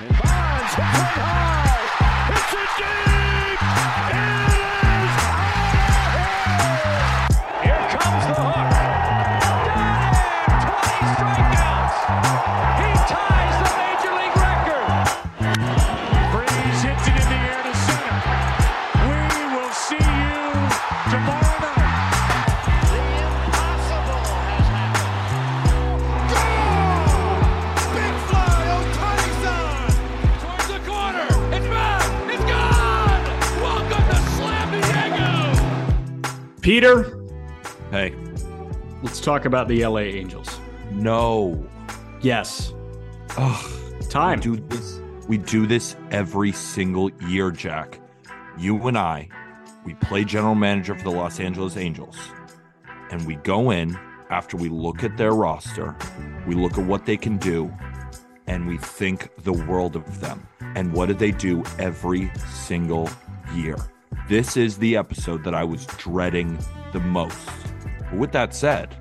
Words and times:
And 0.00 0.10
Bonds 0.10 0.74
high. 0.78 2.30
Hits 2.30 2.52
it 2.54 2.70
deep. 2.78 3.47
Peter, 36.68 37.18
Hey, 37.90 38.14
let's 39.02 39.22
talk 39.22 39.46
about 39.46 39.68
the 39.68 39.86
LA 39.86 40.00
Angels. 40.00 40.60
no. 40.92 41.66
Yes, 42.20 42.74
Ugh, 43.38 44.10
time. 44.10 44.38
we 44.40 44.42
do 44.42 44.56
this. 44.68 45.00
We 45.26 45.38
do 45.38 45.66
this 45.66 45.96
every 46.10 46.52
single 46.52 47.10
year, 47.26 47.50
Jack. 47.50 47.98
You 48.58 48.86
and 48.86 48.98
I, 48.98 49.30
we 49.86 49.94
play 49.94 50.24
general 50.24 50.54
manager 50.54 50.94
for 50.94 51.04
the 51.04 51.10
Los 51.10 51.40
Angeles 51.40 51.78
Angels, 51.78 52.18
and 53.10 53.26
we 53.26 53.36
go 53.36 53.70
in 53.70 53.98
after 54.28 54.58
we 54.58 54.68
look 54.68 55.02
at 55.02 55.16
their 55.16 55.32
roster, 55.32 55.96
we 56.46 56.54
look 56.54 56.76
at 56.76 56.84
what 56.84 57.06
they 57.06 57.16
can 57.16 57.38
do, 57.38 57.72
and 58.46 58.68
we 58.68 58.76
think 58.76 59.30
the 59.42 59.54
world 59.54 59.96
of 59.96 60.20
them. 60.20 60.46
And 60.74 60.92
what 60.92 61.06
do 61.06 61.14
they 61.14 61.30
do 61.30 61.64
every 61.78 62.30
single 62.46 63.08
year? 63.54 63.78
This 64.28 64.58
is 64.58 64.76
the 64.76 64.94
episode 64.94 65.42
that 65.44 65.54
I 65.54 65.64
was 65.64 65.86
dreading 65.86 66.58
the 66.92 67.00
most. 67.00 67.48
But 68.10 68.18
with 68.18 68.32
that 68.32 68.54
said, 68.54 68.94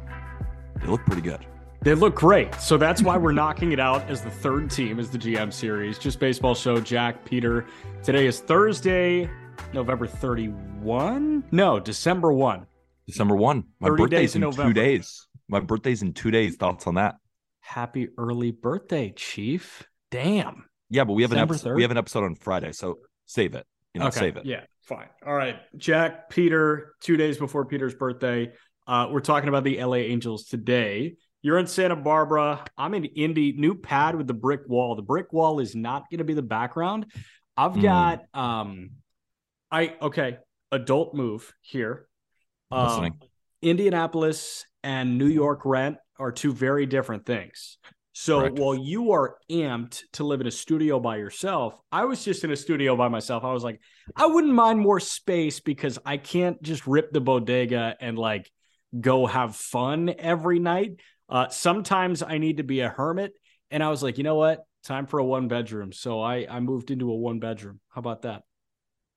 they 0.80 0.88
look 0.88 1.06
pretty 1.06 1.22
good. 1.22 1.45
They 1.81 1.95
look 1.95 2.16
great. 2.16 2.56
So 2.56 2.78
that's 2.78 3.02
why 3.02 3.17
we're 3.17 3.31
knocking 3.33 3.73
it 3.73 3.80
out 3.80 4.09
as 4.09 4.22
the 4.22 4.30
third 4.30 4.72
team 4.72 5.02
as 5.02 5.09
the 5.09 5.17
GM 5.17 5.52
series. 5.52 6.00
Just 6.00 6.22
baseball 6.22 6.55
show, 6.55 6.80
Jack, 6.80 7.25
Peter. 7.25 7.66
Today 8.03 8.25
is 8.25 8.39
Thursday, 8.39 9.30
November 9.73 10.08
31? 10.08 11.44
No, 11.52 11.78
December 11.78 12.31
1. 12.31 12.66
December 13.05 13.36
1. 13.36 13.66
My 13.81 13.89
birthday's 13.89 14.33
in 14.33 14.39
November. 14.39 14.70
two 14.70 14.73
days. 14.73 15.28
My 15.50 15.59
birthday's 15.59 16.03
in 16.03 16.14
two 16.14 16.31
days. 16.31 16.55
Thoughts 16.55 16.88
on 16.88 16.95
that? 16.95 17.16
Happy 17.59 18.08
early 18.17 18.52
birthday, 18.52 19.11
Chief. 19.14 19.83
Damn. 20.09 20.70
Yeah, 20.89 21.03
but 21.03 21.14
we 21.14 21.23
have 21.23 21.33
an 21.33 21.39
episode. 21.39 21.72
3rd? 21.72 21.75
We 21.75 21.81
have 21.81 21.92
an 21.92 21.98
episode 21.98 22.23
on 22.23 22.36
Friday, 22.36 22.72
so 22.72 23.00
save 23.25 23.55
it. 23.55 23.66
You 23.94 24.00
know, 24.00 24.09
save 24.09 24.38
it. 24.38 24.45
Yeah, 24.45 24.61
fine. 24.88 25.07
All 25.25 25.33
right. 25.35 25.57
Jack, 25.75 26.30
Peter, 26.30 26.93
two 27.02 27.17
days 27.17 27.38
before 27.38 27.66
Peter's 27.66 27.93
birthday. 27.95 28.52
Uh, 28.88 29.07
we're 29.11 29.19
talking 29.19 29.49
about 29.49 29.63
the 29.63 29.83
LA 29.83 29.95
Angels 29.97 30.45
today. 30.45 31.16
You're 31.41 31.57
in 31.59 31.67
Santa 31.67 31.95
Barbara. 31.95 32.63
I'm 32.77 32.93
in 32.93 33.05
Indy. 33.05 33.52
New 33.53 33.75
pad 33.75 34.15
with 34.15 34.27
the 34.27 34.33
brick 34.33 34.61
wall. 34.67 34.95
The 34.95 35.02
brick 35.02 35.31
wall 35.33 35.59
is 35.59 35.75
not 35.75 36.09
going 36.09 36.19
to 36.19 36.23
be 36.23 36.33
the 36.33 36.41
background. 36.41 37.05
I've 37.55 37.75
Hmm. 37.75 37.81
got 37.81 38.21
um 38.33 38.91
I 39.69 39.95
okay, 40.02 40.38
adult 40.71 41.13
move 41.13 41.53
here. 41.61 42.08
Um, 42.71 42.88
Listening. 42.88 43.13
Indianapolis 43.61 44.65
and 44.83 45.17
New 45.17 45.27
York 45.27 45.61
rent 45.65 45.97
are 46.19 46.31
two 46.31 46.53
very 46.53 46.85
different 46.85 47.25
things. 47.25 47.77
So 48.20 48.40
Correct. 48.40 48.58
while 48.58 48.73
you 48.73 49.12
are 49.12 49.38
amped 49.52 50.02
to 50.14 50.23
live 50.23 50.42
in 50.42 50.48
a 50.48 50.52
studio 50.52 51.00
by 51.00 51.18
yourself, 51.18 51.80
I 51.92 52.06
was 52.06 52.26
just 52.26 52.44
in 52.44 52.50
a 52.50 52.56
studio 52.56 52.96
by 52.96 53.10
myself. 53.10 53.44
I 53.44 53.54
was 53.54 53.64
like, 53.64 53.80
I 54.16 54.26
wouldn't 54.26 54.56
mind 54.56 54.80
more 54.80 55.00
space 55.00 55.60
because 55.60 56.00
I 56.04 56.18
can't 56.18 56.60
just 56.64 56.88
rip 56.88 57.11
the 57.11 57.22
bodega 57.22 57.95
and 58.02 58.17
like 58.17 58.52
go 59.00 59.27
have 59.27 59.56
fun 59.56 60.16
every 60.17 60.58
night. 60.58 61.00
Uh, 61.30 61.50
sometimes 61.50 62.23
I 62.23 62.39
need 62.39 62.58
to 62.58 62.64
be 62.64 62.80
a 62.80 62.89
hermit. 62.89 63.33
And 63.70 63.83
I 63.83 63.89
was 63.89 64.02
like, 64.02 64.17
you 64.17 64.23
know 64.23 64.36
what? 64.36 64.66
Time 64.83 65.06
for 65.06 65.20
a 65.20 65.23
one 65.23 65.48
bedroom. 65.48 65.94
So 65.94 66.20
I, 66.20 66.48
I 66.50 66.60
moved 66.60 66.89
into 66.89 67.11
a 67.11 67.16
one 67.16 67.38
bedroom. 67.38 67.80
How 67.89 68.00
about 68.00 68.23
that? 68.23 68.42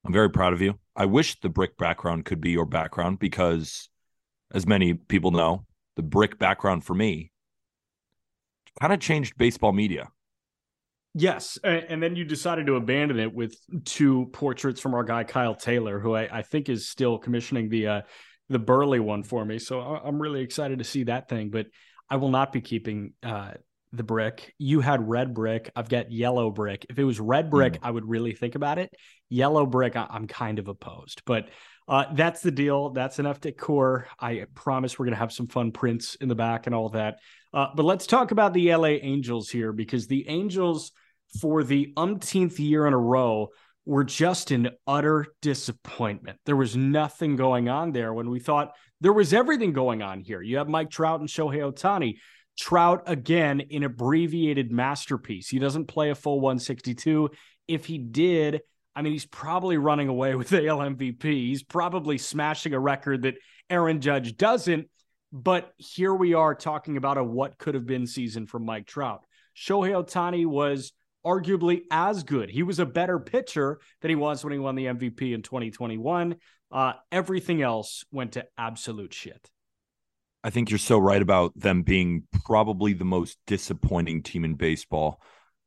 I'm 0.04 0.12
very 0.12 0.28
proud 0.28 0.52
of 0.52 0.60
you. 0.60 0.78
I 0.94 1.06
wish 1.06 1.40
the 1.40 1.48
brick 1.48 1.78
background 1.78 2.26
could 2.26 2.42
be 2.42 2.50
your 2.50 2.66
background 2.66 3.18
because, 3.18 3.88
as 4.52 4.66
many 4.66 4.92
people 4.92 5.30
know, 5.30 5.64
the 5.96 6.02
brick 6.02 6.38
background 6.38 6.84
for 6.84 6.92
me 6.92 7.32
kind 8.78 8.92
of 8.92 9.00
changed 9.00 9.36
baseball 9.36 9.72
media. 9.72 10.08
Yes, 11.14 11.58
and 11.64 12.00
then 12.00 12.14
you 12.14 12.24
decided 12.24 12.66
to 12.66 12.76
abandon 12.76 13.18
it 13.18 13.34
with 13.34 13.56
two 13.84 14.26
portraits 14.32 14.80
from 14.80 14.94
our 14.94 15.02
guy 15.02 15.24
Kyle 15.24 15.56
Taylor, 15.56 15.98
who 15.98 16.14
I, 16.14 16.38
I 16.38 16.42
think 16.42 16.68
is 16.68 16.88
still 16.88 17.18
commissioning 17.18 17.68
the 17.68 17.86
uh, 17.88 18.00
the 18.48 18.60
Burley 18.60 19.00
one 19.00 19.24
for 19.24 19.44
me. 19.44 19.58
So 19.58 19.80
I'm 19.80 20.22
really 20.22 20.40
excited 20.40 20.78
to 20.78 20.84
see 20.84 21.04
that 21.04 21.28
thing. 21.28 21.50
But 21.50 21.66
I 22.08 22.16
will 22.16 22.28
not 22.28 22.52
be 22.52 22.60
keeping 22.60 23.14
uh, 23.24 23.52
the 23.92 24.04
brick. 24.04 24.54
You 24.58 24.80
had 24.80 25.08
red 25.08 25.34
brick. 25.34 25.70
I've 25.74 25.88
got 25.88 26.12
yellow 26.12 26.50
brick. 26.50 26.86
If 26.88 26.98
it 26.98 27.04
was 27.04 27.18
red 27.18 27.50
brick, 27.50 27.78
I 27.82 27.90
would 27.90 28.08
really 28.08 28.32
think 28.32 28.54
about 28.54 28.78
it. 28.78 28.92
Yellow 29.28 29.66
brick, 29.66 29.96
I- 29.96 30.06
I'm 30.10 30.28
kind 30.28 30.60
of 30.60 30.68
opposed. 30.68 31.22
But 31.26 31.48
uh, 31.90 32.04
that's 32.14 32.40
the 32.40 32.52
deal. 32.52 32.90
That's 32.90 33.18
enough 33.18 33.40
decor. 33.40 34.06
I 34.18 34.46
promise 34.54 34.96
we're 34.96 35.06
gonna 35.06 35.16
have 35.16 35.32
some 35.32 35.48
fun 35.48 35.72
prints 35.72 36.14
in 36.14 36.28
the 36.28 36.36
back 36.36 36.66
and 36.66 36.74
all 36.74 36.88
that. 36.90 37.18
Uh, 37.52 37.66
but 37.74 37.82
let's 37.82 38.06
talk 38.06 38.30
about 38.30 38.54
the 38.54 38.72
LA 38.72 38.98
Angels 39.02 39.50
here 39.50 39.72
because 39.72 40.06
the 40.06 40.28
Angels, 40.28 40.92
for 41.40 41.64
the 41.64 41.92
umpteenth 41.96 42.60
year 42.60 42.86
in 42.86 42.92
a 42.92 42.98
row, 42.98 43.48
were 43.84 44.04
just 44.04 44.52
an 44.52 44.70
utter 44.86 45.26
disappointment. 45.42 46.38
There 46.46 46.54
was 46.54 46.76
nothing 46.76 47.34
going 47.34 47.68
on 47.68 47.90
there 47.90 48.14
when 48.14 48.30
we 48.30 48.38
thought 48.38 48.72
there 49.00 49.12
was 49.12 49.32
everything 49.32 49.72
going 49.72 50.00
on 50.00 50.20
here. 50.20 50.40
You 50.40 50.58
have 50.58 50.68
Mike 50.68 50.90
Trout 50.90 51.18
and 51.18 51.28
Shohei 51.28 51.58
Ohtani. 51.58 52.18
Trout, 52.56 53.02
again, 53.06 53.62
an 53.72 53.82
abbreviated 53.82 54.70
masterpiece. 54.70 55.48
He 55.48 55.58
doesn't 55.58 55.86
play 55.86 56.10
a 56.10 56.14
full 56.14 56.40
162. 56.40 57.30
If 57.66 57.86
he 57.86 57.98
did, 57.98 58.60
I 58.94 59.02
mean, 59.02 59.12
he's 59.12 59.26
probably 59.26 59.78
running 59.78 60.08
away 60.08 60.34
with 60.36 60.48
the 60.48 60.66
AL 60.66 60.78
MVP. 60.78 61.22
He's 61.22 61.62
probably 61.62 62.18
smashing 62.18 62.74
a 62.74 62.80
record 62.80 63.22
that 63.22 63.36
Aaron 63.68 64.00
Judge 64.00 64.36
doesn't. 64.36 64.88
But 65.32 65.72
here 65.76 66.12
we 66.12 66.34
are 66.34 66.56
talking 66.56 66.96
about 66.96 67.16
a 67.16 67.22
what 67.22 67.56
could 67.56 67.74
have 67.74 67.86
been 67.86 68.06
season 68.06 68.46
for 68.46 68.58
Mike 68.58 68.86
Trout. 68.86 69.24
Shohei 69.56 69.92
Ohtani 69.92 70.44
was 70.44 70.92
arguably 71.24 71.82
as 71.90 72.24
good. 72.24 72.50
He 72.50 72.62
was 72.62 72.78
a 72.78 72.86
better 72.86 73.18
pitcher 73.18 73.80
than 74.00 74.08
he 74.08 74.16
was 74.16 74.42
when 74.42 74.52
he 74.52 74.58
won 74.58 74.74
the 74.74 74.86
MVP 74.86 75.32
in 75.32 75.42
2021. 75.42 76.36
Uh, 76.72 76.92
everything 77.12 77.62
else 77.62 78.04
went 78.10 78.32
to 78.32 78.46
absolute 78.56 79.12
shit. 79.12 79.50
I 80.42 80.50
think 80.50 80.70
you're 80.70 80.78
so 80.78 80.98
right 80.98 81.20
about 81.20 81.52
them 81.58 81.82
being 81.82 82.24
probably 82.44 82.94
the 82.94 83.04
most 83.04 83.38
disappointing 83.46 84.22
team 84.22 84.44
in 84.44 84.54
baseball, 84.54 85.20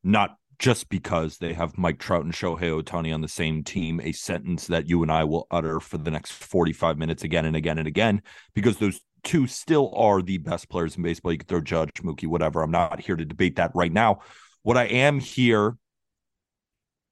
not 0.04 0.36
just 0.60 0.90
because 0.90 1.38
they 1.38 1.54
have 1.54 1.78
Mike 1.78 2.00
Trout 2.00 2.24
and 2.24 2.34
Shohei 2.34 2.82
Ohtani 2.82 3.14
on 3.14 3.22
the 3.22 3.28
same 3.28 3.64
team, 3.64 4.00
a 4.02 4.12
sentence 4.12 4.68
that 4.68 4.88
you 4.88 5.02
and 5.02 5.12
I 5.12 5.24
will 5.24 5.48
utter 5.52 5.80
for 5.80 5.98
the 5.98 6.12
next 6.12 6.32
45 6.32 6.98
minutes 6.98 7.24
again 7.24 7.46
and 7.46 7.56
again 7.56 7.78
and 7.78 7.88
again, 7.88 8.22
because 8.54 8.78
those 8.78 9.00
two 9.24 9.48
still 9.48 9.94
are 9.96 10.22
the 10.22 10.38
best 10.38 10.70
players 10.70 10.96
in 10.96 11.04
baseball. 11.04 11.32
You 11.32 11.38
could 11.38 11.48
throw 11.48 11.62
Judge, 11.62 11.92
Mookie, 12.02 12.28
whatever. 12.28 12.62
I'm 12.62 12.72
not 12.72 13.00
here 13.00 13.16
to 13.16 13.26
debate 13.26 13.56
that 13.56 13.72
right 13.74 13.92
now. 13.92 14.20
What 14.64 14.78
I 14.78 14.86
am 14.86 15.20
here 15.20 15.78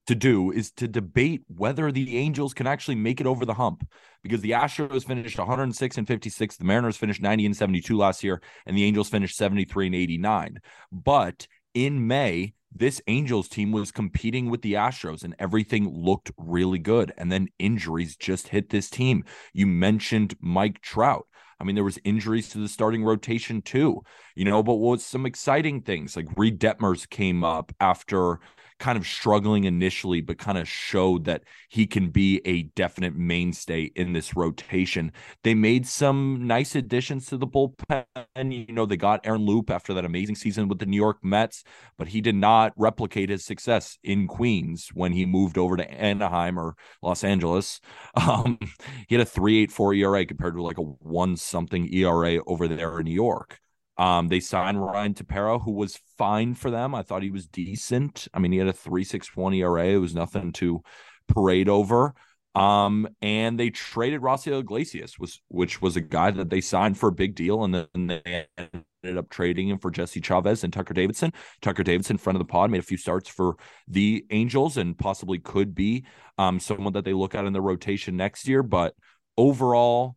to 0.08 0.16
do 0.16 0.52
is 0.52 0.72
to 0.72 0.88
debate 0.88 1.44
whether 1.48 1.92
the 1.92 2.18
Angels 2.18 2.54
can 2.54 2.68
actually 2.68 2.96
make 2.96 3.22
it 3.22 3.28
over 3.28 3.46
the 3.46 3.54
hump 3.54 3.88
because 4.24 4.42
the 4.42 4.52
Astros 4.52 5.06
finished 5.06 5.38
106 5.38 5.98
and 5.98 6.08
56, 6.08 6.58
the 6.58 6.66
Mariners 6.66 6.98
finished 6.98 7.22
90 7.22 7.46
and 7.46 7.58
72 7.58 7.98
last 7.98 8.24
year, 8.24 8.42
and 8.66 8.76
the 8.76 8.84
Angels 8.84 9.10
finished 9.10 9.38
73 9.38 9.88
and 9.88 9.96
89. 9.96 10.60
But 10.92 11.48
in 11.74 12.08
May, 12.08 12.54
this 12.74 13.02
Angels 13.08 13.48
team 13.48 13.72
was 13.72 13.92
competing 13.92 14.50
with 14.50 14.62
the 14.62 14.74
Astros 14.74 15.24
and 15.24 15.36
everything 15.40 15.90
looked 15.94 16.32
really 16.38 16.80
good. 16.80 17.14
And 17.18 17.32
then 17.32 17.50
injuries 17.60 18.16
just 18.16 18.50
hit 18.50 18.70
this 18.70 18.90
team. 18.90 19.24
You 19.54 19.68
mentioned 19.68 20.36
Mike 20.40 20.82
Trout. 20.82 21.28
I 21.60 21.64
mean, 21.64 21.76
there 21.76 21.84
was 21.84 22.00
injuries 22.04 22.50
to 22.50 22.58
the 22.58 22.68
starting 22.68 23.04
rotation 23.04 23.62
too, 23.62 24.02
you 24.36 24.46
know, 24.46 24.64
but 24.64 24.76
what 24.76 24.92
was 24.92 25.06
some 25.06 25.28
exciting 25.28 25.82
things 25.82 26.16
like 26.16 26.28
Reid 26.36 26.60
Detmers 26.60 27.08
came 27.08 27.44
up 27.44 27.72
after 27.80 28.40
kind 28.82 28.98
of 28.98 29.06
struggling 29.06 29.66
initially, 29.66 30.22
but 30.22 30.40
kind 30.40 30.58
of 30.58 30.68
showed 30.68 31.26
that 31.26 31.44
he 31.70 31.86
can 31.86 32.10
be 32.10 32.42
a 32.46 32.64
definite 32.64 33.16
mainstay 33.16 33.84
in 33.96 34.12
this 34.12 34.36
rotation. 34.36 35.12
They 35.44 35.54
made 35.54 35.86
some 35.86 36.48
nice 36.48 36.76
additions 36.76 37.28
to 37.28 37.38
the 37.38 37.48
bullpen. 37.48 38.04
You 38.36 38.74
know, 38.74 38.88
they 38.88 38.98
got 38.98 39.22
Aaron 39.24 39.46
Loup 39.46 39.70
after 39.70 39.94
that 39.94 40.04
amazing 40.04 40.36
season 40.36 40.68
with 40.68 40.80
the 40.80 40.88
New 40.88 40.98
York 40.98 41.24
Mets, 41.24 41.64
but 41.98 42.08
he 42.08 42.22
did 42.22 42.36
not 42.36 42.74
replicate 42.76 43.30
his 43.30 43.46
success 43.46 44.00
in 44.04 44.28
Queens 44.28 44.90
when 44.96 45.14
he 45.14 45.28
moved 45.28 45.60
over 45.60 45.78
to 45.78 45.90
Anaheim 45.90 46.60
or 46.60 46.76
Los 47.02 47.24
Angeles. 47.24 47.80
Um, 48.32 48.60
he 49.08 49.16
had 49.16 49.26
a 49.26 49.30
3.84 49.30 49.98
ERA 49.98 50.26
compared 50.26 50.56
to 50.56 50.62
like 50.62 50.78
a 50.78 50.82
one 50.82 51.38
something 51.38 51.92
ERA 51.94 52.40
over 52.46 52.68
there 52.68 53.00
in 53.00 53.06
New 53.06 53.14
York. 53.14 53.61
Um, 54.02 54.30
they 54.30 54.40
signed 54.40 54.84
Ryan 54.84 55.14
Tepera, 55.14 55.62
who 55.62 55.74
was 55.74 56.00
fine 56.18 56.56
for 56.56 56.72
them. 56.72 56.96
I 56.96 57.04
thought 57.04 57.22
he 57.22 57.30
was 57.30 57.46
decent. 57.46 58.28
I 58.34 58.40
mean, 58.40 58.52
he 58.52 58.58
had 58.58 58.68
a 58.68 58.74
3.61 58.74 59.56
ERA. 59.58 59.86
It 59.86 59.98
was 59.98 60.16
nothing 60.16 60.54
to 60.54 60.82
parade 61.28 61.70
over. 61.70 62.16
Um, 62.56 63.08
and 63.22 63.60
they 63.60 63.70
traded 63.70 64.22
Raisel 64.22 64.60
Iglesias, 64.60 65.20
was 65.20 65.40
which 65.50 65.84
was 65.84 65.98
a 65.98 66.02
guy 66.02 66.32
that 66.32 66.50
they 66.50 66.62
signed 66.62 66.98
for 66.98 67.10
a 67.10 67.14
big 67.14 67.36
deal, 67.36 67.64
and 67.64 67.76
then 67.76 68.08
they 68.08 68.48
ended 68.58 69.18
up 69.20 69.30
trading 69.30 69.70
him 69.70 69.78
for 69.78 69.92
Jesse 69.92 70.20
Chavez 70.20 70.64
and 70.64 70.74
Tucker 70.74 70.96
Davidson. 70.96 71.32
Tucker 71.62 71.84
Davidson, 71.84 72.18
front 72.18 72.38
of 72.38 72.40
the 72.40 72.52
pod, 72.52 72.72
made 72.72 72.80
a 72.80 72.82
few 72.82 72.98
starts 72.98 73.30
for 73.30 73.56
the 73.88 74.26
Angels 74.32 74.78
and 74.78 74.98
possibly 74.98 75.38
could 75.38 75.76
be 75.76 76.06
um 76.40 76.60
someone 76.60 76.94
that 76.94 77.06
they 77.06 77.14
look 77.14 77.36
at 77.36 77.46
in 77.46 77.54
the 77.54 77.62
rotation 77.62 78.18
next 78.18 78.48
year. 78.48 78.64
But 78.64 78.96
overall, 79.38 80.16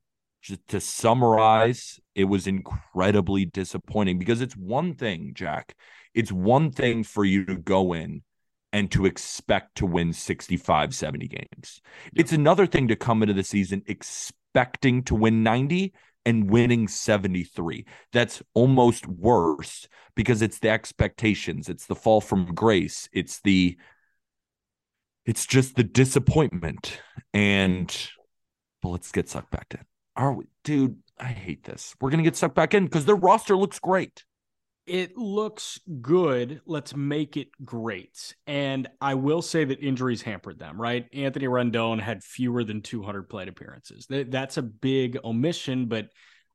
to 0.69 0.81
summarize, 0.81 1.99
it 2.14 2.25
was 2.25 2.46
incredibly 2.46 3.44
disappointing 3.44 4.19
because 4.19 4.41
it's 4.41 4.56
one 4.56 4.94
thing, 4.94 5.32
Jack. 5.35 5.75
It's 6.14 6.32
one 6.32 6.70
thing 6.70 7.02
for 7.02 7.25
you 7.25 7.44
to 7.46 7.56
go 7.56 7.93
in 7.93 8.23
and 8.73 8.91
to 8.91 9.06
expect 9.06 9.76
to 9.76 9.87
win 9.87 10.12
65, 10.12 10.94
70 10.94 11.29
games. 11.29 11.81
It's 12.14 12.32
another 12.32 12.67
thing 12.67 12.88
to 12.88 12.96
come 12.96 13.23
into 13.23 13.35
the 13.35 13.44
season 13.44 13.82
expecting 13.87 15.02
to 15.05 15.14
win 15.14 15.43
90 15.43 15.93
and 16.26 16.50
winning 16.50 16.88
73. 16.88 17.87
That's 18.12 18.43
almost 18.55 19.06
worse 19.06 19.88
because 20.14 20.43
it's 20.43 20.58
the 20.58 20.70
expectations, 20.70 21.69
it's 21.69 21.87
the 21.87 21.94
fall 21.94 22.20
from 22.20 22.55
grace, 22.55 23.08
it's 23.12 23.40
the 23.40 23.76
it's 25.25 25.47
just 25.47 25.76
the 25.76 25.85
disappointment. 25.85 27.00
And 27.32 27.94
well, 28.82 28.93
let's 28.93 29.11
get 29.11 29.29
sucked 29.29 29.50
back 29.50 29.69
in. 29.70 29.85
Are 30.16 30.32
we 30.32 30.46
dude? 30.62 30.96
I 31.19 31.26
hate 31.26 31.64
this. 31.64 31.94
We're 32.00 32.11
gonna 32.11 32.22
get 32.22 32.37
sucked 32.37 32.55
back 32.55 32.75
in 32.75 32.84
because 32.84 33.05
their 33.05 33.16
roster 33.16 33.56
looks 33.56 33.78
great 33.78 34.25
it 34.87 35.16
looks 35.16 35.81
good. 36.02 36.61
Let's 36.66 36.94
make 36.94 37.37
it 37.37 37.49
great. 37.64 38.34
And 38.46 38.88
I 39.00 39.14
will 39.14 39.40
say 39.40 39.64
that 39.64 39.81
injuries 39.81 40.22
hampered 40.22 40.58
them, 40.58 40.81
right? 40.81 41.06
Anthony 41.12 41.46
Rendon 41.46 42.00
had 42.00 42.22
fewer 42.22 42.64
than 42.64 42.82
200 42.82 43.28
plate 43.28 43.49
appearances. 43.49 44.06
That's 44.08 44.56
a 44.56 44.62
big 44.62 45.19
omission, 45.25 45.87
but 45.87 46.08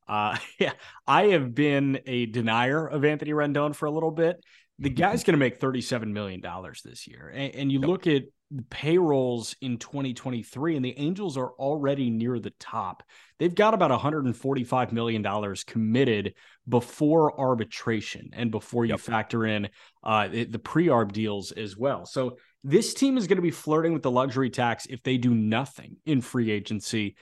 uh, 0.07 0.37
yeah, 0.59 0.73
I 1.07 1.27
have 1.27 1.55
been 1.55 1.99
a 2.05 2.27
denier 2.27 2.85
of 2.85 3.03
Anthony 3.03 3.31
Rendon 3.31 3.75
for 3.75 3.87
a 3.87 3.91
little 3.91 4.11
bit. 4.11 4.43
The 4.77 4.89
guy's 4.89 5.23
going 5.25 5.33
to 5.33 5.39
make 5.39 5.59
$37 5.59 6.07
million 6.07 6.43
this 6.85 7.07
year. 7.07 7.31
And, 7.33 7.55
and 7.55 7.71
you 7.71 7.79
yep. 7.79 7.87
look 7.87 8.07
at 8.07 8.23
payrolls 8.69 9.55
in 9.61 9.77
2023 9.77 10.75
and 10.75 10.83
the 10.83 10.97
Angels 10.97 11.37
are 11.37 11.51
already 11.51 12.09
near 12.09 12.39
the 12.39 12.53
top. 12.59 13.03
They've 13.37 13.53
got 13.53 13.73
about 13.73 13.91
145 13.91 14.91
million 14.91 15.21
dollars 15.21 15.63
committed 15.63 16.33
before 16.67 17.39
arbitration 17.39 18.31
and 18.33 18.51
before 18.51 18.85
you 18.85 18.93
yep. 18.93 18.99
factor 18.99 19.45
in 19.45 19.69
uh, 20.03 20.27
the 20.27 20.59
pre-arb 20.59 21.11
deals 21.11 21.51
as 21.51 21.77
well. 21.77 22.05
So 22.05 22.37
this 22.63 22.93
team 22.93 23.17
is 23.17 23.27
going 23.27 23.37
to 23.37 23.43
be 23.43 23.51
flirting 23.51 23.93
with 23.93 24.03
the 24.03 24.11
luxury 24.11 24.49
tax 24.49 24.85
if 24.87 25.03
they 25.03 25.17
do 25.17 25.33
nothing 25.33 25.97
in 26.05 26.21
free 26.21 26.51
agency. 26.51 27.15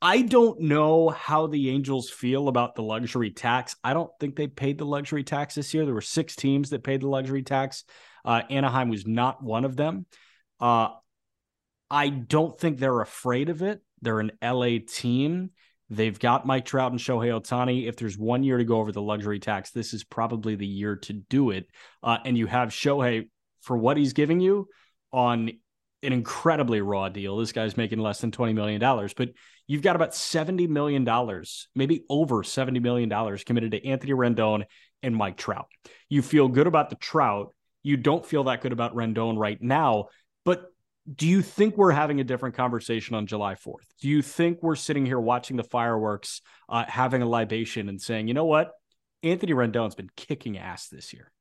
I 0.00 0.22
don't 0.22 0.60
know 0.60 1.08
how 1.08 1.48
the 1.48 1.70
Angels 1.70 2.08
feel 2.08 2.46
about 2.46 2.76
the 2.76 2.82
luxury 2.82 3.32
tax. 3.32 3.74
I 3.82 3.94
don't 3.94 4.10
think 4.20 4.36
they 4.36 4.46
paid 4.46 4.78
the 4.78 4.86
luxury 4.86 5.24
tax 5.24 5.56
this 5.56 5.74
year. 5.74 5.84
There 5.84 5.94
were 5.94 6.00
six 6.00 6.36
teams 6.36 6.70
that 6.70 6.84
paid 6.84 7.00
the 7.00 7.08
luxury 7.08 7.42
tax. 7.42 7.82
Uh, 8.24 8.42
Anaheim 8.48 8.90
was 8.90 9.06
not 9.06 9.42
one 9.42 9.64
of 9.64 9.74
them. 9.74 10.06
Uh, 10.60 10.90
I 11.90 12.08
don't 12.08 12.58
think 12.58 12.78
they're 12.78 13.00
afraid 13.00 13.48
of 13.48 13.62
it. 13.62 13.80
They're 14.02 14.20
an 14.20 14.32
LA 14.42 14.78
team. 14.86 15.50
They've 15.90 16.18
got 16.18 16.46
Mike 16.46 16.66
Trout 16.66 16.92
and 16.92 17.00
Shohei 17.00 17.40
Ohtani. 17.40 17.88
If 17.88 17.96
there's 17.96 18.18
one 18.18 18.42
year 18.42 18.58
to 18.58 18.64
go 18.64 18.78
over 18.78 18.92
the 18.92 19.00
luxury 19.00 19.40
tax, 19.40 19.70
this 19.70 19.94
is 19.94 20.04
probably 20.04 20.54
the 20.54 20.66
year 20.66 20.96
to 20.96 21.14
do 21.14 21.50
it. 21.50 21.66
Uh, 22.02 22.18
and 22.24 22.36
you 22.36 22.46
have 22.46 22.68
Shohei 22.68 23.30
for 23.62 23.76
what 23.76 23.96
he's 23.96 24.12
giving 24.12 24.40
you 24.40 24.68
on 25.12 25.50
an 26.02 26.12
incredibly 26.12 26.82
raw 26.82 27.08
deal. 27.08 27.38
This 27.38 27.52
guy's 27.52 27.76
making 27.76 27.98
less 27.98 28.20
than 28.20 28.30
$20 28.30 28.54
million, 28.54 28.80
but 29.16 29.30
you've 29.66 29.82
got 29.82 29.96
about 29.96 30.12
$70 30.12 30.68
million, 30.68 31.04
maybe 31.74 32.04
over 32.10 32.42
$70 32.42 32.82
million 32.82 33.38
committed 33.38 33.72
to 33.72 33.86
Anthony 33.86 34.12
Rendon 34.12 34.64
and 35.02 35.16
Mike 35.16 35.38
Trout. 35.38 35.66
You 36.08 36.20
feel 36.20 36.48
good 36.48 36.66
about 36.66 36.90
the 36.90 36.96
Trout. 36.96 37.54
You 37.82 37.96
don't 37.96 38.24
feel 38.24 38.44
that 38.44 38.60
good 38.60 38.72
about 38.72 38.94
Rendon 38.94 39.38
right 39.38 39.60
now 39.60 40.08
but 40.44 40.72
do 41.12 41.26
you 41.26 41.42
think 41.42 41.76
we're 41.76 41.92
having 41.92 42.20
a 42.20 42.24
different 42.24 42.54
conversation 42.54 43.14
on 43.14 43.26
July 43.26 43.54
4th? 43.54 43.86
Do 44.00 44.08
you 44.08 44.20
think 44.20 44.62
we're 44.62 44.76
sitting 44.76 45.06
here 45.06 45.18
watching 45.18 45.56
the 45.56 45.64
fireworks, 45.64 46.42
uh, 46.68 46.84
having 46.86 47.22
a 47.22 47.26
libation 47.26 47.88
and 47.88 48.00
saying, 48.00 48.28
you 48.28 48.34
know 48.34 48.44
what? 48.44 48.72
Anthony 49.22 49.52
Rendon's 49.52 49.94
been 49.94 50.10
kicking 50.16 50.58
ass 50.58 50.88
this 50.88 51.12
year. 51.12 51.32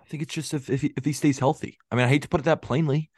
I 0.00 0.04
think 0.06 0.22
it's 0.22 0.34
just 0.34 0.52
if 0.52 0.68
if 0.68 0.82
he, 0.82 0.92
if 0.96 1.04
he 1.04 1.12
stays 1.12 1.38
healthy. 1.38 1.78
I 1.90 1.94
mean, 1.94 2.04
I 2.04 2.08
hate 2.08 2.22
to 2.22 2.28
put 2.28 2.40
it 2.40 2.44
that 2.44 2.62
plainly, 2.62 3.10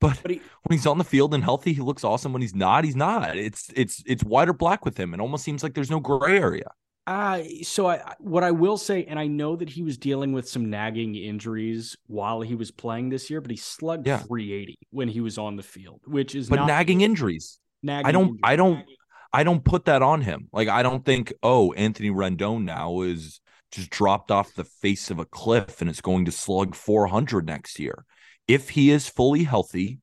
but, 0.00 0.18
but 0.22 0.32
he, 0.32 0.38
when 0.64 0.76
he's 0.76 0.86
on 0.86 0.98
the 0.98 1.04
field 1.04 1.34
and 1.34 1.44
healthy, 1.44 1.72
he 1.72 1.80
looks 1.80 2.04
awesome. 2.04 2.32
When 2.32 2.42
he's 2.42 2.54
not, 2.54 2.84
he's 2.84 2.96
not. 2.96 3.36
It's 3.36 3.70
it's 3.76 4.02
it's 4.06 4.24
white 4.24 4.48
or 4.48 4.52
black 4.52 4.84
with 4.84 4.98
him. 4.98 5.14
It 5.14 5.20
almost 5.20 5.44
seems 5.44 5.62
like 5.62 5.74
there's 5.74 5.90
no 5.90 6.00
gray 6.00 6.38
area. 6.38 6.70
Uh, 7.10 7.42
so 7.62 7.88
I, 7.88 8.14
what 8.20 8.44
I 8.44 8.52
will 8.52 8.76
say, 8.76 9.04
and 9.04 9.18
I 9.18 9.26
know 9.26 9.56
that 9.56 9.68
he 9.68 9.82
was 9.82 9.98
dealing 9.98 10.32
with 10.32 10.48
some 10.48 10.70
nagging 10.70 11.16
injuries 11.16 11.96
while 12.06 12.40
he 12.40 12.54
was 12.54 12.70
playing 12.70 13.08
this 13.08 13.28
year, 13.28 13.40
but 13.40 13.50
he 13.50 13.56
slugged 13.56 14.06
yeah. 14.06 14.18
380 14.18 14.78
when 14.90 15.08
he 15.08 15.20
was 15.20 15.36
on 15.36 15.56
the 15.56 15.62
field, 15.64 16.02
which 16.06 16.36
is 16.36 16.48
but 16.48 16.66
nagging 16.66 17.00
injuries. 17.00 17.58
Nagging 17.82 18.06
I 18.06 18.12
don't, 18.12 18.26
injuries. 18.26 18.40
I 18.44 18.56
don't, 18.56 18.84
I 19.32 19.42
don't 19.42 19.64
put 19.64 19.86
that 19.86 20.02
on 20.02 20.20
him. 20.20 20.50
Like 20.52 20.68
I 20.68 20.84
don't 20.84 21.04
think, 21.04 21.32
oh, 21.42 21.72
Anthony 21.72 22.10
Rendon 22.10 22.62
now 22.62 23.00
is 23.00 23.40
just 23.72 23.90
dropped 23.90 24.30
off 24.30 24.54
the 24.54 24.62
face 24.62 25.10
of 25.10 25.18
a 25.18 25.24
cliff 25.24 25.80
and 25.80 25.90
it's 25.90 26.00
going 26.00 26.26
to 26.26 26.32
slug 26.32 26.76
400 26.76 27.44
next 27.44 27.80
year. 27.80 28.04
If 28.46 28.68
he 28.68 28.92
is 28.92 29.08
fully 29.08 29.42
healthy, 29.42 29.98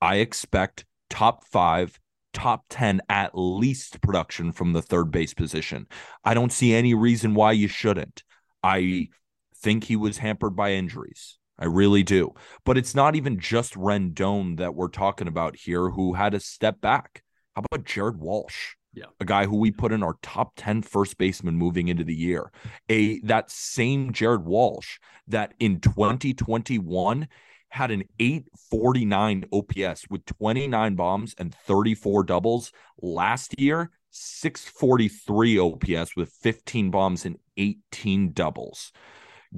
I 0.00 0.16
expect 0.16 0.84
top 1.10 1.44
five 1.48 1.98
top 2.34 2.64
10 2.68 3.00
at 3.08 3.30
least 3.32 4.00
production 4.02 4.52
from 4.52 4.74
the 4.74 4.82
third 4.82 5.10
base 5.10 5.32
position. 5.32 5.86
I 6.24 6.34
don't 6.34 6.52
see 6.52 6.74
any 6.74 6.92
reason 6.92 7.34
why 7.34 7.52
you 7.52 7.68
shouldn't. 7.68 8.22
I 8.62 9.08
think 9.56 9.84
he 9.84 9.96
was 9.96 10.18
hampered 10.18 10.54
by 10.54 10.72
injuries. 10.72 11.38
I 11.58 11.66
really 11.66 12.02
do. 12.02 12.34
But 12.64 12.76
it's 12.76 12.94
not 12.94 13.14
even 13.14 13.38
just 13.38 13.74
Rendon 13.74 14.58
that 14.58 14.74
we're 14.74 14.88
talking 14.88 15.28
about 15.28 15.56
here 15.56 15.88
who 15.90 16.14
had 16.14 16.34
a 16.34 16.40
step 16.40 16.80
back. 16.80 17.22
How 17.54 17.62
about 17.70 17.86
Jared 17.86 18.18
Walsh? 18.18 18.74
Yeah. 18.92 19.06
A 19.20 19.24
guy 19.24 19.46
who 19.46 19.56
we 19.56 19.70
put 19.70 19.92
in 19.92 20.02
our 20.02 20.16
top 20.22 20.52
10 20.56 20.82
first 20.82 21.16
baseman 21.18 21.56
moving 21.56 21.88
into 21.88 22.04
the 22.04 22.14
year. 22.14 22.50
A 22.88 23.20
that 23.20 23.50
same 23.50 24.12
Jared 24.12 24.44
Walsh 24.44 24.98
that 25.28 25.54
in 25.58 25.80
2021 25.80 27.28
had 27.74 27.90
an 27.90 28.04
849 28.20 29.46
OPS 29.52 30.08
with 30.08 30.24
29 30.26 30.94
bombs 30.94 31.34
and 31.38 31.52
34 31.52 32.22
doubles. 32.22 32.70
Last 33.02 33.58
year, 33.58 33.90
643 34.10 35.58
OPS 35.58 36.14
with 36.14 36.30
15 36.40 36.92
bombs 36.92 37.24
and 37.24 37.36
18 37.56 38.32
doubles. 38.32 38.92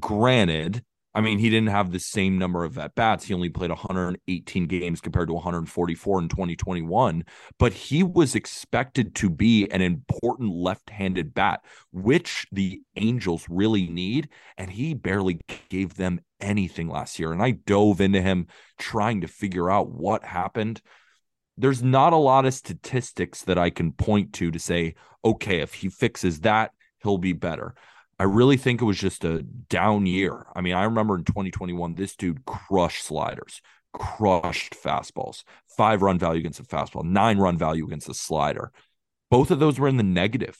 Granted, 0.00 0.82
I 1.16 1.22
mean, 1.22 1.38
he 1.38 1.48
didn't 1.48 1.70
have 1.70 1.92
the 1.92 1.98
same 1.98 2.36
number 2.36 2.62
of 2.62 2.76
at 2.76 2.94
bats. 2.94 3.24
He 3.24 3.32
only 3.32 3.48
played 3.48 3.70
118 3.70 4.66
games 4.66 5.00
compared 5.00 5.28
to 5.28 5.34
144 5.34 6.18
in 6.20 6.28
2021, 6.28 7.24
but 7.58 7.72
he 7.72 8.02
was 8.02 8.34
expected 8.34 9.14
to 9.14 9.30
be 9.30 9.66
an 9.70 9.80
important 9.80 10.52
left 10.52 10.90
handed 10.90 11.32
bat, 11.32 11.64
which 11.90 12.46
the 12.52 12.82
Angels 12.96 13.46
really 13.48 13.86
need. 13.86 14.28
And 14.58 14.70
he 14.70 14.92
barely 14.92 15.40
gave 15.70 15.94
them 15.94 16.20
anything 16.38 16.90
last 16.90 17.18
year. 17.18 17.32
And 17.32 17.42
I 17.42 17.52
dove 17.52 18.02
into 18.02 18.20
him 18.20 18.48
trying 18.78 19.22
to 19.22 19.26
figure 19.26 19.70
out 19.70 19.88
what 19.88 20.22
happened. 20.22 20.82
There's 21.56 21.82
not 21.82 22.12
a 22.12 22.16
lot 22.16 22.44
of 22.44 22.52
statistics 22.52 23.40
that 23.44 23.56
I 23.56 23.70
can 23.70 23.92
point 23.92 24.34
to 24.34 24.50
to 24.50 24.58
say, 24.58 24.96
okay, 25.24 25.60
if 25.60 25.72
he 25.72 25.88
fixes 25.88 26.40
that, 26.40 26.72
he'll 27.02 27.16
be 27.16 27.32
better. 27.32 27.74
I 28.18 28.24
really 28.24 28.56
think 28.56 28.80
it 28.80 28.86
was 28.86 28.98
just 28.98 29.24
a 29.24 29.42
down 29.42 30.06
year. 30.06 30.46
I 30.54 30.62
mean, 30.62 30.74
I 30.74 30.84
remember 30.84 31.16
in 31.16 31.24
2021, 31.24 31.94
this 31.94 32.16
dude 32.16 32.44
crushed 32.46 33.04
sliders, 33.04 33.60
crushed 33.92 34.74
fastballs, 34.74 35.44
five 35.76 36.02
run 36.02 36.18
value 36.18 36.40
against 36.40 36.60
a 36.60 36.64
fastball, 36.64 37.04
nine 37.04 37.38
run 37.38 37.58
value 37.58 37.84
against 37.84 38.08
a 38.08 38.14
slider. 38.14 38.72
Both 39.30 39.50
of 39.50 39.58
those 39.58 39.78
were 39.78 39.88
in 39.88 39.98
the 39.98 40.02
negative. 40.02 40.56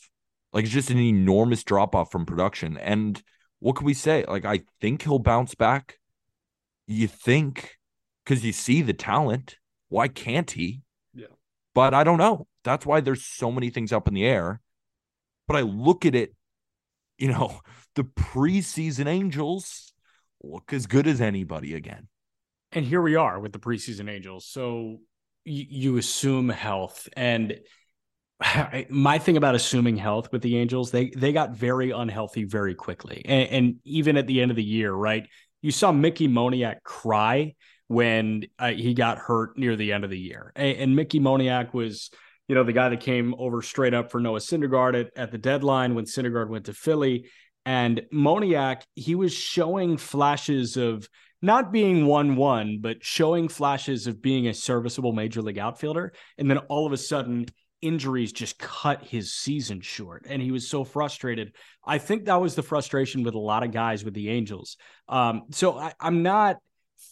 Like 0.52 0.64
it's 0.64 0.72
just 0.72 0.90
an 0.90 0.98
enormous 0.98 1.64
drop 1.64 1.94
off 1.94 2.10
from 2.10 2.26
production. 2.26 2.76
And 2.76 3.22
what 3.60 3.76
can 3.76 3.86
we 3.86 3.94
say? 3.94 4.24
Like, 4.26 4.44
I 4.44 4.62
think 4.80 5.02
he'll 5.02 5.18
bounce 5.18 5.54
back. 5.54 5.98
You 6.86 7.08
think 7.08 7.76
because 8.24 8.44
you 8.44 8.52
see 8.52 8.82
the 8.82 8.92
talent. 8.92 9.56
Why 9.88 10.08
can't 10.08 10.50
he? 10.50 10.82
Yeah. 11.14 11.26
But 11.74 11.94
I 11.94 12.04
don't 12.04 12.18
know. 12.18 12.46
That's 12.64 12.84
why 12.84 13.00
there's 13.00 13.24
so 13.24 13.50
many 13.50 13.70
things 13.70 13.92
up 13.92 14.08
in 14.08 14.14
the 14.14 14.26
air. 14.26 14.60
But 15.46 15.56
I 15.56 15.60
look 15.60 16.04
at 16.04 16.14
it 16.14 16.34
you 17.18 17.28
know, 17.28 17.60
the 17.94 18.04
preseason 18.04 19.06
Angels 19.06 19.92
look 20.42 20.72
as 20.72 20.86
good 20.86 21.06
as 21.06 21.20
anybody 21.20 21.74
again. 21.74 22.08
And 22.72 22.84
here 22.84 23.00
we 23.00 23.16
are 23.16 23.40
with 23.40 23.52
the 23.52 23.58
preseason 23.58 24.10
Angels. 24.10 24.46
So 24.46 24.98
you, 25.44 25.64
you 25.68 25.96
assume 25.96 26.48
health 26.48 27.08
and 27.16 27.58
my 28.90 29.18
thing 29.18 29.36
about 29.36 29.54
assuming 29.54 29.96
health 29.96 30.30
with 30.30 30.42
the 30.42 30.58
Angels, 30.58 30.90
they 30.90 31.10
they 31.10 31.32
got 31.32 31.56
very 31.56 31.90
unhealthy 31.90 32.44
very 32.44 32.74
quickly, 32.74 33.22
and, 33.24 33.48
and 33.48 33.74
even 33.84 34.16
at 34.16 34.26
the 34.26 34.42
end 34.42 34.50
of 34.50 34.56
the 34.56 34.64
year, 34.64 34.92
right? 34.92 35.26
You 35.62 35.70
saw 35.70 35.90
Mickey 35.90 36.28
Moniak 36.28 36.82
cry 36.84 37.54
when 37.88 38.44
uh, 38.58 38.72
he 38.72 38.92
got 38.92 39.18
hurt 39.18 39.56
near 39.56 39.74
the 39.74 39.92
end 39.92 40.04
of 40.04 40.10
the 40.10 40.18
year, 40.18 40.52
and, 40.54 40.76
and, 40.76 40.96
Mickey 40.96 41.18
Moniak 41.18 41.72
was, 41.72 42.10
you 42.48 42.54
know, 42.54 42.64
the 42.64 42.72
guy 42.72 42.88
that 42.88 43.00
came 43.00 43.34
over 43.38 43.62
straight 43.62 43.94
up 43.94 44.10
for 44.10 44.20
Noah 44.20 44.38
Syndergaard 44.38 44.98
at, 45.00 45.10
at 45.16 45.30
the 45.32 45.38
deadline 45.38 45.94
when 45.94 46.04
Syndergaard 46.04 46.48
went 46.48 46.66
to 46.66 46.74
Philly, 46.74 47.28
and 47.64 48.02
Moniak 48.12 48.82
he 48.94 49.14
was 49.14 49.32
showing 49.32 49.96
flashes 49.96 50.76
of 50.76 51.08
not 51.42 51.72
being 51.72 52.06
1 52.06 52.36
1, 52.36 52.78
but 52.80 53.04
showing 53.04 53.48
flashes 53.48 54.06
of 54.06 54.22
being 54.22 54.48
a 54.48 54.54
serviceable 54.54 55.12
major 55.12 55.42
league 55.42 55.58
outfielder. 55.58 56.12
And 56.38 56.50
then 56.50 56.58
all 56.58 56.86
of 56.86 56.92
a 56.92 56.96
sudden, 56.96 57.46
injuries 57.82 58.32
just 58.32 58.58
cut 58.58 59.02
his 59.02 59.34
season 59.34 59.80
short. 59.80 60.26
And 60.28 60.40
he 60.40 60.50
was 60.50 60.68
so 60.68 60.82
frustrated. 60.82 61.52
I 61.84 61.98
think 61.98 62.24
that 62.24 62.40
was 62.40 62.54
the 62.54 62.62
frustration 62.62 63.22
with 63.22 63.34
a 63.34 63.38
lot 63.38 63.62
of 63.62 63.70
guys 63.70 64.04
with 64.04 64.14
the 64.14 64.30
Angels. 64.30 64.76
Um, 65.08 65.42
so 65.50 65.78
I, 65.78 65.92
I'm 66.00 66.22
not 66.22 66.56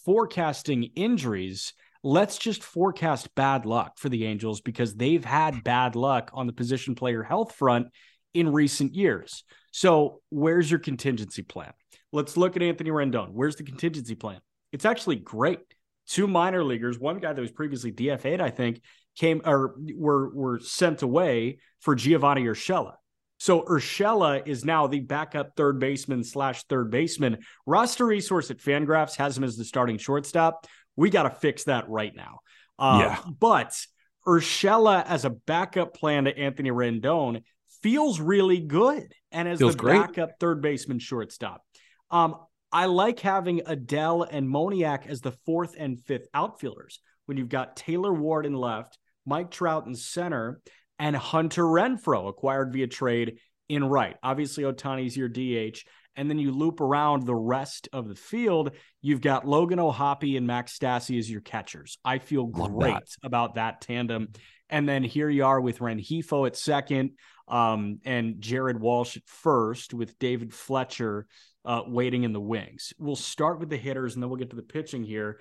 forecasting 0.05 0.91
injuries. 0.95 1.73
Let's 2.05 2.37
just 2.37 2.61
forecast 2.63 3.33
bad 3.33 3.65
luck 3.65 3.97
for 3.97 4.09
the 4.09 4.25
Angels 4.25 4.61
because 4.61 4.93
they've 4.93 5.25
had 5.25 5.55
hmm. 5.55 5.59
bad 5.61 5.95
luck 5.95 6.29
on 6.35 6.45
the 6.45 6.53
position 6.53 6.93
player 6.93 7.23
health 7.23 7.55
front 7.55 7.87
in 8.35 8.53
recent 8.53 8.93
years. 8.93 9.43
So, 9.71 10.21
where's 10.29 10.69
your 10.69 10.79
contingency 10.79 11.41
plan? 11.41 11.73
Let's 12.11 12.37
look 12.37 12.55
at 12.55 12.61
Anthony 12.61 12.91
Rendon. 12.91 13.31
Where's 13.31 13.55
the 13.55 13.63
contingency 13.63 14.13
plan? 14.13 14.39
It's 14.71 14.85
actually 14.85 15.15
great. 15.15 15.61
Two 16.07 16.27
minor 16.27 16.63
leaguers, 16.63 16.99
one 16.99 17.17
guy 17.17 17.33
that 17.33 17.41
was 17.41 17.51
previously 17.51 17.91
DFA'd, 17.91 18.39
I 18.39 18.51
think, 18.51 18.81
came 19.15 19.41
or 19.43 19.73
were 19.95 20.29
were 20.31 20.59
sent 20.59 21.01
away 21.01 21.57
for 21.79 21.95
Giovanni 21.95 22.43
Urshela. 22.43 22.93
So 23.37 23.63
Urshela 23.63 24.47
is 24.47 24.63
now 24.63 24.87
the 24.87 24.99
backup 24.99 25.55
third 25.57 25.79
baseman 25.79 26.23
slash 26.23 26.63
third 26.65 26.89
baseman. 26.89 27.39
Roster 27.65 28.05
resource 28.05 28.49
at 28.51 28.59
Fangraphs 28.59 29.15
has 29.17 29.37
him 29.37 29.43
as 29.43 29.57
the 29.57 29.65
starting 29.65 29.97
shortstop. 29.97 30.67
We 30.95 31.09
got 31.09 31.23
to 31.23 31.29
fix 31.29 31.65
that 31.65 31.89
right 31.89 32.13
now. 32.15 32.39
Uh, 32.77 32.99
yeah. 33.01 33.31
But 33.39 33.79
Urshela 34.27 35.05
as 35.05 35.25
a 35.25 35.29
backup 35.29 35.93
plan 35.93 36.25
to 36.25 36.37
Anthony 36.37 36.71
Rendon 36.71 37.43
feels 37.81 38.19
really 38.19 38.59
good, 38.59 39.13
and 39.31 39.47
as 39.47 39.59
feels 39.59 39.75
the 39.75 39.79
great. 39.79 40.01
backup 40.01 40.31
third 40.39 40.61
baseman 40.61 40.99
shortstop. 40.99 41.61
Um, 42.09 42.35
I 42.71 42.85
like 42.87 43.19
having 43.19 43.59
Adell 43.59 44.27
and 44.29 44.47
Moniak 44.47 45.07
as 45.07 45.21
the 45.21 45.33
fourth 45.45 45.75
and 45.77 45.99
fifth 46.01 46.27
outfielders 46.33 46.99
when 47.25 47.37
you've 47.37 47.49
got 47.49 47.75
Taylor 47.75 48.13
Ward 48.13 48.45
in 48.45 48.53
left, 48.53 48.97
Mike 49.25 49.51
Trout 49.51 49.85
in 49.85 49.95
center, 49.95 50.61
and 50.99 51.15
Hunter 51.15 51.63
Renfroe 51.63 52.29
acquired 52.29 52.73
via 52.73 52.87
trade 52.87 53.39
in 53.69 53.83
right. 53.83 54.15
Obviously, 54.23 54.63
Ohtani's 54.63 55.15
your 55.15 55.29
DH. 55.29 55.85
And 56.15 56.29
then 56.29 56.39
you 56.39 56.51
loop 56.51 56.81
around 56.81 57.25
the 57.25 57.35
rest 57.35 57.89
of 57.91 58.07
the 58.07 58.15
field. 58.15 58.71
You've 59.01 59.21
got 59.21 59.47
Logan 59.47 59.79
O'Hoppe 59.79 60.37
and 60.37 60.47
Max 60.47 60.77
Stassi 60.77 61.19
as 61.19 61.29
your 61.29 61.41
catchers. 61.41 61.97
I 62.05 62.19
feel 62.19 62.45
great 62.45 62.93
that. 62.93 63.07
about 63.23 63.55
that 63.55 63.81
tandem. 63.81 64.29
And 64.69 64.87
then 64.87 65.03
here 65.03 65.29
you 65.29 65.45
are 65.45 65.61
with 65.61 65.79
Rengifo 65.79 66.47
at 66.47 66.55
second 66.55 67.11
um, 67.47 67.99
and 68.05 68.41
Jared 68.41 68.79
Walsh 68.79 69.17
at 69.17 69.23
first 69.27 69.93
with 69.93 70.17
David 70.17 70.53
Fletcher 70.53 71.27
uh, 71.65 71.83
waiting 71.85 72.23
in 72.23 72.33
the 72.33 72.41
wings. 72.41 72.93
We'll 72.97 73.15
start 73.15 73.59
with 73.59 73.69
the 73.69 73.77
hitters 73.77 74.13
and 74.13 74.23
then 74.23 74.29
we'll 74.29 74.39
get 74.39 74.51
to 74.51 74.55
the 74.55 74.61
pitching 74.61 75.03
here. 75.03 75.39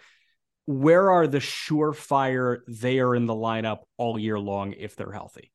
Where 0.66 1.10
are 1.10 1.26
the 1.26 1.38
surefire 1.38 2.58
they 2.66 2.98
are 2.98 3.14
in 3.14 3.26
the 3.26 3.34
lineup 3.34 3.80
all 3.98 4.18
year 4.18 4.38
long 4.38 4.72
if 4.72 4.96
they're 4.96 5.12
healthy? 5.12 5.52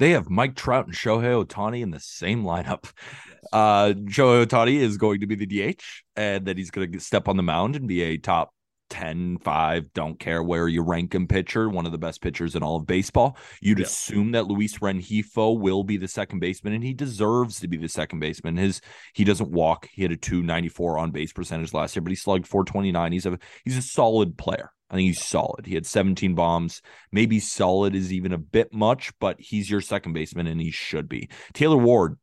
They 0.00 0.12
have 0.12 0.30
Mike 0.30 0.56
Trout 0.56 0.86
and 0.86 0.94
Shohei 0.96 1.44
Ohtani 1.44 1.82
in 1.82 1.90
the 1.90 2.00
same 2.00 2.42
lineup. 2.42 2.84
Yes. 2.84 2.92
Uh, 3.52 3.94
Shohei 3.94 4.44
Ohtani 4.44 4.76
is 4.76 4.98
going 4.98 5.20
to 5.20 5.26
be 5.26 5.34
the 5.34 5.46
DH, 5.46 5.82
and 6.14 6.44
then 6.44 6.58
he's 6.58 6.70
going 6.70 6.92
to 6.92 7.00
step 7.00 7.26
on 7.26 7.38
the 7.38 7.42
mound 7.42 7.74
and 7.74 7.88
be 7.88 8.02
a 8.02 8.18
top 8.18 8.52
10, 8.90 9.38
5, 9.38 9.92
don't 9.94 10.20
care 10.20 10.42
where 10.42 10.68
you 10.68 10.82
rank 10.82 11.14
him 11.14 11.26
pitcher, 11.26 11.68
one 11.68 11.86
of 11.86 11.90
the 11.90 11.98
best 11.98 12.20
pitchers 12.20 12.54
in 12.54 12.62
all 12.62 12.76
of 12.76 12.86
baseball. 12.86 13.38
You'd 13.60 13.78
yeah. 13.78 13.86
assume 13.86 14.32
that 14.32 14.46
Luis 14.46 14.78
Rengifo 14.78 15.58
will 15.58 15.82
be 15.82 15.96
the 15.96 16.06
second 16.06 16.40
baseman, 16.40 16.74
and 16.74 16.84
he 16.84 16.92
deserves 16.92 17.58
to 17.60 17.66
be 17.66 17.78
the 17.78 17.88
second 17.88 18.20
baseman. 18.20 18.56
His 18.56 18.82
he 19.14 19.24
doesn't 19.24 19.50
walk. 19.50 19.88
He 19.90 20.02
had 20.02 20.12
a 20.12 20.16
294 20.16 20.98
on 20.98 21.10
base 21.10 21.32
percentage 21.32 21.72
last 21.72 21.96
year, 21.96 22.02
but 22.02 22.10
he 22.10 22.16
slugged 22.16 22.46
429. 22.46 23.12
He's 23.12 23.26
a 23.26 23.38
he's 23.64 23.78
a 23.78 23.82
solid 23.82 24.36
player. 24.36 24.70
I 24.90 24.96
think 24.96 25.06
he's 25.06 25.24
solid. 25.24 25.66
He 25.66 25.74
had 25.74 25.86
17 25.86 26.34
bombs. 26.34 26.82
Maybe 27.12 27.38
solid 27.38 27.94
is 27.94 28.12
even 28.12 28.32
a 28.32 28.38
bit 28.38 28.72
much, 28.72 29.12
but 29.20 29.40
he's 29.40 29.70
your 29.70 29.80
second 29.80 30.14
baseman 30.14 30.48
and 30.48 30.60
he 30.60 30.72
should 30.72 31.08
be. 31.08 31.28
Taylor 31.52 31.76
Ward, 31.76 32.18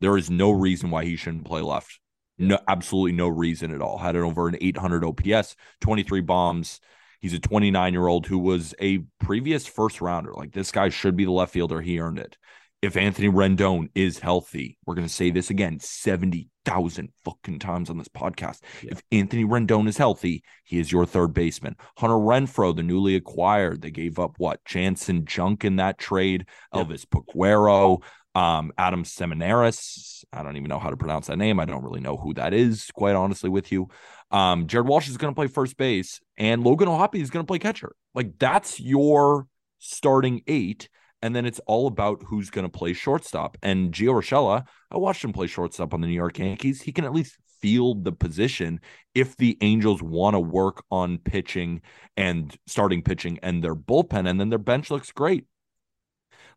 there 0.00 0.16
is 0.16 0.30
no 0.30 0.52
reason 0.52 0.90
why 0.90 1.04
he 1.04 1.16
shouldn't 1.16 1.46
play 1.46 1.62
left. 1.62 1.98
No, 2.38 2.58
absolutely 2.68 3.12
no 3.12 3.28
reason 3.28 3.74
at 3.74 3.82
all. 3.82 3.98
Had 3.98 4.16
it 4.16 4.20
over 4.20 4.48
an 4.48 4.56
800 4.60 5.04
OPS, 5.04 5.56
23 5.80 6.20
bombs. 6.20 6.80
He's 7.20 7.34
a 7.34 7.38
29 7.38 7.92
year 7.92 8.06
old 8.06 8.26
who 8.26 8.38
was 8.38 8.72
a 8.80 8.98
previous 9.18 9.66
first 9.66 10.00
rounder. 10.00 10.32
Like 10.32 10.52
this 10.52 10.70
guy 10.70 10.88
should 10.88 11.16
be 11.16 11.24
the 11.24 11.32
left 11.32 11.52
fielder. 11.52 11.80
He 11.80 12.00
earned 12.00 12.18
it. 12.18 12.38
If 12.82 12.96
Anthony 12.96 13.28
Rendon 13.28 13.90
is 13.94 14.18
healthy, 14.18 14.78
we're 14.86 14.94
going 14.94 15.06
to 15.06 15.12
say 15.12 15.30
this 15.30 15.50
again 15.50 15.78
70,000 15.80 17.10
fucking 17.24 17.58
times 17.58 17.90
on 17.90 17.98
this 17.98 18.08
podcast. 18.08 18.60
Yeah. 18.82 18.92
If 18.92 19.02
Anthony 19.12 19.44
Rendon 19.44 19.86
is 19.86 19.98
healthy, 19.98 20.42
he 20.64 20.78
is 20.78 20.90
your 20.90 21.04
third 21.04 21.34
baseman. 21.34 21.76
Hunter 21.98 22.14
Renfroe, 22.14 22.74
the 22.74 22.82
newly 22.82 23.16
acquired, 23.16 23.82
they 23.82 23.90
gave 23.90 24.18
up 24.18 24.34
what? 24.38 24.64
Janson 24.64 25.26
Junk 25.26 25.64
in 25.64 25.76
that 25.76 25.98
trade, 25.98 26.46
yeah. 26.74 26.82
Elvis 26.82 27.04
Peguero, 27.04 28.02
um, 28.34 28.72
Adam 28.78 29.04
Seminaris. 29.04 30.24
I 30.32 30.42
don't 30.42 30.56
even 30.56 30.68
know 30.68 30.78
how 30.78 30.90
to 30.90 30.96
pronounce 30.96 31.26
that 31.26 31.38
name. 31.38 31.60
I 31.60 31.66
don't 31.66 31.84
really 31.84 32.00
know 32.00 32.16
who 32.16 32.32
that 32.34 32.54
is, 32.54 32.90
quite 32.94 33.14
honestly, 33.14 33.50
with 33.50 33.70
you. 33.72 33.88
Um, 34.30 34.68
Jared 34.68 34.86
Walsh 34.86 35.08
is 35.08 35.18
going 35.18 35.34
to 35.34 35.38
play 35.38 35.48
first 35.48 35.76
base, 35.76 36.20
and 36.38 36.64
Logan 36.64 36.88
O'Hoppe 36.88 37.20
is 37.20 37.30
going 37.30 37.44
to 37.44 37.48
play 37.48 37.58
catcher. 37.58 37.94
Like 38.14 38.38
that's 38.38 38.80
your 38.80 39.46
starting 39.78 40.42
eight. 40.46 40.88
And 41.22 41.36
then 41.36 41.44
it's 41.44 41.60
all 41.66 41.86
about 41.86 42.22
who's 42.26 42.50
going 42.50 42.64
to 42.64 42.78
play 42.78 42.92
shortstop. 42.92 43.58
And 43.62 43.92
Gio 43.92 44.14
Urshela, 44.14 44.64
I 44.90 44.96
watched 44.96 45.24
him 45.24 45.32
play 45.32 45.46
shortstop 45.46 45.92
on 45.92 46.00
the 46.00 46.06
New 46.06 46.14
York 46.14 46.38
Yankees. 46.38 46.82
He 46.82 46.92
can 46.92 47.04
at 47.04 47.12
least 47.12 47.36
field 47.60 48.04
the 48.04 48.12
position 48.12 48.80
if 49.14 49.36
the 49.36 49.58
Angels 49.60 50.02
want 50.02 50.34
to 50.34 50.40
work 50.40 50.82
on 50.90 51.18
pitching 51.18 51.82
and 52.16 52.56
starting 52.66 53.02
pitching 53.02 53.38
and 53.42 53.62
their 53.62 53.74
bullpen. 53.74 54.28
And 54.28 54.40
then 54.40 54.48
their 54.48 54.58
bench 54.58 54.90
looks 54.90 55.12
great. 55.12 55.44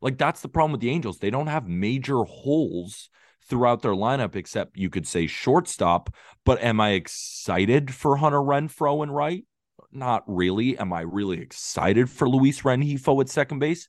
Like 0.02 0.18
that's 0.18 0.42
the 0.42 0.50
problem 0.50 0.72
with 0.72 0.82
the 0.82 0.90
Angels. 0.90 1.20
They 1.20 1.30
don't 1.30 1.48
have 1.48 1.68
major 1.68 2.24
holes 2.24 3.10
throughout 3.48 3.82
their 3.82 3.94
lineup, 3.94 4.36
except 4.36 4.78
you 4.78 4.90
could 4.90 5.08
say 5.08 5.28
shortstop. 5.28 6.14
But 6.46 6.62
am 6.62 6.80
I 6.80 6.92
excited 6.92 7.94
for 7.94 8.18
Hunter 8.18 8.40
Renfroe 8.40 9.04
and 9.04 9.14
Wright? 9.14 9.46
Not 9.92 10.24
really. 10.28 10.78
Am 10.78 10.92
I 10.94 11.02
really 11.02 11.40
excited 11.40 12.10
for 12.10 12.28
Luis 12.28 12.62
Rengifo 12.62 13.22
at 13.22 13.30
second 13.30 13.60
base? 13.60 13.88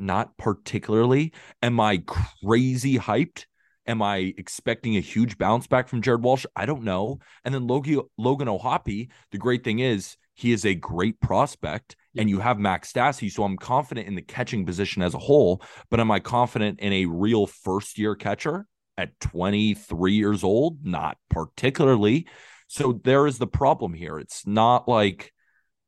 Not 0.00 0.36
particularly. 0.38 1.32
Am 1.62 1.78
I 1.78 2.02
crazy 2.06 2.98
hyped? 2.98 3.44
Am 3.86 4.02
I 4.02 4.34
expecting 4.38 4.96
a 4.96 5.00
huge 5.00 5.36
bounce 5.36 5.66
back 5.66 5.88
from 5.88 6.02
Jared 6.02 6.22
Walsh? 6.22 6.46
I 6.56 6.64
don't 6.66 6.84
know. 6.84 7.18
And 7.44 7.54
then 7.54 7.66
Logan, 7.66 8.02
Logan 8.18 8.48
O'Hoppe, 8.48 9.10
the 9.30 9.38
great 9.38 9.62
thing 9.62 9.80
is 9.80 10.16
he 10.34 10.52
is 10.52 10.64
a 10.64 10.74
great 10.74 11.20
prospect 11.20 11.96
and 12.16 12.28
you 12.30 12.40
have 12.40 12.58
Max 12.58 12.92
Stassi. 12.92 13.30
So 13.30 13.44
I'm 13.44 13.56
confident 13.56 14.08
in 14.08 14.14
the 14.14 14.22
catching 14.22 14.64
position 14.64 15.02
as 15.02 15.14
a 15.14 15.18
whole, 15.18 15.62
but 15.90 16.00
am 16.00 16.10
I 16.10 16.20
confident 16.20 16.80
in 16.80 16.92
a 16.92 17.06
real 17.06 17.46
first 17.46 17.98
year 17.98 18.14
catcher 18.14 18.66
at 18.96 19.18
23 19.20 20.14
years 20.14 20.42
old? 20.42 20.84
Not 20.84 21.18
particularly. 21.28 22.26
So 22.68 23.00
there 23.04 23.26
is 23.26 23.38
the 23.38 23.46
problem 23.46 23.92
here. 23.92 24.18
It's 24.18 24.46
not 24.46 24.88
like 24.88 25.32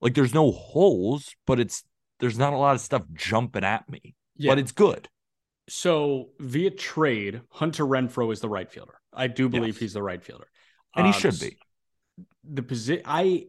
like 0.01 0.15
there's 0.15 0.35
no 0.35 0.51
holes, 0.51 1.35
but 1.47 1.61
it's 1.61 1.85
there's 2.23 2.39
not 2.39 2.53
a 2.53 2.57
lot 2.57 2.77
of 2.77 2.81
stuff 2.81 3.03
jumping 3.13 3.65
at 3.65 3.91
me. 3.91 4.15
Yeah. 4.37 4.53
But 4.53 4.61
it's 4.61 4.71
good. 4.71 5.09
So 5.69 6.31
via 6.39 6.71
trade, 6.71 7.43
Hunter 7.51 7.85
Renfroe 7.85 8.33
is 8.33 8.41
the 8.41 8.49
right 8.49 8.71
fielder. 8.71 8.95
I 9.13 9.27
do 9.27 9.49
believe 9.49 9.75
yes. 9.75 9.81
he's 9.81 9.93
the 9.93 10.05
right 10.05 10.23
fielder. 10.23 10.47
And 10.95 11.05
he 11.05 11.13
um, 11.13 11.19
should 11.19 11.41
be. 11.41 11.59
The 12.49 12.63
position 12.63 13.03
I 13.07 13.47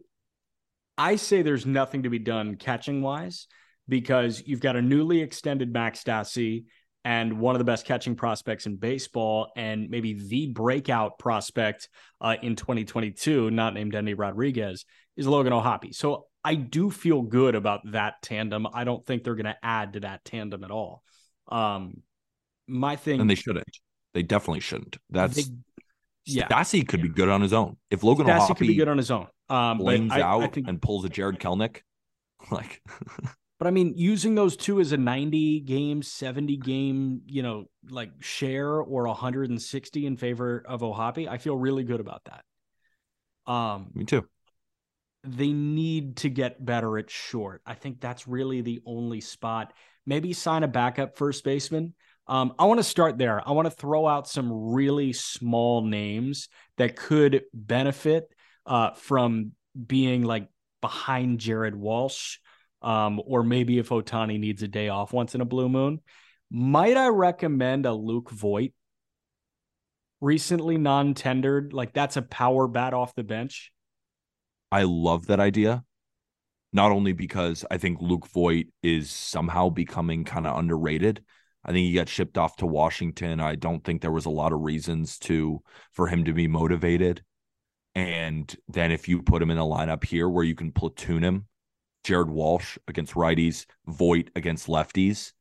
I 0.98 1.16
say 1.16 1.42
there's 1.42 1.66
nothing 1.66 2.02
to 2.02 2.10
be 2.10 2.18
done 2.18 2.56
catching 2.56 3.00
wise 3.00 3.46
because 3.88 4.42
you've 4.44 4.60
got 4.60 4.74
a 4.74 4.82
newly 4.82 5.20
extended 5.22 5.72
Max 5.72 6.02
Stassi 6.02 6.64
and 7.04 7.38
one 7.38 7.54
of 7.54 7.60
the 7.60 7.64
best 7.64 7.86
catching 7.86 8.16
prospects 8.16 8.66
in 8.66 8.76
baseball, 8.76 9.52
and 9.56 9.90
maybe 9.90 10.14
the 10.14 10.46
breakout 10.46 11.18
prospect 11.18 11.90
uh, 12.20 12.36
in 12.42 12.56
2022, 12.56 13.50
not 13.50 13.74
named 13.74 13.94
Endy 13.94 14.14
Rodriguez, 14.14 14.86
is 15.16 15.26
Logan 15.26 15.52
O'Hoppe. 15.52 15.94
So 15.94 16.26
I 16.44 16.54
do 16.56 16.90
feel 16.90 17.22
good 17.22 17.54
about 17.54 17.90
that 17.92 18.20
tandem. 18.22 18.66
I 18.72 18.84
don't 18.84 19.04
think 19.04 19.24
they're 19.24 19.34
going 19.34 19.46
to 19.46 19.56
add 19.62 19.94
to 19.94 20.00
that 20.00 20.24
tandem 20.24 20.62
at 20.62 20.70
all. 20.70 21.02
Um, 21.48 22.02
my 22.66 22.96
thing, 22.96 23.20
and 23.20 23.30
they 23.30 23.34
shouldn't. 23.34 23.64
They 24.12 24.22
definitely 24.22 24.60
shouldn't. 24.60 24.98
That's 25.10 25.36
they, 25.36 25.54
yeah. 26.26 26.48
Stassi 26.48 26.86
could 26.86 27.02
be 27.02 27.08
good 27.08 27.28
on 27.28 27.40
his 27.40 27.52
own. 27.52 27.76
If 27.90 28.02
Logan 28.02 28.26
Stassi 28.26 28.50
O'Hoppe 28.50 28.58
could 28.58 28.66
be 28.66 28.74
good 28.74 28.88
on 28.88 28.98
his 28.98 29.10
own. 29.10 29.26
Um, 29.48 29.78
blames 29.78 30.12
I, 30.12 30.20
out 30.20 30.42
I 30.42 30.46
think, 30.48 30.68
and 30.68 30.80
pulls 30.80 31.04
a 31.04 31.08
Jarred 31.08 31.38
Kelenic, 31.38 31.80
like. 32.50 32.82
But 33.60 33.68
I 33.68 33.70
mean, 33.70 33.94
using 33.96 34.34
those 34.34 34.56
two 34.56 34.80
as 34.80 34.90
a 34.90 34.96
90 34.96 35.60
game, 35.60 36.02
70 36.02 36.56
game, 36.56 37.22
you 37.26 37.42
know, 37.42 37.66
like 37.88 38.10
share 38.20 38.68
or 38.68 39.06
160 39.06 40.06
in 40.06 40.16
favor 40.16 40.64
of 40.66 40.82
O'Hoppe, 40.82 41.28
I 41.28 41.38
feel 41.38 41.56
really 41.56 41.84
good 41.84 42.00
about 42.00 42.22
that. 42.24 43.50
Um, 43.50 43.92
Me 43.94 44.04
too. 44.04 44.26
They 45.24 45.52
need 45.52 46.16
to 46.18 46.28
get 46.28 46.64
better 46.64 46.98
at 46.98 47.10
short. 47.10 47.62
I 47.64 47.74
think 47.74 48.00
that's 48.00 48.28
really 48.28 48.60
the 48.60 48.82
only 48.86 49.20
spot. 49.20 49.72
Maybe 50.06 50.32
sign 50.32 50.62
a 50.62 50.68
backup 50.68 51.16
first 51.16 51.44
baseman. 51.44 51.94
Um, 52.26 52.54
I 52.58 52.64
want 52.64 52.78
to 52.78 52.84
start 52.84 53.18
there. 53.18 53.46
I 53.46 53.52
want 53.52 53.66
to 53.66 53.70
throw 53.70 54.06
out 54.06 54.28
some 54.28 54.72
really 54.72 55.12
small 55.12 55.82
names 55.82 56.48
that 56.78 56.96
could 56.96 57.42
benefit 57.52 58.28
uh, 58.66 58.92
from 58.92 59.52
being 59.86 60.22
like 60.22 60.48
behind 60.80 61.40
Jared 61.40 61.74
Walsh 61.74 62.38
um, 62.84 63.20
or 63.24 63.42
maybe 63.42 63.78
if 63.78 63.88
Ohtani 63.88 64.38
needs 64.38 64.62
a 64.62 64.68
day 64.68 64.90
off 64.90 65.12
once 65.12 65.34
in 65.34 65.40
a 65.40 65.46
blue 65.46 65.68
moon. 65.68 66.00
Might 66.50 66.96
I 66.96 67.08
recommend 67.08 67.86
a 67.86 67.92
Luke 67.92 68.30
Voit? 68.30 68.72
Recently 70.20 70.76
non 70.76 71.14
tendered, 71.14 71.72
like 71.72 71.92
that's 71.92 72.16
a 72.16 72.22
power 72.22 72.68
bat 72.68 72.94
off 72.94 73.14
the 73.14 73.24
bench. 73.24 73.72
I 74.70 74.82
love 74.82 75.26
that 75.26 75.40
idea. 75.40 75.84
Not 76.72 76.90
only 76.90 77.12
because 77.12 77.64
I 77.70 77.78
think 77.78 77.98
Luke 78.00 78.26
Voit 78.28 78.66
is 78.82 79.10
somehow 79.10 79.68
becoming 79.68 80.24
kind 80.24 80.46
of 80.46 80.58
underrated. 80.58 81.22
I 81.64 81.72
think 81.72 81.86
he 81.86 81.94
got 81.94 82.08
shipped 82.08 82.36
off 82.36 82.56
to 82.56 82.66
Washington. 82.66 83.40
I 83.40 83.54
don't 83.54 83.82
think 83.84 84.02
there 84.02 84.10
was 84.10 84.26
a 84.26 84.30
lot 84.30 84.52
of 84.52 84.60
reasons 84.60 85.18
to 85.20 85.62
for 85.92 86.08
him 86.08 86.24
to 86.24 86.32
be 86.32 86.48
motivated. 86.48 87.22
And 87.94 88.54
then 88.68 88.90
if 88.90 89.08
you 89.08 89.22
put 89.22 89.40
him 89.40 89.50
in 89.50 89.58
a 89.58 89.64
lineup 89.64 90.04
here 90.04 90.28
where 90.28 90.44
you 90.44 90.56
can 90.56 90.72
platoon 90.72 91.22
him 91.22 91.46
Jared 92.04 92.28
Walsh 92.28 92.76
against 92.86 93.14
righties, 93.14 93.64
Voit 93.86 94.30
against 94.36 94.68
lefties. 94.68 95.32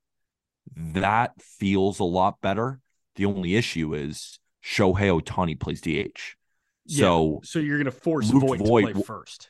That 0.75 1.33
feels 1.41 1.99
a 1.99 2.05
lot 2.05 2.41
better. 2.41 2.79
The 3.15 3.25
only 3.25 3.55
issue 3.55 3.93
is 3.93 4.39
Shohei 4.63 5.21
Ohtani 5.21 5.59
plays 5.59 5.81
DH. 5.81 6.37
So, 6.87 7.41
yeah, 7.41 7.47
so 7.47 7.59
you're 7.59 7.77
going 7.77 7.85
to 7.85 7.91
force 7.91 8.29
Voit 8.29 8.57
to 8.57 8.63
play 8.63 8.93
first. 8.93 9.49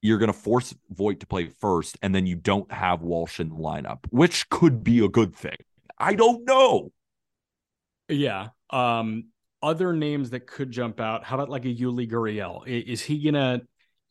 You're 0.00 0.18
going 0.18 0.32
to 0.32 0.38
force 0.38 0.74
Voit 0.90 1.20
to 1.20 1.26
play 1.26 1.46
first, 1.46 1.98
and 2.02 2.14
then 2.14 2.26
you 2.26 2.36
don't 2.36 2.70
have 2.72 3.02
Walsh 3.02 3.40
in 3.40 3.48
the 3.48 3.56
lineup, 3.56 3.98
which 4.10 4.48
could 4.48 4.82
be 4.82 5.04
a 5.04 5.08
good 5.08 5.34
thing. 5.34 5.56
I 5.98 6.14
don't 6.14 6.44
know. 6.44 6.92
Yeah. 8.08 8.48
Um, 8.70 9.26
other 9.62 9.92
names 9.92 10.30
that 10.30 10.46
could 10.46 10.70
jump 10.70 11.00
out. 11.00 11.24
How 11.24 11.36
about 11.36 11.50
like 11.50 11.64
a 11.64 11.74
Yuli 11.74 12.08
Gurriel? 12.08 12.66
Is 12.66 13.02
he 13.02 13.22
gonna 13.22 13.62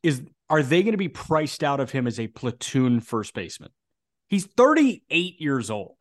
is 0.04 0.22
are 0.50 0.64
they 0.64 0.84
going 0.84 0.94
to 0.94 0.98
be 0.98 1.10
priced 1.10 1.64
out 1.64 1.80
of 1.80 1.92
him 1.92 2.08
as 2.08 2.20
a 2.20 2.28
platoon 2.28 3.02
first 3.02 3.34
baseman? 3.34 3.72
He's 4.28 4.46
38 4.46 5.42
years 5.42 5.70
old. 5.70 5.98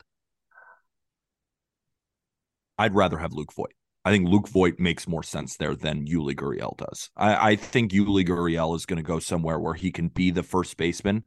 I'd 2.78 2.94
rather 2.94 3.18
have 3.18 3.32
Luke 3.32 3.52
Voit. 3.52 3.72
I 4.06 4.12
think 4.12 4.28
Luke 4.28 4.46
Voit 4.46 4.78
makes 4.78 5.08
more 5.08 5.24
sense 5.24 5.56
there 5.56 5.74
than 5.74 6.06
Yuli 6.06 6.32
Gurriel 6.32 6.76
does. 6.76 7.10
I, 7.16 7.50
I 7.50 7.56
think 7.56 7.90
Yuli 7.90 8.24
Gurriel 8.24 8.76
is 8.76 8.86
going 8.86 8.98
to 8.98 9.02
go 9.02 9.18
somewhere 9.18 9.58
where 9.58 9.74
he 9.74 9.90
can 9.90 10.06
be 10.06 10.30
the 10.30 10.44
first 10.44 10.76
baseman. 10.76 11.24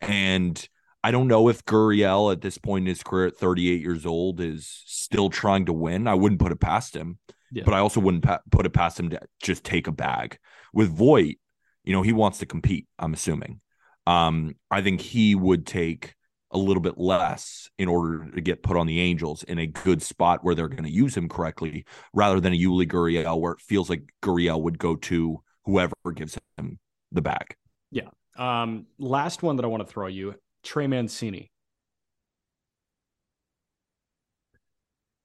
And 0.00 0.68
I 1.04 1.12
don't 1.12 1.28
know 1.28 1.48
if 1.48 1.64
Gurriel 1.64 2.32
at 2.32 2.40
this 2.40 2.58
point 2.58 2.82
in 2.82 2.88
his 2.88 3.04
career 3.04 3.28
at 3.28 3.36
38 3.36 3.80
years 3.80 4.04
old 4.04 4.40
is 4.40 4.82
still 4.86 5.30
trying 5.30 5.66
to 5.66 5.72
win. 5.72 6.08
I 6.08 6.14
wouldn't 6.14 6.40
put 6.40 6.50
it 6.50 6.58
past 6.58 6.96
him, 6.96 7.20
yeah. 7.52 7.62
but 7.64 7.74
I 7.74 7.78
also 7.78 8.00
wouldn't 8.00 8.24
pa- 8.24 8.40
put 8.50 8.66
it 8.66 8.70
past 8.70 8.98
him 8.98 9.10
to 9.10 9.20
just 9.40 9.62
take 9.62 9.86
a 9.86 9.92
bag. 9.92 10.36
With 10.74 10.88
Voit, 10.88 11.36
you 11.84 11.92
know, 11.92 12.02
he 12.02 12.12
wants 12.12 12.38
to 12.38 12.46
compete, 12.46 12.88
I'm 12.98 13.14
assuming. 13.14 13.60
Um, 14.04 14.56
I 14.68 14.82
think 14.82 15.00
he 15.00 15.36
would 15.36 15.64
take 15.64 16.15
a 16.52 16.58
little 16.58 16.80
bit 16.80 16.96
less 16.96 17.70
in 17.78 17.88
order 17.88 18.30
to 18.30 18.40
get 18.40 18.62
put 18.62 18.76
on 18.76 18.86
the 18.86 19.00
Angels 19.00 19.42
in 19.42 19.58
a 19.58 19.66
good 19.66 20.00
spot 20.00 20.44
where 20.44 20.54
they're 20.54 20.68
going 20.68 20.84
to 20.84 20.90
use 20.90 21.16
him 21.16 21.28
correctly, 21.28 21.84
rather 22.12 22.40
than 22.40 22.52
a 22.52 22.56
Yuli 22.56 22.86
Gurriel 22.86 23.40
where 23.40 23.52
it 23.52 23.60
feels 23.60 23.90
like 23.90 24.02
Gurriel 24.22 24.62
would 24.62 24.78
go 24.78 24.96
to 24.96 25.42
whoever 25.64 25.94
gives 26.14 26.38
him 26.56 26.78
the 27.10 27.22
bag. 27.22 27.56
Yeah. 27.90 28.08
Um, 28.36 28.86
last 28.98 29.42
one 29.42 29.56
that 29.56 29.64
I 29.64 29.68
want 29.68 29.86
to 29.86 29.92
throw 29.92 30.06
you, 30.06 30.34
Trey 30.62 30.86
Mancini. 30.86 31.50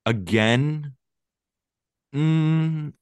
Again, 0.06 0.94
mm, 2.16 2.94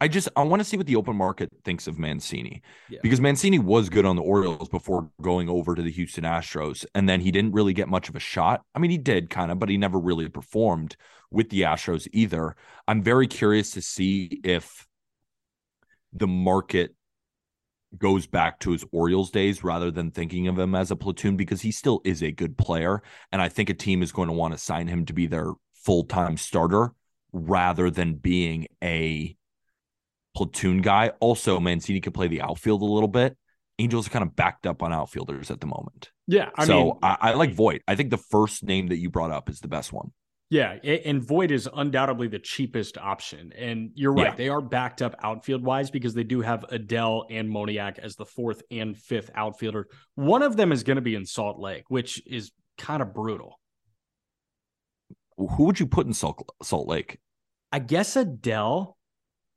I 0.00 0.08
just 0.08 0.28
I 0.34 0.42
want 0.42 0.60
to 0.60 0.64
see 0.64 0.76
what 0.76 0.86
the 0.86 0.96
open 0.96 1.16
market 1.16 1.50
thinks 1.64 1.86
of 1.86 1.98
Mancini 1.98 2.62
yeah. 2.88 3.00
because 3.02 3.20
Mancini 3.20 3.58
was 3.58 3.90
good 3.90 4.06
on 4.06 4.16
the 4.16 4.22
Orioles 4.22 4.68
before 4.68 5.10
going 5.20 5.48
over 5.48 5.74
to 5.74 5.82
the 5.82 5.90
Houston 5.90 6.24
Astros, 6.24 6.86
and 6.94 7.08
then 7.08 7.20
he 7.20 7.30
didn't 7.30 7.52
really 7.52 7.74
get 7.74 7.88
much 7.88 8.08
of 8.08 8.16
a 8.16 8.20
shot. 8.20 8.62
I 8.74 8.78
mean, 8.78 8.90
he 8.90 8.98
did 8.98 9.28
kind 9.28 9.50
of, 9.50 9.58
but 9.58 9.68
he 9.68 9.76
never 9.76 9.98
really 9.98 10.28
performed 10.28 10.96
with 11.30 11.50
the 11.50 11.62
Astros 11.62 12.08
either. 12.12 12.56
I'm 12.88 13.02
very 13.02 13.26
curious 13.26 13.72
to 13.72 13.82
see 13.82 14.40
if 14.42 14.86
the 16.12 16.26
market 16.26 16.94
goes 17.98 18.26
back 18.26 18.58
to 18.60 18.70
his 18.70 18.84
Orioles 18.92 19.30
days 19.30 19.62
rather 19.64 19.90
than 19.90 20.12
thinking 20.12 20.48
of 20.48 20.58
him 20.58 20.74
as 20.74 20.90
a 20.90 20.96
platoon 20.96 21.36
because 21.36 21.60
he 21.60 21.72
still 21.72 22.00
is 22.04 22.22
a 22.22 22.32
good 22.32 22.56
player, 22.56 23.02
and 23.32 23.42
I 23.42 23.50
think 23.50 23.68
a 23.68 23.74
team 23.74 24.02
is 24.02 24.12
going 24.12 24.28
to 24.28 24.34
want 24.34 24.54
to 24.54 24.58
sign 24.58 24.88
him 24.88 25.04
to 25.06 25.12
be 25.12 25.26
their 25.26 25.52
full 25.74 26.04
time 26.04 26.38
starter 26.38 26.94
rather 27.32 27.90
than 27.90 28.14
being 28.14 28.66
a 28.82 29.36
platoon 30.34 30.80
guy. 30.82 31.12
Also, 31.20 31.60
Mancini 31.60 32.00
could 32.00 32.14
play 32.14 32.28
the 32.28 32.42
outfield 32.42 32.82
a 32.82 32.86
little 32.86 33.08
bit. 33.08 33.36
Angels 33.78 34.06
are 34.06 34.10
kind 34.10 34.22
of 34.22 34.36
backed 34.36 34.66
up 34.66 34.82
on 34.82 34.92
outfielders 34.92 35.50
at 35.50 35.60
the 35.60 35.66
moment. 35.66 36.10
Yeah. 36.26 36.50
I 36.54 36.66
so 36.66 36.84
mean, 36.84 36.92
I, 37.02 37.16
I 37.20 37.32
like 37.34 37.54
Voit. 37.54 37.82
I 37.88 37.94
think 37.94 38.10
the 38.10 38.18
first 38.18 38.62
name 38.62 38.88
that 38.88 38.98
you 38.98 39.10
brought 39.10 39.30
up 39.30 39.48
is 39.48 39.60
the 39.60 39.68
best 39.68 39.92
one. 39.92 40.12
Yeah, 40.50 40.72
and 40.82 41.22
Voit 41.22 41.52
is 41.52 41.68
undoubtedly 41.72 42.26
the 42.26 42.40
cheapest 42.40 42.98
option. 42.98 43.52
And 43.56 43.92
you're 43.94 44.12
right; 44.12 44.30
yeah. 44.30 44.34
they 44.34 44.48
are 44.48 44.60
backed 44.60 45.00
up 45.00 45.14
outfield 45.22 45.62
wise 45.62 45.92
because 45.92 46.12
they 46.12 46.24
do 46.24 46.40
have 46.40 46.64
Adell 46.72 47.26
and 47.30 47.48
Moniak 47.48 48.00
as 48.00 48.16
the 48.16 48.26
fourth 48.26 48.60
and 48.68 48.98
fifth 48.98 49.30
outfielder. 49.36 49.86
One 50.16 50.42
of 50.42 50.56
them 50.56 50.72
is 50.72 50.82
going 50.82 50.96
to 50.96 51.02
be 51.02 51.14
in 51.14 51.24
Salt 51.24 51.60
Lake, 51.60 51.84
which 51.86 52.20
is 52.26 52.50
kind 52.78 53.00
of 53.00 53.14
brutal. 53.14 53.60
Who 55.36 55.66
would 55.66 55.78
you 55.78 55.86
put 55.86 56.08
in 56.08 56.12
Salt 56.12 56.42
Salt 56.64 56.88
Lake? 56.88 57.20
I 57.70 57.78
guess 57.78 58.16
Adell. 58.16 58.94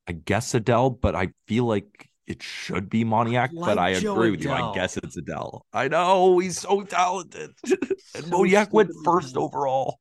I 0.07 0.13
guess 0.13 0.53
Adell, 0.53 0.99
but 0.99 1.15
I 1.15 1.29
feel 1.47 1.65
like 1.65 2.09
it 2.27 2.41
should 2.41 2.89
be 2.89 3.03
Moniak, 3.03 3.53
like 3.53 3.75
but 3.75 3.77
I 3.77 3.99
Joe 3.99 4.13
agree 4.13 4.31
with 4.31 4.41
Adell. 4.41 4.43
you. 4.43 4.51
I 4.51 4.75
guess 4.75 4.97
it's 4.97 5.17
Adell. 5.19 5.61
I 5.73 5.87
know 5.87 6.39
he's 6.39 6.59
so 6.59 6.83
talented. 6.83 7.51
and 7.65 7.79
so 8.11 8.21
Moniak 8.21 8.71
went 8.71 8.91
first 9.03 9.37
overall. 9.37 9.99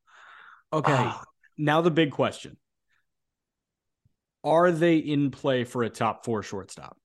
Okay. 0.72 0.92
Ah. 0.92 1.24
Now 1.58 1.80
the 1.80 1.90
big 1.90 2.10
question. 2.10 2.56
Are 4.44 4.72
they 4.72 4.96
in 4.96 5.30
play 5.30 5.64
for 5.64 5.82
a 5.82 5.90
top 5.90 6.24
four 6.24 6.42
shortstop? 6.42 6.96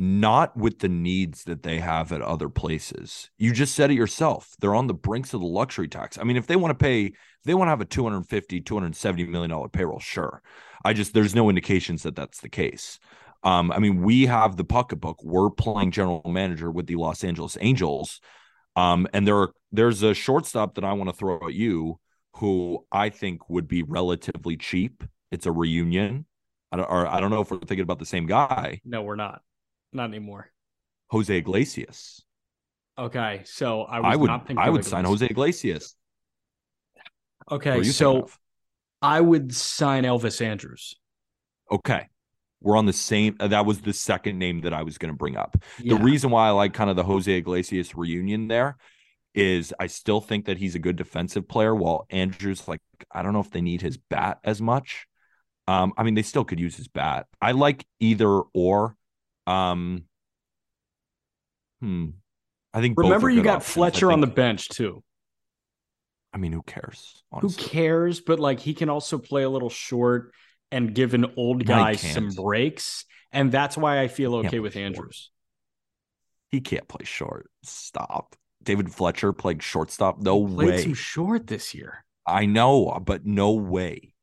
Not 0.00 0.56
with 0.56 0.78
the 0.78 0.88
needs 0.88 1.42
that 1.44 1.64
they 1.64 1.80
have 1.80 2.12
at 2.12 2.22
other 2.22 2.48
places. 2.48 3.30
You 3.36 3.52
just 3.52 3.74
said 3.74 3.90
it 3.90 3.94
yourself. 3.94 4.54
They're 4.60 4.76
on 4.76 4.86
the 4.86 4.94
brinks 4.94 5.34
of 5.34 5.40
the 5.40 5.46
luxury 5.46 5.88
tax. 5.88 6.18
I 6.18 6.22
mean, 6.22 6.36
if 6.36 6.46
they 6.46 6.54
want 6.54 6.70
to 6.70 6.82
pay 6.82 7.14
they 7.44 7.54
want 7.54 7.68
to 7.68 7.70
have 7.70 7.80
a 7.80 7.86
250 7.86 8.60
270 8.60 9.24
million 9.26 9.50
dollar 9.50 9.68
payroll 9.68 9.98
sure. 9.98 10.42
I 10.84 10.92
just 10.92 11.14
there's 11.14 11.34
no 11.34 11.48
indications 11.48 12.02
that 12.02 12.14
that's 12.14 12.40
the 12.40 12.48
case. 12.48 12.98
Um 13.42 13.72
i 13.72 13.78
mean 13.78 14.02
we 14.02 14.26
have 14.26 14.56
the 14.56 14.64
pocketbook. 14.64 15.22
We're 15.24 15.50
playing 15.50 15.92
general 15.92 16.22
manager 16.26 16.70
with 16.70 16.86
the 16.86 16.96
los 16.96 17.24
angeles 17.24 17.56
angels. 17.60 18.20
Um 18.76 19.08
and 19.12 19.26
there 19.26 19.36
are 19.36 19.52
there's 19.72 20.02
a 20.02 20.14
shortstop 20.14 20.74
that 20.74 20.84
i 20.84 20.92
want 20.92 21.10
to 21.10 21.16
throw 21.16 21.38
at 21.46 21.54
you 21.54 21.98
who 22.34 22.84
i 22.92 23.08
think 23.08 23.48
would 23.48 23.68
be 23.68 23.82
relatively 23.82 24.56
cheap. 24.56 25.04
It's 25.30 25.46
a 25.46 25.52
reunion. 25.52 26.26
I 26.70 26.76
don't, 26.76 26.90
or 26.90 27.06
I 27.06 27.20
don't 27.20 27.30
know 27.30 27.40
if 27.40 27.50
we're 27.50 27.58
thinking 27.60 27.80
about 27.80 27.98
the 27.98 28.06
same 28.06 28.26
guy. 28.26 28.80
No 28.84 29.02
we're 29.02 29.16
not 29.16 29.42
not 29.92 30.08
anymore 30.08 30.50
jose 31.10 31.36
iglesias 31.36 32.24
okay 32.98 33.42
so 33.44 33.82
i, 33.82 33.98
I 33.98 34.16
would 34.16 34.30
i 34.56 34.68
would 34.68 34.84
sign 34.84 35.04
jose 35.04 35.24
iglesias 35.24 35.94
Okay, 37.50 37.82
so 37.84 38.28
I 39.00 39.20
would 39.20 39.54
sign 39.54 40.04
Elvis 40.04 40.44
Andrus. 40.44 40.94
Okay. 41.70 42.06
We're 42.60 42.76
on 42.76 42.86
the 42.86 42.92
same. 42.92 43.36
Uh, 43.38 43.48
that 43.48 43.66
was 43.66 43.80
the 43.80 43.92
second 43.92 44.38
name 44.38 44.62
that 44.62 44.74
I 44.74 44.82
was 44.82 44.98
going 44.98 45.12
to 45.12 45.16
bring 45.16 45.36
up. 45.36 45.56
Yeah. 45.78 45.96
The 45.96 46.02
reason 46.02 46.30
why 46.30 46.48
I 46.48 46.50
like 46.50 46.74
kind 46.74 46.90
of 46.90 46.96
the 46.96 47.04
Jose 47.04 47.32
Iglesias 47.32 47.94
reunion 47.94 48.48
there 48.48 48.76
is 49.34 49.72
I 49.78 49.86
still 49.86 50.20
think 50.20 50.46
that 50.46 50.58
he's 50.58 50.74
a 50.74 50.80
good 50.80 50.96
defensive 50.96 51.46
player. 51.46 51.74
While 51.74 52.06
Andrus, 52.10 52.66
like, 52.66 52.80
I 53.12 53.22
don't 53.22 53.32
know 53.32 53.40
if 53.40 53.50
they 53.50 53.60
need 53.60 53.80
his 53.80 53.96
bat 53.96 54.38
as 54.42 54.60
much. 54.60 55.06
Um, 55.68 55.92
I 55.96 56.02
mean, 56.02 56.14
they 56.14 56.22
still 56.22 56.44
could 56.44 56.58
use 56.58 56.76
his 56.76 56.88
bat. 56.88 57.26
I 57.40 57.52
like 57.52 57.86
either 58.00 58.40
or. 58.52 58.96
Um, 59.48 60.04
hmm. 61.80 62.06
I 62.74 62.80
think. 62.80 62.98
Remember, 62.98 63.30
you 63.30 63.42
got 63.42 63.62
Fletcher 63.62 64.12
on 64.12 64.20
the 64.20 64.26
bench 64.26 64.68
too. 64.68 65.02
I 66.32 66.36
mean, 66.36 66.52
who 66.52 66.62
cares? 66.62 67.22
Honestly. 67.32 67.62
Who 67.62 67.70
cares? 67.70 68.20
But 68.20 68.38
like, 68.38 68.60
he 68.60 68.74
can 68.74 68.90
also 68.90 69.18
play 69.18 69.42
a 69.42 69.48
little 69.48 69.70
short 69.70 70.32
and 70.70 70.94
give 70.94 71.14
an 71.14 71.32
old 71.36 71.64
guy 71.64 71.94
some 71.96 72.28
breaks, 72.30 73.06
and 73.32 73.50
that's 73.50 73.76
why 73.76 74.00
I 74.00 74.08
feel 74.08 74.34
okay 74.36 74.60
with 74.60 74.76
Andrus. 74.76 75.30
He 76.50 76.60
can't 76.60 76.86
play 76.86 77.04
short. 77.04 77.50
Stop. 77.62 78.36
David 78.62 78.92
Fletcher 78.92 79.32
played 79.32 79.62
shortstop. 79.62 80.20
No 80.20 80.46
He 80.46 80.54
played 80.54 80.68
way. 80.68 80.82
some 80.82 80.94
short 80.94 81.46
this 81.46 81.74
year. 81.74 82.04
I 82.26 82.44
know, 82.44 83.00
but 83.04 83.24
no 83.24 83.52
way. 83.52 84.14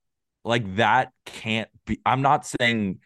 Like 0.43 0.75
that 0.75 1.11
can't 1.25 1.69
be. 1.87 1.99
I'm 2.05 2.21
not 2.21 2.45
saying 2.45 2.99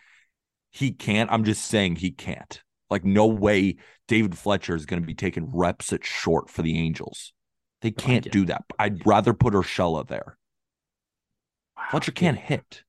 he 0.71 0.91
can't. 0.91 1.31
I'm 1.31 1.43
just 1.43 1.65
saying 1.65 1.97
he 1.97 2.11
can't. 2.11 2.61
Like 2.89 3.05
no 3.05 3.27
way 3.27 3.77
David 4.07 4.37
Fletcher 4.37 4.75
is 4.75 4.85
going 4.85 5.01
to 5.01 5.07
be 5.07 5.13
taking 5.13 5.51
reps 5.53 5.93
at 5.93 6.05
short 6.05 6.49
for 6.49 6.61
the 6.61 6.77
Angels. 6.77 7.33
They 7.81 7.91
can't 7.91 8.29
do 8.29 8.45
that. 8.45 8.63
I'd 8.77 9.05
rather 9.05 9.33
put 9.33 9.53
Urshela 9.53 10.07
there. 10.07 10.37
Wow. 11.77 11.83
Fletcher 11.91 12.11
can't 12.11 12.37
hit. 12.37 12.83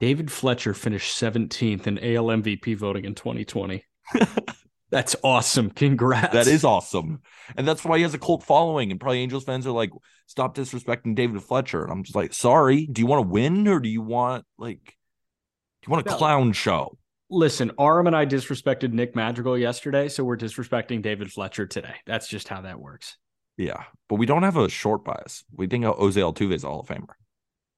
David 0.00 0.32
Fletcher 0.32 0.74
finished 0.74 1.16
17th 1.20 1.86
in 1.86 1.98
AL 1.98 2.26
MVP 2.26 2.76
voting 2.76 3.04
in 3.04 3.14
2020. 3.14 3.84
That's 4.90 5.16
awesome. 5.22 5.70
Congrats. 5.70 6.32
That 6.34 6.46
is 6.46 6.64
awesome. 6.64 7.22
And 7.56 7.66
that's 7.66 7.82
why 7.82 7.96
he 7.96 8.02
has 8.02 8.12
a 8.12 8.18
cult 8.18 8.42
following. 8.42 8.90
And 8.90 9.00
probably 9.00 9.20
Angels 9.20 9.44
fans 9.44 9.66
are 9.66 9.70
like, 9.70 9.88
stop 10.26 10.54
disrespecting 10.54 11.14
David 11.14 11.42
Fletcher. 11.42 11.82
And 11.82 11.90
I'm 11.90 12.02
just 12.02 12.14
like, 12.14 12.34
sorry. 12.34 12.86
Do 12.86 13.00
you 13.00 13.06
want 13.06 13.24
to 13.24 13.28
win 13.28 13.66
or 13.68 13.80
do 13.80 13.88
you 13.88 14.02
want 14.02 14.44
like 14.58 14.84
do 14.84 15.86
you 15.88 15.92
want 15.92 16.06
a 16.06 16.10
No. 16.10 16.16
clown 16.16 16.52
show? 16.52 16.98
Listen, 17.32 17.72
Aram 17.80 18.06
and 18.06 18.14
I 18.14 18.26
disrespected 18.26 18.92
Nick 18.92 19.16
Madrigal 19.16 19.56
yesterday, 19.56 20.10
so 20.10 20.22
we're 20.22 20.36
disrespecting 20.36 21.00
David 21.00 21.32
Fletcher 21.32 21.66
today. 21.66 21.94
That's 22.04 22.28
just 22.28 22.46
how 22.46 22.60
that 22.60 22.78
works. 22.78 23.16
Yeah. 23.56 23.84
But 24.10 24.16
we 24.16 24.26
don't 24.26 24.42
have 24.42 24.58
a 24.58 24.68
short 24.68 25.02
bias. 25.02 25.42
We 25.50 25.66
think 25.66 25.86
Jose 25.86 26.20
Altuve 26.20 26.52
is 26.52 26.62
a 26.62 26.68
Hall 26.68 26.80
of 26.80 26.88
Famer. 26.88 27.14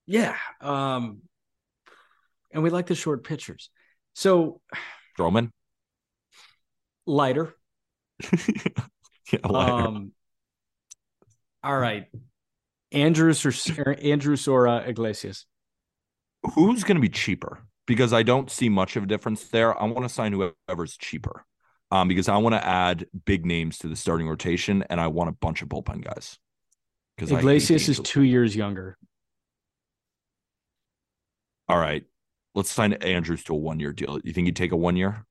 Yeah. 0.06 0.34
Um, 0.60 1.20
and 2.50 2.64
we 2.64 2.70
like 2.70 2.86
the 2.86 2.96
short 2.96 3.22
pitchers. 3.22 3.70
So 4.16 4.60
Stroman. 5.16 5.50
lighter. 7.06 7.54
yeah, 9.32 9.38
lighter. 9.48 9.72
Um, 9.72 10.12
all 11.62 11.78
right. 11.78 12.06
Andrus 12.90 13.46
or 13.78 13.92
Andrus 14.02 14.48
or 14.48 14.66
uh, 14.66 14.80
Iglesias. 14.80 15.46
Who's 16.54 16.82
going 16.82 16.96
to 16.96 17.00
be 17.00 17.08
cheaper? 17.08 17.60
Because 17.86 18.12
I 18.12 18.22
don't 18.22 18.50
see 18.50 18.68
much 18.68 18.96
of 18.96 19.02
a 19.02 19.06
difference 19.06 19.44
there. 19.48 19.78
I 19.80 19.84
want 19.84 20.04
to 20.04 20.08
sign 20.08 20.32
whoever's 20.32 20.96
cheaper. 20.96 21.44
Um, 21.90 22.08
because 22.08 22.28
I 22.28 22.38
want 22.38 22.54
to 22.54 22.66
add 22.66 23.06
big 23.26 23.44
names 23.46 23.78
to 23.78 23.88
the 23.88 23.94
starting 23.94 24.26
rotation, 24.28 24.82
and 24.88 25.00
I 25.00 25.06
want 25.08 25.28
a 25.28 25.32
bunch 25.32 25.62
of 25.62 25.68
bullpen 25.68 26.02
guys. 26.02 26.38
Because 27.16 27.30
Iglesias 27.30 27.88
is 27.88 28.00
two 28.00 28.22
years 28.22 28.56
younger. 28.56 28.96
All 31.68 31.78
right, 31.78 32.04
let's 32.54 32.70
sign 32.70 32.92
Andrus 32.94 33.44
to 33.44 33.54
a 33.54 33.56
one-year 33.56 33.92
deal. 33.92 34.18
You 34.24 34.32
think 34.32 34.46
he'd 34.46 34.56
take 34.56 34.72
a 34.72 34.76
one 34.76 34.96
year? 34.96 35.24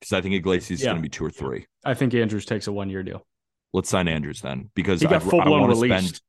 Because 0.00 0.12
I 0.14 0.20
think 0.20 0.34
Iglesias 0.34 0.80
is 0.80 0.84
going 0.84 0.96
to 0.96 1.02
be 1.02 1.08
two 1.08 1.24
or 1.24 1.30
three. 1.30 1.66
I 1.84 1.94
think 1.94 2.14
Andrus 2.14 2.44
takes 2.46 2.66
a 2.66 2.72
one 2.72 2.88
year 2.88 3.02
deal. 3.02 3.26
Let's 3.72 3.88
sign 3.90 4.08
Andrus 4.08 4.40
then, 4.40 4.70
because 4.74 5.00
He 5.00 5.06
got 5.06 5.22
I'd- 5.22 5.30
full 5.30 5.42
blown 5.42 5.60
want 5.62 5.72
to 5.74 5.80
released. 5.80 6.06
spend. 6.08 6.20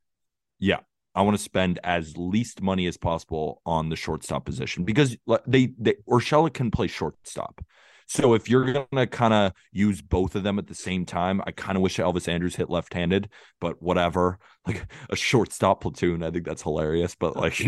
Yeah, 0.60 0.80
I 1.14 1.22
want 1.24 1.38
to 1.38 1.44
spend 1.44 1.80
as 1.84 2.16
least 2.18 2.62
money 2.62 2.88
as 2.88 2.98
possible 2.98 3.62
on 3.66 3.90
the 3.90 3.96
shortstop 3.96 4.46
position 4.46 4.84
because 4.84 5.18
they 5.46 5.74
they 5.78 5.96
Urshela 6.10 6.54
can 6.54 6.72
play 6.72 6.88
shortstop. 6.88 7.62
So 8.08 8.34
if 8.34 8.50
you're 8.50 8.74
gonna 8.74 9.08
kind 9.08 9.34
of 9.34 9.54
use 9.72 10.02
both 10.02 10.36
of 10.36 10.44
them 10.44 10.60
at 10.60 10.68
the 10.68 10.76
same 10.76 11.06
time, 11.06 11.42
I 11.48 11.52
kind 11.52 11.78
of 11.78 11.82
wish 11.82 11.98
Elvis 11.98 12.28
Andrus 12.28 12.56
hit 12.56 12.70
left-handed, 12.70 13.30
but 13.60 13.82
whatever. 13.82 14.40
Like 14.68 14.86
a 15.10 15.16
shortstop 15.16 15.82
platoon, 15.82 16.22
I 16.22 16.30
think 16.30 16.46
that's 16.46 16.62
hilarious. 16.62 17.16
But 17.16 17.36
like 17.36 17.58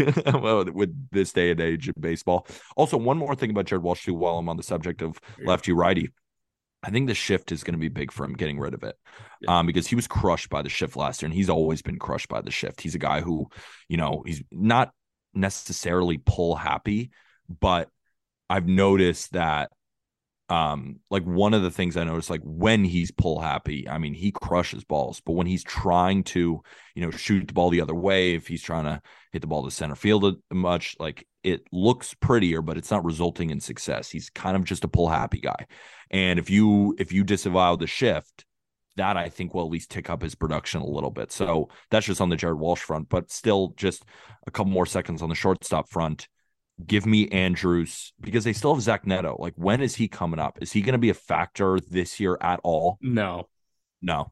with 0.75 1.10
this 1.10 1.34
day 1.34 1.49
and 1.49 1.60
age 1.60 1.89
of 1.89 1.95
baseball. 1.99 2.45
Also, 2.77 2.97
one 2.97 3.17
more 3.17 3.34
thing 3.34 3.49
about 3.49 3.65
Jared 3.65 3.82
Walsh 3.82 4.06
too, 4.06 4.13
while 4.13 4.38
I'm 4.38 4.47
on 4.47 4.58
the 4.58 4.62
subject 4.62 5.01
of 5.01 5.19
lefty 5.43 5.71
righty. 5.71 6.12
I 6.84 6.89
think 6.89 7.08
the 7.08 7.15
shift 7.15 7.52
is 7.52 7.63
going 7.63 7.74
to 7.74 7.80
be 7.80 7.89
big 7.89 8.12
for 8.12 8.26
him 8.26 8.34
getting 8.34 8.60
rid 8.60 8.74
of 8.74 8.84
it. 8.84 8.96
Yeah. 9.41 9.60
Um, 9.60 9.65
because 9.65 9.88
he 9.88 9.96
was 9.96 10.08
crushed 10.08 10.50
by 10.50 10.62
the 10.62 10.69
shift 10.69 10.96
last 10.96 11.22
year, 11.22 11.28
and 11.28 11.34
he's 11.34 11.50
always 11.50 11.82
been 11.82 11.98
crushed 11.98 12.28
by 12.28 12.41
the 12.41 12.52
shift. 12.52 12.82
He's 12.82 12.96
a 12.96 13.00
guy 13.00 13.22
who, 13.22 13.48
you 13.88 13.98
know, 13.98 14.24
he's 14.26 14.43
not 14.52 14.91
necessarily 15.34 16.22
pull 16.24 16.56
happy, 16.56 17.12
but 17.48 17.89
I've 18.50 18.67
noticed 18.67 19.34
that 19.34 19.72
um 20.50 21.00
like 21.10 21.24
one 21.24 21.54
of 21.54 21.62
the 21.62 21.72
things 21.72 21.96
i 21.96 22.04
noticed 22.04 22.30
like 22.30 22.41
when 22.43 22.84
he's 22.84 23.12
pull 23.12 23.39
happy 23.39 23.88
i 23.88 23.98
mean 23.98 24.13
he 24.13 24.30
crushes 24.30 24.84
balls 24.84 25.22
but 25.26 25.32
when 25.32 25.48
he's 25.48 25.63
trying 25.63 26.22
to 26.22 26.62
you 26.96 27.02
know 27.02 27.12
shoot 27.12 27.48
the 27.48 27.54
ball 27.54 27.69
the 27.69 27.80
other 27.80 27.96
way 27.96 28.34
if 28.34 28.48
he's 28.48 28.62
trying 28.62 28.84
to 28.84 29.02
hit 29.32 29.39
the 29.39 29.48
ball 29.48 29.63
to 29.63 29.72
center 29.72 29.96
field 29.96 30.36
much 30.52 30.98
like 31.00 31.26
it 31.43 31.67
looks 31.71 32.13
prettier 32.13 32.62
but 32.62 32.77
it's 32.77 32.91
not 32.91 33.03
resulting 33.03 33.49
in 33.49 33.60
success 33.60 34.10
he's 34.10 34.29
kind 34.29 34.56
of 34.56 34.63
just 34.63 34.84
a 34.84 34.88
pull 34.88 35.10
happy 35.10 35.39
guy 35.39 35.65
and 36.12 36.39
if 36.39 36.49
you 36.49 36.95
if 36.97 37.12
you 37.12 37.23
disavow 37.23 37.75
the 37.75 37.88
shift 37.88 38.45
that 38.95 39.17
i 39.17 39.29
think 39.29 39.53
will 39.53 39.63
at 39.65 39.71
least 39.71 39.91
tick 39.91 40.10
up 40.10 40.21
his 40.21 40.36
production 40.36 40.82
a 40.82 40.86
little 40.86 41.12
bit 41.12 41.32
so 41.32 41.69
that's 41.89 42.06
just 42.06 42.21
on 42.21 42.29
the 42.29 42.36
jared 42.36 42.60
walsh 42.60 42.82
front 42.82 43.10
but 43.10 43.32
still 43.32 43.73
just 43.75 44.06
a 44.47 44.51
couple 44.51 44.71
more 44.71 44.86
seconds 44.86 45.21
on 45.21 45.29
the 45.29 45.36
shortstop 45.36 45.89
front 45.89 46.27
give 46.86 47.06
me 47.06 47.27
Andrus 47.29 48.13
because 48.19 48.43
they 48.43 48.53
still 48.53 48.73
have 48.73 48.84
Zach 48.84 49.06
Neto. 49.06 49.36
Like, 49.39 49.53
when 49.56 49.82
is 49.82 49.95
he 49.95 50.08
coming 50.08 50.39
up? 50.39 50.58
Is 50.62 50.71
he 50.71 50.82
going 50.82 50.93
to 50.93 50.99
be 50.99 51.10
a 51.10 51.13
factor 51.13 51.79
this 51.79 52.19
year 52.19 52.38
at 52.41 52.60
all? 52.63 52.97
No, 53.01 53.47
No. 54.01 54.32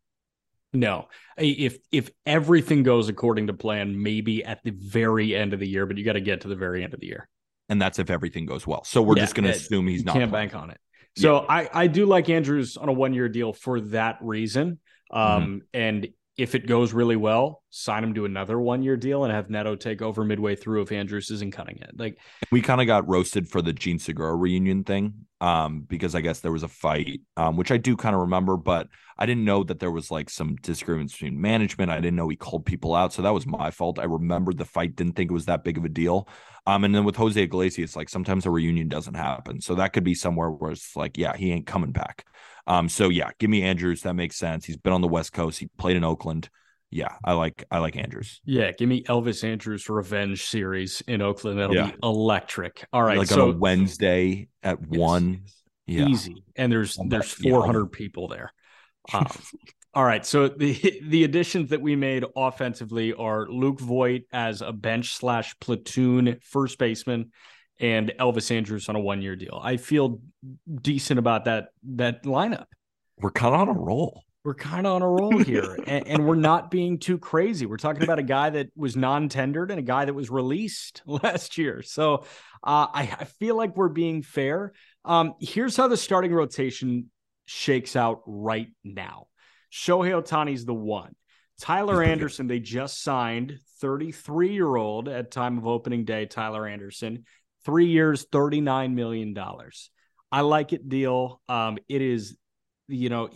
No. 0.74 1.08
If 1.38 1.78
if 1.92 2.10
everything 2.26 2.84
goes 2.84 3.10
according 3.10 3.48
to 3.48 3.54
plan, 3.54 4.02
maybe 4.02 4.44
at 4.44 4.64
the 4.64 4.72
very 4.72 5.36
end 5.36 5.54
of 5.54 5.60
the 5.60 5.68
year, 5.68 5.86
but 5.86 5.98
you 5.98 6.06
got 6.06 6.14
to 6.14 6.22
get 6.22 6.42
to 6.42 6.48
the 6.48 6.56
very 6.56 6.84
end 6.84 6.94
of 6.94 7.00
the 7.00 7.08
year. 7.08 7.28
And 7.70 7.82
that's 7.82 8.00
if 8.00 8.10
everything 8.10 8.46
goes 8.46 8.66
well. 8.68 8.84
So 8.84 9.02
we're 9.02 9.16
Yeah, 9.18 9.24
just 9.24 9.36
going 9.36 9.46
to 9.46 9.52
assume 9.52 9.88
he's 9.88 10.04
not. 10.06 10.14
can't 10.16 10.32
playing. 10.32 10.50
bank 10.50 10.56
on 10.64 10.70
it. 10.72 10.78
So 11.18 11.46
I 11.48 11.70
I 11.74 11.88
do 11.88 12.06
like 12.06 12.30
Andrus 12.30 12.78
on 12.78 12.88
a 12.90 12.94
one 12.94 13.14
year 13.14 13.28
deal 13.30 13.52
for 13.54 13.82
that 13.82 14.18
reason. 14.22 14.80
Um, 15.12 15.44
Mm-hmm. 15.44 15.58
and 15.74 16.08
if 16.42 16.56
it 16.56 16.66
goes 16.66 16.92
really 16.92 17.16
well, 17.16 17.62
sign 17.70 18.04
him 18.04 18.16
to 18.16 18.26
another 18.26 18.60
one 18.60 18.82
year 18.82 18.98
deal 18.98 19.24
and 19.24 19.32
have 19.32 19.52
Neto 19.52 19.76
take 19.76 20.02
over 20.02 20.26
midway 20.26 20.56
through 20.56 20.82
if 20.82 20.92
Andrus 20.92 21.30
isn't 21.30 21.54
cutting 21.54 21.78
it. 21.78 21.92
Like 21.96 22.18
We 22.52 22.64
kind 22.64 22.82
of 22.82 22.88
got 22.88 23.08
roasted 23.08 23.48
for 23.48 23.62
the 23.62 23.74
Jean 23.74 24.00
Segura 24.00 24.36
reunion 24.36 24.84
thing 24.84 25.28
um, 25.40 25.82
because 25.82 26.16
I 26.16 26.22
guess 26.22 26.40
there 26.40 26.52
was 26.52 26.64
a 26.64 26.68
fight, 26.68 27.22
um, 27.38 27.58
which 27.58 27.72
I 27.72 27.78
do 27.78 27.96
kind 27.96 28.16
of 28.16 28.22
remember, 28.22 28.58
but 28.58 28.88
I 29.20 29.28
didn't 29.28 29.46
know 29.46 29.64
that 29.66 29.80
there 29.80 29.92
was 29.92 30.10
like 30.10 30.32
some 30.32 30.56
disagreements 30.64 31.14
between 31.14 31.40
management. 31.40 31.92
I 31.92 32.00
didn't 32.00 32.16
know 32.16 32.28
he 32.28 32.36
called 32.36 32.66
people 32.66 32.96
out. 32.96 33.14
So 33.14 33.22
that 33.22 33.36
was 33.36 33.46
my 33.46 33.70
fault. 33.70 34.00
I 34.00 34.06
remembered 34.06 34.58
the 34.58 34.66
fight, 34.66 34.96
didn't 34.96 35.16
think 35.16 35.30
it 35.30 35.36
was 35.36 35.46
that 35.46 35.64
big 35.64 35.78
of 35.78 35.86
a 35.86 35.90
deal. 35.90 36.28
Um, 36.66 36.84
and 36.86 36.96
then 36.96 37.04
with 37.04 37.18
Jose 37.18 37.40
Iglesias, 37.40 37.96
like 37.96 38.10
sometimes 38.10 38.48
a 38.48 38.50
reunion 38.50 38.88
doesn't 38.88 39.14
happen. 39.14 39.62
So 39.62 39.76
that 39.76 39.94
could 39.94 40.04
be 40.04 40.16
somewhere 40.16 40.50
where 40.50 40.72
it's 40.72 40.96
like, 40.96 41.20
yeah, 41.20 41.38
he 41.38 41.52
ain't 41.52 41.68
coming 41.68 41.92
back. 41.92 42.26
Um, 42.68 42.90
so 42.90 43.10
yeah, 43.10 43.30
give 43.40 43.50
me 43.50 43.64
Andrus. 43.64 44.02
That 44.02 44.14
makes 44.14 44.36
sense. 44.38 44.66
He's 44.66 44.78
been 44.78 44.94
on 44.94 45.02
the 45.02 45.08
West 45.08 45.34
Coast. 45.34 45.60
He 45.60 45.68
played 45.78 45.98
in 45.98 46.04
Oakland. 46.04 46.50
Yeah, 46.94 47.16
I 47.24 47.34
like 47.34 47.64
I 47.72 47.78
like 47.80 47.96
Andrus. 47.96 48.42
yeah, 48.44 48.72
give 48.74 48.90
me 48.90 49.04
Elvis 49.04 49.44
Andrus 49.46 49.90
revenge 49.90 50.44
series 50.44 51.02
in 51.08 51.22
Oakland. 51.22 51.58
That'll 51.60 51.76
Yeah. 51.76 51.92
be 51.92 51.98
electric. 52.04 52.86
All 52.92 53.02
right, 53.02 53.18
like 53.18 53.28
so 53.28 53.50
on 53.50 53.56
a 53.56 53.58
Wednesday 53.58 54.50
at 54.62 54.78
Yes, 54.90 55.00
one. 55.00 55.42
Yeah. 55.88 56.08
easy, 56.08 56.44
and 56.56 56.72
there's 56.72 56.98
there's 57.08 57.36
that- 57.36 57.44
yeah. 57.46 57.52
400 57.52 57.92
people 57.92 58.28
there. 58.28 58.52
Um, 59.14 59.26
all 59.96 60.04
right, 60.04 60.26
so 60.26 60.48
the 60.48 61.00
the 61.04 61.24
additions 61.24 61.70
that 61.72 61.82
we 61.82 61.96
made 61.96 62.24
offensively 62.36 63.14
are 63.14 63.48
Luke 63.50 63.80
Voit 63.80 64.22
as 64.32 64.62
a 64.62 64.72
bench 64.72 65.14
slash 65.16 65.56
platoon 65.60 66.38
first 66.44 66.78
baseman, 66.78 67.32
and 67.82 68.14
Elvis 68.20 68.56
Andrus 68.56 68.88
on 68.88 68.96
a 68.96 69.00
one 69.00 69.22
year 69.22 69.36
deal. 69.36 69.60
I 69.62 69.78
feel 69.78 70.22
decent 70.82 71.20
about 71.20 71.46
that 71.46 71.70
that 71.96 72.24
lineup. 72.24 72.66
We're 73.18 73.32
kind 73.32 73.54
of 73.54 73.62
on 73.62 73.70
a 73.70 73.78
roll. 73.78 74.24
We're 74.44 74.56
kind 74.56 74.88
of 74.88 74.94
on 74.94 75.02
a 75.02 75.10
roll 75.10 75.38
here, 75.44 75.78
and, 75.86 76.08
and 76.08 76.28
we're 76.28 76.36
not 76.36 76.72
being 76.72 77.00
too 77.00 77.18
crazy. 77.18 77.66
We're 77.66 77.78
talking 77.78 78.04
about 78.04 78.20
a 78.20 78.24
guy 78.24 78.52
that 78.52 78.70
was 78.76 78.96
non-tendered 78.96 79.70
and 79.70 79.80
a 79.80 79.84
guy 79.84 80.06
that 80.06 80.14
was 80.14 80.30
released 80.30 81.02
last 81.06 81.58
year. 81.58 81.82
So 81.82 82.26
uh, 82.64 82.88
I, 82.94 83.16
I 83.20 83.26
feel 83.26 83.58
like 83.58 83.76
we're 83.76 83.90
being 83.90 84.24
fair. 84.24 84.74
Um, 85.04 85.34
here's 85.40 85.76
how 85.76 85.88
the 85.88 85.98
starting 85.98 86.34
rotation 86.34 87.12
shakes 87.46 87.96
out 87.96 88.22
right 88.26 88.70
now. 88.84 89.28
Shohei 89.72 90.20
Ohtani's 90.20 90.66
the 90.66 90.74
one. 90.74 91.16
Tyler 91.60 91.94
He's 91.94 91.98
pretty 91.98 92.10
good. 92.10 92.12
Anderson, 92.14 92.48
they 92.48 92.60
just 92.60 93.04
signed 93.04 93.60
33 93.80 94.54
year 94.54 94.76
old 94.76 95.08
at 95.08 95.32
time 95.32 95.58
of 95.58 95.68
opening 95.68 96.06
day. 96.06 96.26
Tyler 96.26 96.68
Anderson, 96.68 97.26
three 97.66 97.88
years, 97.88 98.26
39 98.32 98.96
million 98.96 99.34
dollars. 99.34 99.90
I 100.32 100.42
like 100.42 100.74
it 100.74 100.88
deal. 100.88 101.42
Um, 101.50 101.78
it 101.90 102.02
is, 102.02 102.38
you 102.88 103.10
know, 103.10 103.30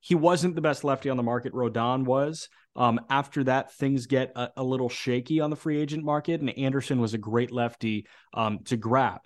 he 0.00 0.14
wasn't 0.14 0.54
the 0.54 0.60
best 0.60 0.84
lefty 0.84 1.10
on 1.10 1.16
the 1.16 1.22
market. 1.22 1.52
Rodon 1.52 2.04
was. 2.04 2.48
Um, 2.74 3.00
after 3.10 3.44
that, 3.44 3.72
things 3.74 4.06
get 4.06 4.32
a, 4.34 4.50
a 4.56 4.62
little 4.62 4.88
shaky 4.88 5.40
on 5.40 5.50
the 5.50 5.56
free 5.56 5.80
agent 5.80 6.04
market, 6.04 6.40
and 6.40 6.56
Anderson 6.58 7.00
was 7.00 7.14
a 7.14 7.18
great 7.18 7.50
lefty 7.50 8.06
um, 8.34 8.60
to 8.64 8.76
grab. 8.76 9.20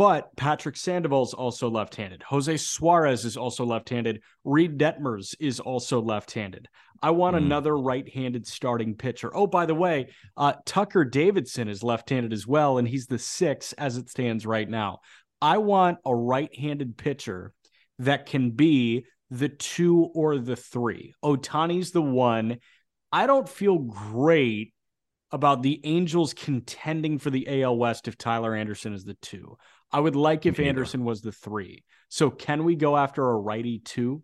But 0.00 0.34
Patrick 0.34 0.78
Sandoval's 0.78 1.34
also 1.34 1.68
left-handed. 1.68 2.22
Jose 2.22 2.56
Suarez 2.56 3.26
is 3.26 3.36
also 3.36 3.66
left-handed. 3.66 4.22
Reid 4.44 4.78
Detmers 4.78 5.34
is 5.38 5.60
also 5.60 6.00
left-handed. 6.00 6.68
I 7.02 7.10
want 7.10 7.36
Mm. 7.36 7.40
another 7.40 7.76
right-handed 7.76 8.46
starting 8.46 8.94
pitcher. 8.94 9.30
Oh, 9.36 9.46
by 9.46 9.66
the 9.66 9.74
way, 9.74 10.08
uh, 10.38 10.54
Tucker 10.64 11.04
Davidson 11.04 11.68
is 11.68 11.82
left-handed 11.82 12.32
as 12.32 12.46
well, 12.46 12.78
and 12.78 12.88
he's 12.88 13.08
the 13.08 13.18
six 13.18 13.74
as 13.74 13.98
it 13.98 14.08
stands 14.08 14.46
right 14.46 14.70
now. 14.70 15.00
I 15.42 15.58
want 15.58 15.98
a 16.06 16.16
right-handed 16.16 16.96
pitcher 16.96 17.52
that 17.98 18.24
can 18.24 18.52
be 18.52 19.04
the 19.28 19.50
two 19.50 20.04
or 20.14 20.38
the 20.38 20.56
three. 20.56 21.12
Ohtani's 21.22 21.90
the 21.90 22.00
one. 22.00 22.56
I 23.12 23.26
don't 23.26 23.46
feel 23.46 23.76
great 23.76 24.72
about 25.32 25.62
the 25.62 25.80
Angels 25.84 26.34
contending 26.34 27.18
for 27.18 27.30
the 27.30 27.62
AL 27.62 27.76
West 27.76 28.08
if 28.08 28.18
Tyler 28.18 28.54
Anderson 28.54 28.92
is 28.92 29.04
the 29.04 29.14
two. 29.14 29.56
I 29.92 30.00
would 30.00 30.16
like 30.16 30.46
if 30.46 30.60
Anderson 30.60 31.04
was 31.04 31.20
the 31.20 31.32
three. 31.32 31.84
So 32.08 32.30
can 32.30 32.64
we 32.64 32.76
go 32.76 32.96
after 32.96 33.28
a 33.28 33.36
righty 33.36 33.78
two? 33.78 34.22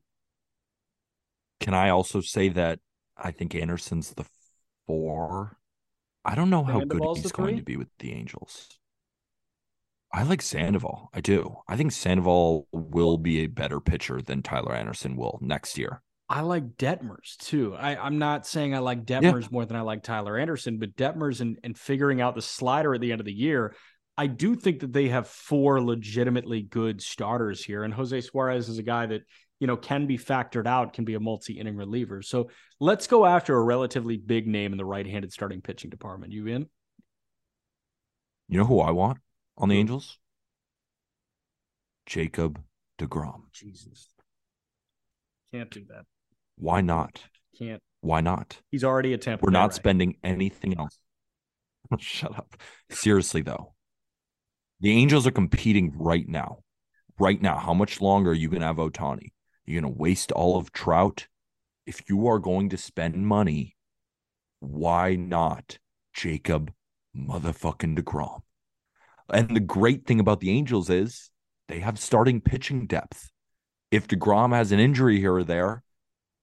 Can 1.61 1.75
I 1.75 1.91
also 1.91 2.21
say 2.21 2.49
that 2.51 2.81
I 3.17 3.31
think 3.31 3.55
Anderson's 3.55 4.13
the 4.15 4.27
four? 4.87 5.59
I 6.25 6.35
don't 6.35 6.51
know 6.51 6.65
how 6.65 6.81
good 6.81 7.03
he's 7.17 7.33
going 7.33 7.57
to 7.57 7.63
be 7.63 7.77
with 7.77 7.89
the 7.99 8.13
Angels. 8.13 8.69
I 10.13 10.23
like 10.23 10.43
Sandoval. 10.43 11.11
I 11.13 11.21
do. 11.21 11.57
I 11.69 11.77
think 11.77 11.93
Sandoval 11.93 12.69
will 12.73 13.19
be 13.19 13.41
a 13.41 13.49
better 13.49 13.81
pitcher 13.81 14.23
than 14.23 14.43
Tyler 14.43 14.75
Anderson 14.75 15.17
will 15.17 15.39
next 15.43 15.79
year. 15.79 16.03
I 16.29 16.41
like 16.41 16.77
Detmers 16.77 17.37
too. 17.37 17.75
I, 17.77 17.97
I'm 17.97 18.19
not 18.19 18.47
saying 18.47 18.75
I 18.75 18.81
like 18.81 19.05
Detmers 19.05 19.43
yeah. 19.43 19.49
more 19.53 19.65
than 19.65 19.77
I 19.77 19.83
like 19.83 20.03
Tyler 20.03 20.37
Anderson, 20.37 20.79
but 20.79 20.97
Detmers 20.97 21.41
and, 21.41 21.59
and 21.63 21.79
figuring 21.79 22.21
out 22.21 22.35
the 22.35 22.43
slider 22.43 22.95
at 22.95 23.01
the 23.01 23.13
end 23.13 23.21
of 23.21 23.27
the 23.27 23.33
year, 23.33 23.77
I 24.19 24.27
do 24.27 24.57
think 24.57 24.81
that 24.81 24.93
they 24.93 25.09
have 25.09 25.29
four 25.29 25.81
legitimately 25.81 26.63
good 26.63 27.01
starters 27.01 27.65
here. 27.65 27.85
And 27.85 27.95
Jose 27.95 28.21
Suarez 28.23 28.69
is 28.69 28.79
a 28.79 28.83
guy 28.83 29.07
that, 29.07 29.23
you 29.61 29.69
know, 29.69 29.77
can 29.77 30.07
be 30.07 30.19
factored 30.19 30.67
out, 30.67 30.95
can 30.95 31.05
be 31.05 31.15
a 31.15 31.21
multi 31.21 31.61
inning 31.61 31.77
reliever. 31.77 32.23
So 32.23 32.51
let's 32.81 33.07
go 33.07 33.25
after 33.25 33.57
a 33.57 33.63
relatively 33.63 34.17
big 34.17 34.49
name 34.49 34.73
in 34.73 34.79
the 34.79 34.85
right 34.85 35.07
handed 35.07 35.33
starting 35.33 35.61
pitching 35.61 35.91
department. 35.91 36.33
You 36.33 36.47
in? 36.49 36.67
You 38.49 38.59
know 38.59 38.67
who 38.67 38.81
I 38.81 38.91
want 38.91 39.19
on 39.57 39.69
the 39.69 39.79
Angels? 39.79 40.19
Jacob 42.05 42.61
DeGrom. 42.99 43.43
Jesus. 43.53 44.09
Can't 45.53 45.71
do 45.71 45.85
that. 45.89 46.07
Why 46.57 46.81
not? 46.81 47.23
Can't. 47.59 47.83
Why 48.01 48.21
not? 48.21 48.61
He's 48.71 48.85
already 48.85 49.13
a 49.13 49.19
Tampa. 49.19 49.45
We're 49.45 49.51
not 49.51 49.71
right. 49.71 49.75
spending 49.75 50.17
anything 50.23 50.79
else. 50.79 50.99
Shut 51.99 52.37
up. 52.37 52.57
Seriously 52.91 53.43
though, 53.43 53.75
the 54.81 54.93
Angels 54.93 55.27
are 55.27 55.33
competing 55.33 55.93
right 55.97 56.29
now. 56.29 56.59
Right 57.19 57.41
now, 57.41 57.57
how 57.57 57.75
much 57.75 58.01
longer 58.01 58.31
are 58.31 58.35
you 58.35 58.49
gonna 58.49 58.67
have 58.67 58.77
Ohtani? 58.77 59.33
You're 59.65 59.81
gonna 59.81 59.95
waste 59.95 60.33
all 60.33 60.59
of 60.59 60.73
Trout. 60.73 61.27
If 61.87 62.09
you 62.09 62.27
are 62.27 62.39
going 62.39 62.71
to 62.71 62.77
spend 62.77 63.27
money, 63.27 63.77
why 64.61 65.15
not 65.15 65.79
Jacob 66.13 66.73
motherfucking 67.17 67.99
DeGrom? 67.99 68.41
And 69.33 69.55
the 69.55 69.61
great 69.61 70.07
thing 70.07 70.21
about 70.21 70.41
the 70.41 70.51
Angels 70.51 70.91
is 70.91 71.31
they 71.69 71.81
have 71.81 71.99
starting 71.99 72.41
pitching 72.41 72.87
depth. 72.87 73.31
If 73.91 74.09
DeGrom 74.09 74.55
has 74.55 74.73
an 74.73 74.81
injury 74.81 75.19
here 75.19 75.35
or 75.35 75.45
there, 75.45 75.83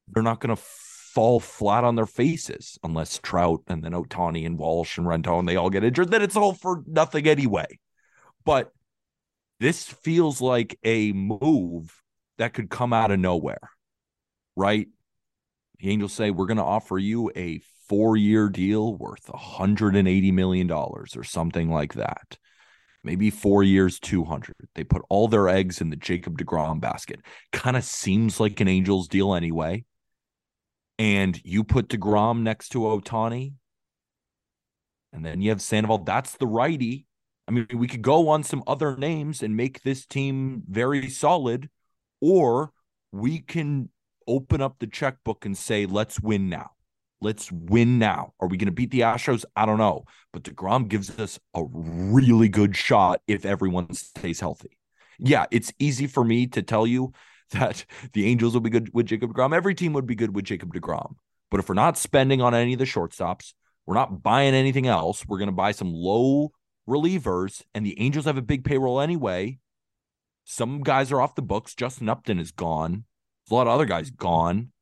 they're 0.07 0.23
not 0.23 0.39
going 0.39 0.55
to 0.55 0.61
fall 0.61 1.39
flat 1.39 1.83
on 1.83 1.95
their 1.95 2.07
faces 2.07 2.79
unless 2.83 3.19
Trout 3.19 3.61
and 3.67 3.83
then 3.83 3.91
Ohtani 3.91 4.45
and 4.45 4.57
Walsh 4.57 4.97
and 4.97 5.05
Rendon 5.05 5.45
they 5.45 5.55
all 5.55 5.69
get 5.69 5.83
injured. 5.83 6.09
Then 6.09 6.21
it's 6.21 6.35
all 6.35 6.53
for 6.53 6.83
nothing 6.87 7.27
anyway. 7.27 7.79
But 8.45 8.71
this 9.59 9.85
feels 9.85 10.41
like 10.41 10.77
a 10.83 11.11
move 11.13 11.93
that 12.37 12.53
could 12.53 12.69
come 12.69 12.93
out 12.93 13.11
of 13.11 13.19
nowhere, 13.19 13.69
right? 14.55 14.87
The 15.79 15.89
Angels 15.89 16.13
say 16.13 16.31
we're 16.31 16.47
going 16.47 16.57
to 16.57 16.63
offer 16.63 16.97
you 16.97 17.31
a 17.35 17.61
four-year 17.87 18.49
deal 18.49 18.95
worth 18.95 19.29
180 19.29 20.31
million 20.31 20.67
dollars 20.67 21.15
or 21.15 21.23
something 21.23 21.69
like 21.69 21.93
that 21.93 22.37
maybe 23.03 23.29
four 23.29 23.63
years, 23.63 23.99
200. 23.99 24.55
They 24.75 24.83
put 24.83 25.03
all 25.09 25.27
their 25.27 25.49
eggs 25.49 25.81
in 25.81 25.89
the 25.89 25.95
Jacob 25.95 26.37
DeGrom 26.37 26.79
basket. 26.79 27.19
Kind 27.51 27.77
of 27.77 27.83
seems 27.83 28.39
like 28.39 28.59
an 28.59 28.67
Angels 28.67 29.07
deal 29.07 29.33
anyway. 29.33 29.83
And 30.99 31.39
you 31.43 31.63
put 31.63 31.89
DeGrom 31.89 32.41
next 32.41 32.69
to 32.69 32.79
Ohtani, 32.79 33.53
and 35.12 35.25
then 35.25 35.41
you 35.41 35.49
have 35.49 35.62
Sandoval. 35.62 35.99
That's 35.99 36.38
the 36.38 36.47
righty. 36.47 37.08
I 37.47 37.51
mean, 37.51 37.67
we 37.73 37.88
could 37.88 38.01
go 38.01 38.29
on 38.29 38.43
some 38.43 38.63
other 38.67 38.95
names 38.95 39.43
and 39.43 39.58
make 39.58 39.82
this 39.82 40.06
team 40.06 40.63
very 40.69 41.10
solid, 41.10 41.69
or 42.21 42.71
we 43.12 43.39
can 43.39 43.89
open 44.27 44.62
up 44.62 44.77
the 44.79 44.88
checkbook 44.88 45.45
and 45.45 45.58
say, 45.58 45.86
let's 45.86 46.19
win 46.19 46.47
now. 46.49 46.71
Let's 47.21 47.51
win 47.51 47.99
now. 47.99 48.34
Are 48.39 48.47
we 48.47 48.58
going 48.58 48.67
to 48.67 48.71
beat 48.71 48.91
the 48.91 49.01
Astros? 49.01 49.45
I 49.56 49.65
don't 49.65 49.77
know. 49.77 50.06
But 50.32 50.43
DeGrom 50.43 50.88
gives 50.88 51.19
us 51.19 51.39
a 51.53 51.63
really 51.65 52.49
good 52.49 52.75
shot 52.75 53.21
if 53.27 53.45
everyone 53.45 53.93
stays 53.93 54.39
healthy. 54.39 54.77
Yeah, 55.19 55.45
it's 55.51 55.73
easy 55.79 56.08
for 56.08 56.23
me 56.23 56.47
to 56.47 56.62
tell 56.62 56.86
you 56.86 57.13
that 57.53 57.85
the 58.13 58.25
Angels 58.27 58.53
will 58.53 58.61
be 58.61 58.69
good 58.69 58.93
with 58.93 59.07
Jacob 59.07 59.33
DeGrom. 59.33 59.55
Every 59.55 59.75
team 59.75 59.93
would 59.93 60.05
be 60.05 60.15
good 60.15 60.35
with 60.35 60.45
Jacob 60.45 60.73
DeGrom. 60.73 61.15
But 61.49 61.59
if 61.59 61.69
we're 61.69 61.75
not 61.75 61.97
spending 61.97 62.41
on 62.41 62.53
any 62.53 62.73
of 62.73 62.79
the 62.79 62.85
shortstops, 62.85 63.53
we're 63.85 63.95
not 63.95 64.23
buying 64.23 64.53
anything 64.53 64.87
else, 64.87 65.25
we're 65.27 65.37
going 65.37 65.47
to 65.47 65.51
buy 65.51 65.71
some 65.71 65.93
low 65.93 66.51
relievers, 66.87 67.61
and 67.73 67.85
the 67.85 67.99
Angels 67.99 68.25
have 68.25 68.37
a 68.37 68.41
big 68.41 68.63
payroll 68.63 68.99
anyway. 68.99 69.59
Some 70.45 70.81
guys 70.83 71.11
are 71.11 71.21
off 71.21 71.35
the 71.35 71.41
books. 71.41 71.75
Justin 71.75 72.09
Upton 72.09 72.39
is 72.39 72.51
gone. 72.51 73.05
A 73.49 73.53
lot 73.53 73.67
of 73.67 73.73
other 73.73 73.85
guys 73.85 74.09
gone 74.09 74.73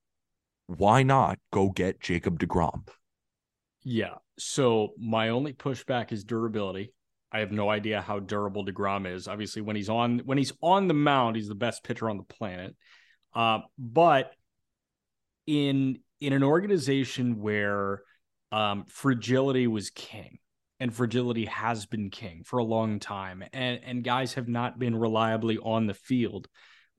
why 0.78 1.04
not 1.04 1.38
go 1.52 1.70
get 1.70 2.00
Jacob 2.00 2.40
DeGrom? 2.40 2.88
Yeah. 3.84 4.16
So 4.38 4.90
my 4.98 5.30
only 5.30 5.54
pushback 5.54 6.12
is 6.12 6.24
durability. 6.24 6.94
I 7.32 7.40
have 7.40 7.52
no 7.52 7.70
idea 7.70 8.02
how 8.02 8.20
durable 8.20 8.66
DeGrom 8.66 9.12
is. 9.12 9.28
Obviously, 9.28 9.62
when 9.62 9.76
he's 9.76 9.90
on 9.90 10.20
when 10.26 10.38
he's 10.38 10.54
on 10.62 10.88
the 10.88 10.94
mound, 10.94 11.36
he's 11.36 11.48
the 11.48 11.56
best 11.56 11.84
pitcher 11.84 12.10
on 12.10 12.18
the 12.18 12.24
planet. 12.24 12.76
Uh, 13.34 13.60
but 13.78 14.32
in 15.48 16.00
in 16.20 16.34
an 16.34 16.44
organization 16.44 17.42
where 17.42 18.02
um, 18.52 18.86
fragility 18.88 19.68
was 19.68 19.90
king, 19.92 20.40
and 20.80 20.94
fragility 20.94 21.46
has 21.46 21.86
been 21.86 22.10
king 22.10 22.44
for 22.44 22.60
a 22.60 22.64
long 22.64 23.00
time, 23.00 23.44
and 23.54 23.80
and 23.84 24.04
guys 24.04 24.34
have 24.34 24.48
not 24.48 24.78
been 24.78 24.96
reliably 24.96 25.58
on 25.58 25.88
the 25.88 25.94
field 25.94 26.48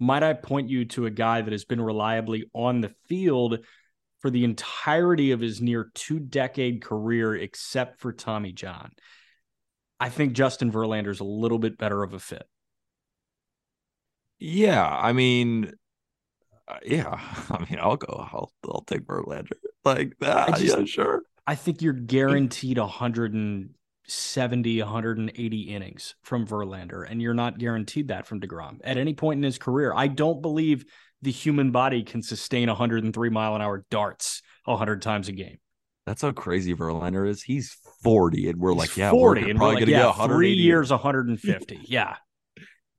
might 0.02 0.24
I 0.24 0.32
point 0.32 0.68
you 0.68 0.84
to 0.86 1.06
a 1.06 1.10
guy 1.10 1.42
that 1.42 1.52
has 1.52 1.64
been 1.64 1.80
reliably 1.80 2.50
on 2.52 2.80
the 2.80 2.92
field 3.06 3.60
for 4.18 4.30
the 4.30 4.42
entirety 4.42 5.30
of 5.30 5.38
his 5.38 5.60
near 5.60 5.92
two 5.94 6.18
decade 6.18 6.82
career, 6.82 7.36
except 7.36 8.00
for 8.00 8.12
Tommy 8.12 8.50
John? 8.50 8.90
I 10.02 10.08
think 10.08 10.32
Justin 10.32 10.72
Verlander 10.72 11.10
is 11.10 11.20
a 11.20 11.24
little 11.24 11.60
bit 11.60 11.78
better 11.78 12.02
of 12.02 12.12
a 12.12 12.18
fit. 12.18 12.42
Yeah, 14.40 14.84
I 14.84 15.12
mean, 15.12 15.74
uh, 16.66 16.78
yeah, 16.84 17.20
I 17.50 17.64
mean, 17.70 17.78
I'll 17.80 17.96
go. 17.96 18.12
I'll 18.32 18.52
I'll 18.64 18.82
take 18.84 19.06
Verlander 19.06 19.52
like 19.84 20.14
that. 20.18 20.58
Just, 20.58 20.76
yeah, 20.76 20.84
sure. 20.86 21.22
I 21.46 21.54
think 21.54 21.82
you're 21.82 21.92
guaranteed 21.92 22.78
a 22.78 22.86
hundred 22.88 23.32
and 23.32 23.70
70, 24.08 24.82
180 24.82 25.60
innings 25.60 26.16
from 26.24 26.48
Verlander, 26.48 27.08
and 27.08 27.22
you're 27.22 27.32
not 27.32 27.58
guaranteed 27.58 28.08
that 28.08 28.26
from 28.26 28.40
DeGrom 28.40 28.80
at 28.82 28.98
any 28.98 29.14
point 29.14 29.38
in 29.38 29.44
his 29.44 29.56
career. 29.56 29.92
I 29.94 30.08
don't 30.08 30.42
believe 30.42 30.84
the 31.22 31.30
human 31.30 31.70
body 31.70 32.02
can 32.02 32.22
sustain 32.22 32.66
103 32.68 33.30
mile 33.30 33.54
an 33.54 33.62
hour 33.62 33.86
darts 33.88 34.42
100 34.64 35.00
times 35.00 35.28
a 35.28 35.32
game. 35.32 35.58
That's 36.06 36.22
how 36.22 36.32
crazy 36.32 36.74
Verlander 36.74 37.28
is. 37.28 37.44
He's 37.44 37.76
40, 38.02 38.48
and 38.48 38.60
we're 38.60 38.72
He's 38.72 38.78
like, 38.78 38.96
yeah, 38.96 39.10
40, 39.10 39.42
we're 39.42 39.48
and 39.50 39.58
probably 39.58 39.74
we're 39.74 39.80
like, 39.80 39.86
gonna 39.86 39.98
yeah, 39.98 40.14
get 40.16 40.26
three 40.26 40.52
years, 40.52 40.90
150. 40.90 41.80
yeah. 41.84 42.16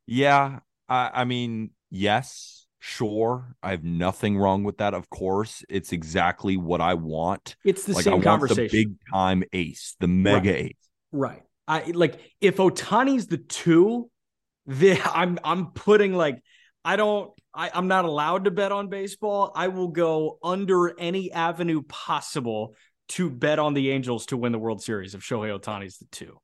Yeah. 0.05 0.59
I, 0.89 1.11
I 1.13 1.23
mean, 1.25 1.71
yes, 1.89 2.65
sure. 2.79 3.55
I 3.63 3.71
have 3.71 3.83
nothing 3.83 4.37
wrong 4.37 4.63
with 4.63 4.77
that. 4.77 4.93
Of 4.93 5.09
course, 5.09 5.63
it's 5.69 5.91
exactly 5.93 6.57
what 6.57 6.81
I 6.81 6.95
want. 6.95 7.55
It's 7.63 7.85
the 7.85 7.93
like, 7.93 8.03
same 8.03 8.19
I 8.19 8.23
conversation. 8.23 8.63
the 8.63 8.69
big 8.69 8.95
time 9.11 9.43
ace, 9.53 9.95
the 9.99 10.07
mega 10.07 10.51
right. 10.51 10.65
ace. 10.65 10.89
Right. 11.11 11.43
I 11.67 11.91
like 11.91 12.19
if 12.41 12.57
Ohtani's 12.57 13.27
the 13.27 13.37
two, 13.37 14.09
the 14.65 14.99
I'm 15.01 15.39
I'm 15.43 15.67
putting 15.71 16.13
like 16.13 16.41
I 16.83 16.95
don't 16.95 17.31
I, 17.53 17.71
I'm 17.73 17.87
not 17.87 18.05
allowed 18.05 18.45
to 18.45 18.51
bet 18.51 18.71
on 18.71 18.89
baseball. 18.89 19.51
I 19.55 19.69
will 19.69 19.89
go 19.89 20.39
under 20.43 20.97
any 20.99 21.31
avenue 21.31 21.81
possible 21.83 22.75
to 23.13 23.29
bet 23.29 23.59
on 23.59 23.75
the 23.75 23.91
Angels 23.91 24.25
to 24.27 24.37
win 24.37 24.51
the 24.51 24.59
World 24.59 24.81
Series 24.81 25.13
if 25.13 25.21
Shohei 25.21 25.57
Ohtani's 25.59 25.97
the 25.97 26.05
two. 26.05 26.39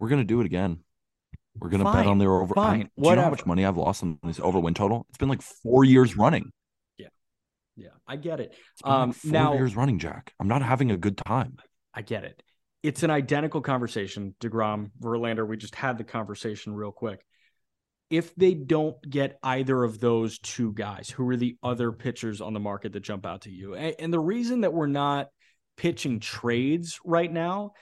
We're 0.00 0.08
gonna 0.08 0.24
do 0.24 0.40
it 0.40 0.46
again. 0.46 0.80
We're 1.56 1.68
gonna 1.68 1.84
fine, 1.84 1.96
bet 1.96 2.06
on 2.06 2.18
their 2.18 2.32
over. 2.32 2.54
Fine. 2.54 2.80
Do 2.80 2.88
Whatever. 2.96 3.10
you 3.10 3.16
know 3.16 3.22
how 3.24 3.30
much 3.30 3.46
money 3.46 3.64
I've 3.64 3.76
lost 3.76 4.02
on 4.02 4.18
this 4.24 4.40
over 4.40 4.58
win 4.58 4.74
total? 4.74 5.06
It's 5.08 5.18
been 5.18 5.28
like 5.28 5.42
four 5.42 5.84
years 5.84 6.16
running. 6.16 6.50
Yeah, 6.96 7.08
yeah, 7.76 7.88
I 8.06 8.16
get 8.16 8.40
it. 8.40 8.54
Um, 8.82 9.10
like 9.10 9.16
four 9.18 9.32
now 9.32 9.54
years 9.54 9.76
running, 9.76 10.00
Jack. 10.00 10.32
I'm 10.40 10.48
not 10.48 10.62
having 10.62 10.90
a 10.90 10.96
good 10.96 11.16
time. 11.16 11.56
I 11.94 12.02
get 12.02 12.24
it. 12.24 12.42
It's 12.82 13.04
an 13.04 13.10
identical 13.10 13.60
conversation. 13.60 14.34
DeGrom, 14.40 14.90
Verlander, 15.00 15.46
we 15.46 15.56
just 15.56 15.74
had 15.74 15.98
the 15.98 16.04
conversation 16.04 16.74
real 16.74 16.92
quick. 16.92 17.24
If 18.10 18.34
they 18.36 18.54
don't 18.54 18.96
get 19.08 19.38
either 19.42 19.84
of 19.84 20.00
those 20.00 20.38
two 20.38 20.72
guys, 20.72 21.10
who 21.10 21.28
are 21.28 21.36
the 21.36 21.56
other 21.62 21.92
pitchers 21.92 22.40
on 22.40 22.54
the 22.54 22.60
market 22.60 22.92
that 22.92 23.00
jump 23.00 23.26
out 23.26 23.42
to 23.42 23.50
you? 23.50 23.74
And 23.74 24.12
the 24.12 24.20
reason 24.20 24.62
that 24.62 24.72
we're 24.72 24.86
not 24.86 25.28
pitching 25.76 26.18
trades 26.18 26.98
right 27.04 27.30
now 27.30 27.72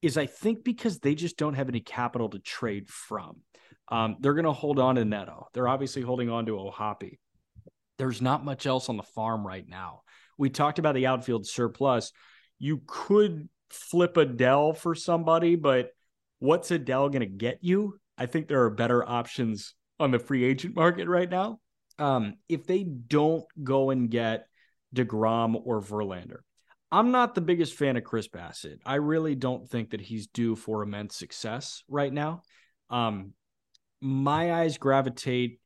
is 0.00 0.16
I 0.16 0.26
think 0.26 0.64
because 0.64 0.98
they 0.98 1.14
just 1.14 1.36
don't 1.36 1.54
have 1.54 1.68
any 1.68 1.80
capital 1.80 2.28
to 2.30 2.38
trade 2.38 2.88
from. 2.88 3.40
Um, 3.88 4.16
they're 4.20 4.34
going 4.34 4.44
to 4.44 4.52
hold 4.52 4.78
on 4.78 4.94
to 4.94 5.04
Neto. 5.04 5.48
They're 5.52 5.68
obviously 5.68 6.02
holding 6.02 6.30
on 6.30 6.46
to 6.46 6.58
O'Hoppe. 6.58 7.18
There's 7.98 8.22
not 8.22 8.44
much 8.44 8.66
else 8.66 8.88
on 8.88 8.96
the 8.96 9.02
farm 9.02 9.46
right 9.46 9.66
now. 9.68 10.02
We 10.38 10.50
talked 10.50 10.78
about 10.78 10.94
the 10.94 11.06
outfield 11.06 11.46
surplus. 11.46 12.12
You 12.58 12.82
could 12.86 13.48
flip 13.70 14.14
Adell 14.14 14.76
for 14.76 14.94
somebody, 14.94 15.56
but 15.56 15.90
what's 16.38 16.70
Adell 16.70 17.10
going 17.10 17.20
to 17.20 17.26
get 17.26 17.58
you? 17.62 17.98
I 18.16 18.26
think 18.26 18.48
there 18.48 18.64
are 18.64 18.70
better 18.70 19.06
options 19.08 19.74
on 19.98 20.10
the 20.10 20.18
free 20.18 20.44
agent 20.44 20.76
market 20.76 21.08
right 21.08 21.28
now. 21.28 21.60
Um, 21.98 22.34
if 22.48 22.66
they 22.66 22.82
don't 22.82 23.44
go 23.62 23.90
and 23.90 24.10
get 24.10 24.46
DeGrom 24.94 25.60
or 25.64 25.80
Verlander, 25.80 26.38
I'm 26.90 27.10
not 27.10 27.34
the 27.34 27.40
biggest 27.40 27.74
fan 27.74 27.96
of 27.96 28.04
Chris 28.04 28.28
Bassitt. 28.28 28.78
I 28.86 28.96
really 28.96 29.34
don't 29.34 29.68
think 29.68 29.90
that 29.90 30.00
he's 30.00 30.28
due 30.28 30.54
for 30.54 30.82
immense 30.82 31.16
success 31.16 31.82
right 31.88 32.12
now. 32.12 32.42
Um, 32.90 33.32
my 34.00 34.54
eyes 34.54 34.78
gravitate 34.78 35.60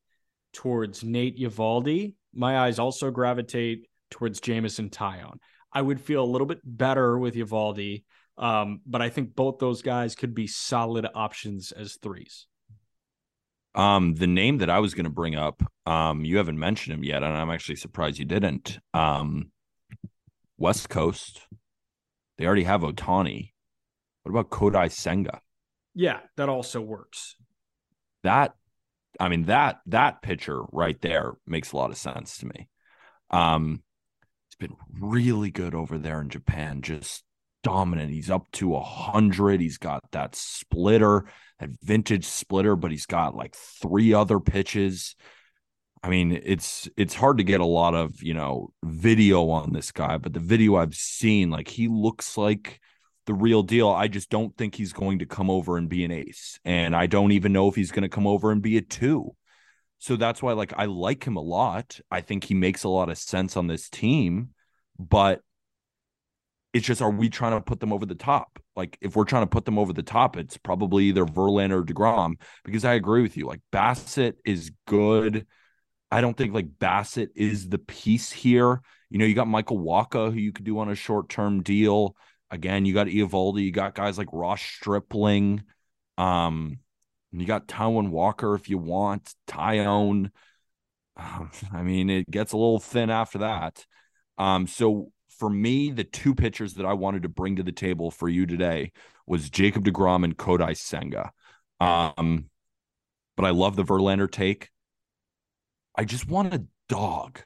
towards 0.52 1.04
Nate 1.04 1.38
Eovaldi. 1.38 2.14
My 2.32 2.60
eyes 2.60 2.78
also 2.78 3.10
gravitate 3.10 3.88
towards 4.10 4.40
Jameson 4.40 4.90
Taillon. 4.90 5.38
I 5.72 5.82
would 5.82 6.00
feel 6.00 6.24
a 6.24 6.24
little 6.24 6.46
bit 6.46 6.60
better 6.64 7.18
with 7.18 7.34
Eovaldi, 7.34 8.04
um, 8.38 8.80
but 8.86 9.02
I 9.02 9.08
think 9.10 9.34
both 9.34 9.58
those 9.58 9.82
guys 9.82 10.14
could 10.14 10.34
be 10.34 10.46
solid 10.46 11.06
options 11.14 11.72
as 11.72 11.96
threes. 11.96 12.46
Um, 13.74 14.14
the 14.14 14.26
name 14.26 14.58
that 14.58 14.70
I 14.70 14.78
was 14.78 14.94
going 14.94 15.04
to 15.04 15.10
bring 15.10 15.34
up, 15.36 15.62
um, 15.86 16.24
you 16.24 16.38
haven't 16.38 16.58
mentioned 16.58 16.94
him 16.94 17.04
yet, 17.04 17.22
and 17.22 17.36
I'm 17.36 17.50
actually 17.50 17.76
surprised 17.76 18.18
you 18.18 18.24
didn't. 18.24 18.78
Um, 18.94 19.50
West 20.56 20.88
Coast, 20.88 21.40
they 22.38 22.46
already 22.46 22.64
have 22.64 22.80
Ohtani. 22.80 23.52
What 24.22 24.30
about 24.30 24.50
Kodai 24.50 24.90
Senga? 24.90 25.40
Yeah, 25.94 26.20
that 26.36 26.48
also 26.48 26.80
works. 26.80 27.36
That, 28.22 28.54
I 29.18 29.28
mean 29.28 29.44
that 29.44 29.80
that 29.86 30.22
pitcher 30.22 30.62
right 30.72 31.00
there 31.00 31.34
makes 31.46 31.72
a 31.72 31.76
lot 31.76 31.90
of 31.90 31.96
sense 31.96 32.38
to 32.38 32.46
me. 32.46 32.68
Um, 33.30 33.82
he's 34.48 34.68
been 34.68 34.76
really 34.92 35.50
good 35.50 35.74
over 35.74 35.98
there 35.98 36.20
in 36.20 36.28
Japan, 36.28 36.82
just 36.82 37.24
dominant. 37.62 38.10
He's 38.12 38.30
up 38.30 38.50
to 38.52 38.76
a 38.76 38.82
hundred. 38.82 39.60
He's 39.60 39.78
got 39.78 40.02
that 40.12 40.34
splitter, 40.34 41.24
that 41.60 41.70
vintage 41.82 42.24
splitter, 42.24 42.76
but 42.76 42.90
he's 42.90 43.06
got 43.06 43.34
like 43.34 43.54
three 43.54 44.14
other 44.14 44.40
pitches. 44.40 45.16
I 46.02 46.08
mean, 46.08 46.40
it's 46.44 46.88
it's 46.96 47.14
hard 47.14 47.38
to 47.38 47.44
get 47.44 47.60
a 47.60 47.66
lot 47.66 47.94
of 47.94 48.22
you 48.22 48.34
know 48.34 48.72
video 48.84 49.48
on 49.50 49.72
this 49.72 49.92
guy, 49.92 50.16
but 50.18 50.32
the 50.32 50.40
video 50.40 50.76
I've 50.76 50.94
seen, 50.94 51.50
like 51.50 51.68
he 51.68 51.88
looks 51.88 52.36
like 52.36 52.80
the 53.26 53.34
real 53.34 53.62
deal. 53.62 53.88
I 53.88 54.08
just 54.08 54.30
don't 54.30 54.56
think 54.56 54.74
he's 54.74 54.92
going 54.92 55.18
to 55.18 55.26
come 55.26 55.50
over 55.50 55.76
and 55.76 55.88
be 55.88 56.04
an 56.04 56.12
ace, 56.12 56.58
and 56.64 56.94
I 56.94 57.06
don't 57.06 57.32
even 57.32 57.52
know 57.52 57.68
if 57.68 57.74
he's 57.74 57.92
going 57.92 58.02
to 58.02 58.08
come 58.08 58.26
over 58.26 58.50
and 58.52 58.62
be 58.62 58.76
a 58.76 58.82
two. 58.82 59.34
So 59.98 60.14
that's 60.14 60.40
why, 60.40 60.52
like, 60.52 60.72
I 60.76 60.84
like 60.84 61.24
him 61.24 61.36
a 61.36 61.42
lot. 61.42 61.98
I 62.10 62.20
think 62.20 62.44
he 62.44 62.54
makes 62.54 62.84
a 62.84 62.88
lot 62.88 63.10
of 63.10 63.18
sense 63.18 63.56
on 63.56 63.66
this 63.66 63.88
team, 63.88 64.50
but 64.98 65.40
it's 66.72 66.86
just 66.86 67.02
are 67.02 67.10
we 67.10 67.28
trying 67.30 67.52
to 67.52 67.60
put 67.60 67.80
them 67.80 67.92
over 67.92 68.06
the 68.06 68.14
top? 68.14 68.58
Like, 68.76 68.98
if 69.00 69.16
we're 69.16 69.24
trying 69.24 69.42
to 69.42 69.48
put 69.48 69.64
them 69.64 69.78
over 69.78 69.92
the 69.92 70.02
top, 70.02 70.36
it's 70.36 70.56
probably 70.56 71.04
either 71.04 71.24
Verlander 71.24 71.80
or 71.80 71.84
Degrom. 71.84 72.34
Because 72.64 72.84
I 72.84 72.94
agree 72.94 73.22
with 73.22 73.36
you. 73.36 73.46
Like 73.46 73.60
Bassitt 73.72 74.34
is 74.44 74.70
good. 74.86 75.46
I 76.10 76.20
don't 76.20 76.36
think 76.36 76.54
like 76.54 76.78
Bassitt 76.78 77.28
is 77.34 77.68
the 77.68 77.78
piece 77.78 78.30
here. 78.30 78.80
You 79.10 79.18
know, 79.18 79.24
you 79.24 79.34
got 79.34 79.48
Michael 79.48 79.78
Wacha 79.78 80.32
who 80.32 80.38
you 80.38 80.52
could 80.52 80.64
do 80.64 80.78
on 80.78 80.90
a 80.90 80.94
short 80.94 81.28
term 81.28 81.62
deal. 81.62 82.16
Again, 82.50 82.84
you 82.84 82.94
got 82.94 83.08
Eovaldi, 83.08 83.64
you 83.64 83.72
got 83.72 83.94
guys 83.94 84.16
like 84.16 84.28
Ross 84.32 84.62
Stripling. 84.62 85.64
Um, 86.16 86.78
you 87.32 87.46
got 87.46 87.68
Taijuan 87.68 88.08
Walker 88.08 88.54
if 88.54 88.70
you 88.70 88.78
want, 88.78 89.34
Tyone. 89.46 90.30
Um, 91.16 91.50
I 91.72 91.82
mean, 91.82 92.10
it 92.10 92.30
gets 92.30 92.52
a 92.52 92.56
little 92.56 92.80
thin 92.80 93.10
after 93.10 93.38
that. 93.38 93.84
Um, 94.38 94.66
so 94.66 95.12
for 95.38 95.48
me, 95.48 95.90
the 95.90 96.04
two 96.04 96.34
pitchers 96.34 96.74
that 96.74 96.86
I 96.86 96.94
wanted 96.94 97.22
to 97.22 97.28
bring 97.28 97.56
to 97.56 97.62
the 97.62 97.72
table 97.72 98.10
for 98.10 98.28
you 98.28 98.44
today 98.44 98.92
was 99.26 99.50
Jacob 99.50 99.84
DeGrom 99.84 100.24
and 100.24 100.36
Kodai 100.36 100.76
Senga. 100.76 101.32
Um, 101.80 102.46
but 103.36 103.44
I 103.44 103.50
love 103.50 103.76
the 103.76 103.84
Verlander 103.84 104.30
take. 104.30 104.70
I 105.94 106.04
just 106.04 106.28
want 106.28 106.54
a 106.54 106.64
dog. 106.88 107.40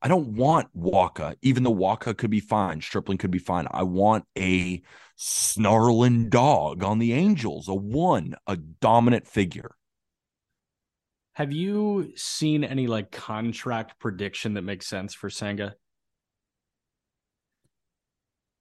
I 0.00 0.08
don't 0.08 0.36
want 0.36 0.68
Wacha, 0.76 1.34
even 1.42 1.64
though 1.64 1.74
Wacha 1.74 2.16
could 2.16 2.30
be 2.30 2.40
fine, 2.40 2.80
Stripling 2.80 3.18
could 3.18 3.30
be 3.30 3.38
fine. 3.38 3.66
I 3.70 3.82
want 3.82 4.24
a 4.38 4.80
snarling 5.16 6.28
dog 6.28 6.84
on 6.84 6.98
the 6.98 7.12
Angels, 7.12 7.68
a 7.68 7.74
one, 7.74 8.36
a 8.46 8.56
dominant 8.56 9.26
figure. 9.26 9.72
Have 11.32 11.52
you 11.52 12.12
seen 12.16 12.64
any 12.64 12.86
like 12.86 13.10
contract 13.10 13.98
prediction 13.98 14.54
that 14.54 14.62
makes 14.62 14.86
sense 14.86 15.14
for 15.14 15.30
Senga? 15.30 15.74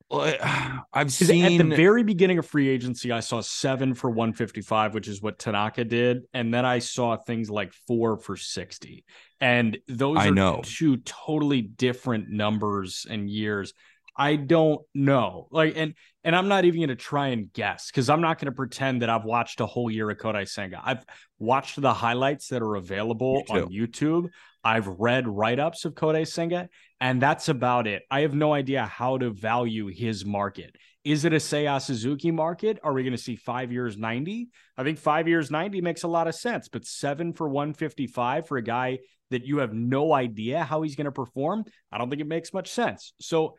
I've 0.12 1.12
seen 1.12 1.46
at 1.46 1.58
the 1.58 1.76
very 1.76 2.04
beginning 2.04 2.38
of 2.38 2.46
free 2.46 2.70
agency, 2.70 3.12
I 3.12 3.20
saw 3.20 3.42
seven 3.42 3.94
for 3.94 4.10
155, 4.10 4.94
which 4.94 5.08
is 5.08 5.22
what 5.22 5.38
Tanaka 5.38 5.84
did. 5.84 6.24
And 6.34 6.54
then 6.54 6.66
I 6.66 6.80
saw 6.80 7.18
things 7.18 7.50
like 7.50 7.74
four 7.88 8.18
for 8.18 8.38
60. 8.38 9.04
And 9.42 9.78
those 9.88 10.18
I 10.18 10.30
are 10.30 10.32
know. 10.32 10.62
two 10.64 10.98
totally 10.98 11.62
different 11.62 12.30
numbers 12.30 13.06
and 13.10 13.30
years. 13.30 13.74
I 14.18 14.36
don't 14.36 14.82
know. 14.96 15.48
Like, 15.52 15.74
and 15.76 15.94
and 16.24 16.36
I'm 16.36 16.48
not 16.48 16.66
even 16.66 16.80
going 16.80 16.90
to 16.90 16.96
try 16.96 17.28
and 17.28 17.52
guess 17.54 17.92
because 17.92 18.10
I'm 18.10 18.20
not 18.20 18.40
going 18.40 18.48
to 18.48 18.56
pretend 18.56 19.02
that 19.02 19.10
I've 19.10 19.24
watched 19.24 19.62
a 19.62 19.66
whole 19.66 19.92
year 19.92 20.10
of 20.10 20.18
Kodai 20.18 20.48
Senga. 20.48 20.82
I've 20.84 21.06
watched 21.40 21.80
the 21.80 21.94
highlights 21.94 22.48
that 22.50 22.62
are 22.62 22.76
available 22.76 23.44
on 23.50 23.70
YouTube. 23.72 24.30
I've 24.64 24.88
read 24.88 25.28
write 25.28 25.60
ups 25.60 25.86
of 25.86 25.94
Kodai 25.94 26.28
Senga, 26.28 26.68
and 27.00 27.22
that's 27.22 27.48
about 27.48 27.88
it. 27.88 28.04
I 28.10 28.22
have 28.22 28.34
no 28.34 28.54
idea 28.54 28.86
how 28.86 29.18
to 29.20 29.30
value 29.30 29.88
his 29.88 30.26
market. 30.26 30.76
Is 31.06 31.24
it 31.24 31.32
a 31.32 31.38
Seiya 31.38 31.82
Suzuki 31.82 32.32
market? 32.32 32.80
Are 32.84 32.92
we 32.92 33.04
going 33.04 33.16
to 33.16 33.22
see 33.22 33.38
five 33.38 33.72
years 33.72 33.98
90? 33.98 34.50
I 34.78 34.84
think 34.84 34.98
five 34.98 35.28
years 35.30 35.50
90 35.50 35.80
makes 35.80 36.04
a 36.04 36.08
lot 36.10 36.28
of 36.28 36.36
sense, 36.36 36.68
but 36.68 36.86
seven 36.86 37.32
for 37.32 37.48
155 37.48 38.48
for 38.48 38.58
a 38.58 38.62
guy 38.62 39.00
that 39.30 39.46
you 39.46 39.60
have 39.60 39.74
no 39.74 40.14
idea 40.14 40.64
how 40.64 40.82
he's 40.82 40.96
going 40.96 41.06
to 41.06 41.12
perform, 41.12 41.66
I 41.92 41.98
don't 41.98 42.10
think 42.10 42.22
it 42.22 42.28
makes 42.28 42.54
much 42.54 42.72
sense. 42.72 43.14
So 43.22 43.56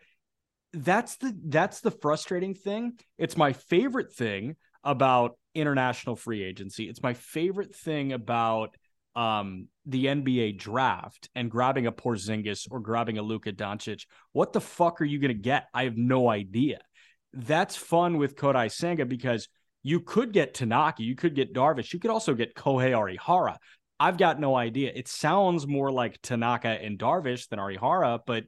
that's 0.72 1.16
the 1.16 1.34
that's 1.46 1.80
the 1.80 1.90
frustrating 1.90 2.54
thing. 2.54 2.98
It's 3.16 3.36
my 3.36 3.52
favorite 3.52 4.12
thing 4.12 4.56
about 4.84 5.38
international 5.54 6.16
free 6.16 6.42
agency. 6.42 6.88
It's 6.88 7.02
my 7.02 7.14
favorite 7.14 7.74
thing 7.74 8.12
about 8.12 8.76
um, 9.16 9.68
the 9.86 10.06
NBA 10.06 10.58
draft 10.58 11.28
and 11.34 11.50
grabbing 11.50 11.86
a 11.86 11.92
Porzingis 11.92 12.68
or 12.70 12.80
grabbing 12.80 13.18
a 13.18 13.22
Luka 13.22 13.52
Doncic. 13.52 14.06
What 14.32 14.52
the 14.52 14.60
fuck 14.60 15.00
are 15.00 15.04
you 15.04 15.18
going 15.18 15.34
to 15.34 15.42
get? 15.42 15.66
I 15.74 15.84
have 15.84 15.96
no 15.96 16.28
idea. 16.28 16.80
That's 17.32 17.76
fun 17.76 18.18
with 18.18 18.36
Kodai 18.36 18.70
Senga 18.70 19.04
because 19.04 19.48
you 19.82 20.00
could 20.00 20.32
get 20.32 20.54
Tanaka, 20.54 21.02
you 21.02 21.16
could 21.16 21.34
get 21.34 21.54
Darvish, 21.54 21.92
you 21.92 21.98
could 21.98 22.10
also 22.10 22.34
get 22.34 22.54
Kohei 22.54 22.92
Arihara. 22.92 23.56
I've 24.00 24.18
got 24.18 24.38
no 24.38 24.54
idea. 24.54 24.92
It 24.94 25.08
sounds 25.08 25.66
more 25.66 25.90
like 25.90 26.20
Tanaka 26.22 26.68
and 26.68 26.98
Darvish 26.98 27.48
than 27.48 27.58
Arihara, 27.58 28.20
but 28.24 28.44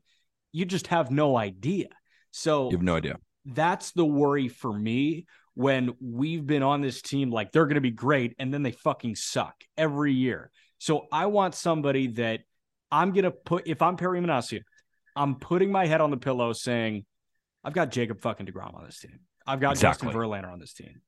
you 0.52 0.64
just 0.64 0.88
have 0.88 1.10
no 1.10 1.36
idea. 1.36 1.88
So 2.30 2.70
you 2.70 2.76
have 2.76 2.82
no 2.82 2.96
idea. 2.96 3.16
That's 3.44 3.92
the 3.92 4.04
worry 4.04 4.48
for 4.48 4.72
me 4.72 5.26
when 5.54 5.94
we've 6.00 6.46
been 6.46 6.62
on 6.62 6.80
this 6.80 7.02
team 7.02 7.30
like 7.30 7.52
they're 7.52 7.66
going 7.66 7.74
to 7.74 7.80
be 7.80 7.90
great 7.90 8.34
and 8.38 8.52
then 8.52 8.62
they 8.62 8.72
fucking 8.72 9.16
suck 9.16 9.54
every 9.76 10.12
year. 10.12 10.50
So 10.78 11.06
I 11.12 11.26
want 11.26 11.54
somebody 11.54 12.08
that 12.08 12.40
I'm 12.90 13.12
going 13.12 13.24
to 13.24 13.30
put, 13.30 13.66
if 13.66 13.82
I'm 13.82 13.96
Perry 13.96 14.20
Minasian, 14.20 14.62
I'm 15.16 15.36
putting 15.36 15.72
my 15.72 15.86
head 15.86 16.00
on 16.00 16.10
the 16.10 16.16
pillow 16.16 16.52
saying, 16.52 17.04
I've 17.64 17.72
got 17.72 17.90
Jacob 17.90 18.20
fucking 18.20 18.46
DeGrom 18.46 18.74
on 18.74 18.84
this 18.84 19.00
team. 19.00 19.20
I've 19.46 19.60
got 19.60 19.72
Exactly. 19.72 20.06
Justin 20.08 20.20
Verlander 20.20 20.52
on 20.52 20.58
this 20.58 20.72
team. 20.72 21.02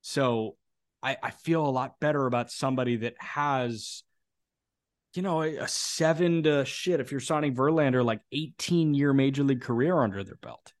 So 0.00 0.56
I, 1.02 1.16
I 1.22 1.30
feel 1.30 1.66
a 1.66 1.68
lot 1.68 2.00
better 2.00 2.26
about 2.26 2.50
somebody 2.50 2.96
that 2.96 3.14
has, 3.18 4.02
you 5.14 5.22
know, 5.22 5.42
a, 5.42 5.66
seven 5.68 6.42
to 6.44 6.64
shit. 6.64 7.00
If 7.00 7.10
you're 7.10 7.20
signing 7.20 7.54
Verlander, 7.54 8.04
like 8.04 8.20
18 8.32 8.94
year 8.94 9.12
major 9.12 9.42
league 9.42 9.62
career 9.62 10.00
under 10.02 10.22
their 10.22 10.36
belt. 10.36 10.72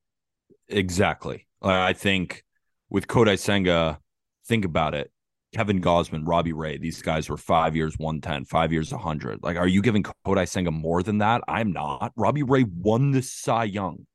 Exactly. 0.68 1.46
I 1.62 1.92
think 1.92 2.44
with 2.88 3.06
Kodai 3.06 3.38
Senga, 3.38 3.98
think 4.46 4.64
about 4.64 4.94
it. 4.94 5.10
Kevin 5.54 5.80
Gausman, 5.80 6.22
Robbie 6.24 6.52
Ray, 6.52 6.78
these 6.78 7.02
guys 7.02 7.28
were 7.28 7.36
five 7.36 7.74
years, 7.74 7.98
110, 7.98 8.44
five 8.44 8.72
years, 8.72 8.92
100. 8.92 9.42
Like, 9.42 9.56
are 9.56 9.66
you 9.66 9.82
giving 9.82 10.04
Kodai 10.24 10.48
Senga 10.48 10.70
more 10.70 11.02
than 11.02 11.18
that? 11.18 11.42
I'm 11.48 11.72
not. 11.72 12.12
Robbie 12.16 12.44
Ray 12.44 12.64
won 12.64 13.10
the 13.10 13.22
Cy 13.22 13.64
Young. 13.64 14.06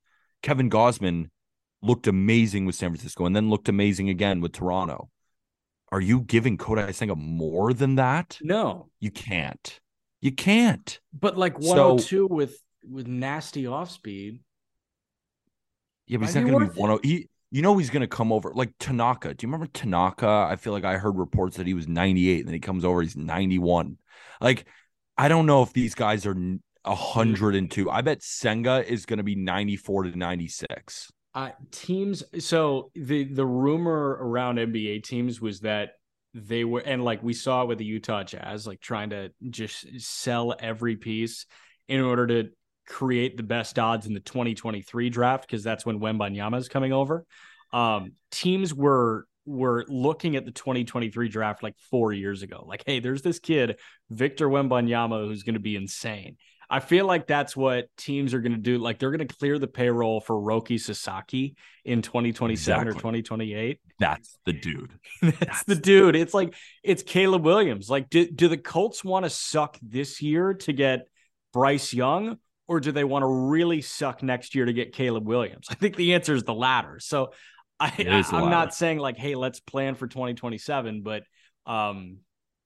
Kevin 0.41 0.69
Gausman 0.69 1.29
looked 1.81 2.07
amazing 2.07 2.65
with 2.65 2.75
San 2.75 2.91
Francisco 2.91 3.25
and 3.25 3.35
then 3.35 3.49
looked 3.49 3.67
amazing 3.67 4.09
again 4.09 4.39
with 4.39 4.53
Toronto. 4.53 5.09
Are 5.91 6.01
you 6.01 6.21
giving 6.21 6.57
Kodai 6.57 6.93
Senga 6.95 7.15
more 7.15 7.73
than 7.73 7.95
that? 7.95 8.39
No, 8.41 8.89
You 8.99 9.11
can't. 9.11 9.79
You 10.25 10.31
can't. 10.31 10.99
but 11.13 11.37
like 11.37 11.53
So- 11.61 11.93
102 11.93 12.27
with 12.27 12.59
with 12.83 13.07
nasty 13.07 13.67
off 13.67 13.91
speed. 13.91 14.39
Yeah, 16.07 16.17
but 16.17 16.25
he's 16.25 16.35
not 16.35 16.45
going 16.45 16.67
to 16.67 16.73
be 16.73 16.79
it. 16.79 16.81
one. 16.81 16.99
He 17.03 17.29
you 17.51 17.61
know 17.61 17.77
he's 17.77 17.89
going 17.91 18.01
to 18.01 18.07
come 18.07 18.31
over 18.31 18.51
like 18.53 18.73
Tanaka. 18.79 19.33
Do 19.33 19.45
you 19.45 19.51
remember 19.51 19.71
Tanaka? 19.71 20.47
I 20.49 20.55
feel 20.55 20.73
like 20.73 20.83
I 20.83 20.97
heard 20.97 21.15
reports 21.17 21.57
that 21.57 21.67
he 21.67 21.73
was 21.73 21.87
98 21.87 22.39
and 22.39 22.47
then 22.47 22.53
he 22.53 22.59
comes 22.59 22.83
over 22.83 23.01
he's 23.01 23.15
91. 23.15 23.97
Like 24.41 24.65
I 25.17 25.27
don't 25.27 25.45
know 25.45 25.61
if 25.61 25.73
these 25.73 25.93
guys 25.95 26.25
are 26.25 26.35
102. 26.83 27.89
I 27.89 28.01
bet 28.01 28.21
Senga 28.23 28.83
is 28.91 29.05
going 29.05 29.17
to 29.17 29.23
be 29.23 29.35
94 29.35 30.03
to 30.03 30.17
96. 30.17 31.11
Uh, 31.33 31.49
teams 31.69 32.23
so 32.39 32.89
the 32.95 33.25
the 33.25 33.45
rumor 33.45 34.17
around 34.21 34.57
NBA 34.57 35.03
teams 35.03 35.41
was 35.41 35.59
that 35.59 35.91
they 36.35 36.65
were 36.65 36.81
and 36.81 37.03
like 37.03 37.23
we 37.23 37.33
saw 37.33 37.61
it 37.61 37.67
with 37.69 37.77
the 37.77 37.85
Utah 37.85 38.23
Jazz 38.23 38.67
like 38.67 38.81
trying 38.81 39.11
to 39.11 39.31
just 39.49 40.01
sell 40.01 40.53
every 40.59 40.97
piece 40.97 41.45
in 41.87 42.01
order 42.01 42.27
to 42.27 42.49
create 42.85 43.37
the 43.37 43.43
best 43.43 43.79
odds 43.79 44.05
in 44.05 44.13
the 44.13 44.19
2023 44.19 45.09
draft 45.09 45.47
because 45.47 45.63
that's 45.63 45.85
when 45.85 45.99
Wembanyama 45.99 46.57
is 46.57 46.67
coming 46.67 46.91
over. 46.91 47.25
Um, 47.71 48.11
teams 48.31 48.73
were 48.73 49.25
were 49.45 49.85
looking 49.87 50.35
at 50.35 50.43
the 50.43 50.51
2023 50.51 51.29
draft 51.29 51.63
like 51.63 51.75
four 51.89 52.11
years 52.11 52.41
ago. 52.41 52.65
Like, 52.67 52.83
hey, 52.85 52.99
there's 52.99 53.21
this 53.21 53.39
kid 53.39 53.79
Victor 54.09 54.49
Wembanyama 54.49 55.25
who's 55.27 55.43
going 55.43 55.53
to 55.53 55.59
be 55.59 55.75
insane. 55.77 56.35
I 56.69 56.79
feel 56.79 57.05
like 57.05 57.27
that's 57.27 57.55
what 57.55 57.87
teams 57.97 58.33
are 58.33 58.39
going 58.39 58.53
to 58.53 58.57
do. 58.57 58.77
Like, 58.77 58.99
they're 58.99 59.11
going 59.11 59.27
to 59.27 59.35
clear 59.35 59.59
the 59.59 59.67
payroll 59.67 60.21
for 60.21 60.35
Roki 60.35 60.79
Sasaki 60.79 61.55
in 61.83 62.01
2027 62.01 62.87
exactly. 62.87 62.91
or 62.91 62.93
2028. 62.93 63.79
That's 63.99 64.37
the 64.45 64.53
dude. 64.53 64.91
that's, 65.21 65.37
that's 65.39 65.63
the 65.63 65.75
dude. 65.75 66.15
It's 66.15 66.33
like 66.33 66.55
it's 66.83 67.03
Caleb 67.03 67.43
Williams. 67.43 67.89
Like, 67.89 68.09
do, 68.09 68.29
do 68.29 68.47
the 68.47 68.57
Colts 68.57 69.03
want 69.03 69.25
to 69.25 69.29
suck 69.29 69.77
this 69.81 70.21
year 70.21 70.53
to 70.53 70.73
get 70.73 71.07
Bryce 71.53 71.93
Young, 71.93 72.37
or 72.67 72.79
do 72.79 72.91
they 72.91 73.03
want 73.03 73.23
to 73.23 73.27
really 73.27 73.81
suck 73.81 74.23
next 74.23 74.55
year 74.55 74.65
to 74.65 74.73
get 74.73 74.93
Caleb 74.93 75.25
Williams? 75.25 75.67
I 75.69 75.75
think 75.75 75.95
the 75.95 76.15
answer 76.15 76.33
is 76.33 76.43
the 76.43 76.53
latter. 76.53 76.99
So 76.99 77.31
I, 77.79 77.93
I 77.97 78.41
am 78.41 78.49
not 78.49 78.73
saying 78.73 78.99
like, 78.99 79.17
hey, 79.17 79.35
let's 79.35 79.59
plan 79.59 79.95
for 79.95 80.07
2027, 80.07 81.01
but 81.01 81.23
um 81.65 82.17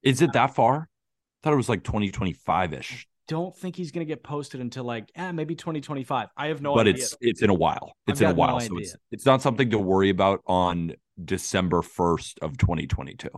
is 0.04 0.22
it 0.22 0.34
that 0.34 0.56
far? 0.56 0.76
I 0.76 1.38
thought 1.43 1.54
it 1.54 1.58
was 1.58 1.70
like 1.70 1.84
2025 1.84 2.74
ish. 2.74 3.08
Don't 3.30 3.56
think 3.56 3.76
he's 3.76 3.92
gonna 3.92 4.06
get 4.06 4.24
posted 4.24 4.60
until 4.60 4.84
like 4.84 5.12
eh, 5.16 5.32
maybe 5.32 5.54
2025. 5.54 6.30
I 6.36 6.48
have 6.48 6.62
no 6.62 6.74
but 6.74 6.88
idea. 6.88 6.94
But 6.94 7.00
it's 7.00 7.18
it's 7.22 7.42
in 7.44 7.52
a 7.52 7.54
while. 7.54 7.94
It's 8.08 8.22
in 8.22 8.32
a 8.32 8.34
while. 8.34 8.60
No 8.60 8.60
so 8.60 8.78
it's 8.78 8.96
it's 9.12 9.26
not 9.26 9.44
something 9.44 9.70
to 9.70 9.78
worry 9.78 10.10
about 10.10 10.42
on 10.48 10.94
December 11.24 11.82
1st 11.82 12.40
of 12.42 12.58
2022. 12.58 13.30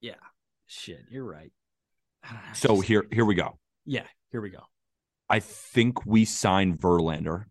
Yeah. 0.00 0.14
Shit, 0.66 1.04
you're 1.10 1.24
right. 1.24 1.52
So 2.54 2.80
here 2.80 3.06
here 3.12 3.24
we 3.24 3.36
go. 3.36 3.58
Yeah, 3.86 4.06
here 4.32 4.40
we 4.40 4.50
go. 4.50 4.64
I 5.30 5.38
think 5.38 6.04
we 6.04 6.24
sign 6.24 6.76
Verlander 6.76 7.44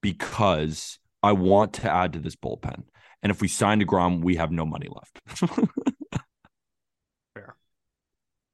because 0.00 1.00
I 1.22 1.32
want 1.32 1.72
to 1.74 1.90
add 1.90 2.12
to 2.12 2.20
this 2.20 2.36
bullpen. 2.36 2.84
And 3.22 3.30
if 3.30 3.40
we 3.40 3.48
sign 3.48 3.82
DeGrom, 3.82 4.22
we 4.22 4.36
have 4.36 4.52
no 4.52 4.64
money 4.64 4.86
left. 4.88 5.50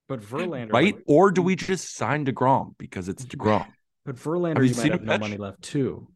But 0.08 0.20
Verlander. 0.20 0.72
Right? 0.72 0.96
Or 1.06 1.30
do 1.30 1.42
we 1.42 1.56
just 1.56 1.94
sign 1.96 2.26
DeGrom 2.26 2.74
because 2.78 3.08
it's 3.08 3.24
DeGrom? 3.24 3.66
But 4.06 4.16
Verlander, 4.16 4.56
have 4.56 4.66
you 4.66 4.74
might 4.74 4.92
have 4.92 5.02
no 5.02 5.16
money 5.16 5.38
left 5.38 5.62
too. 5.62 6.06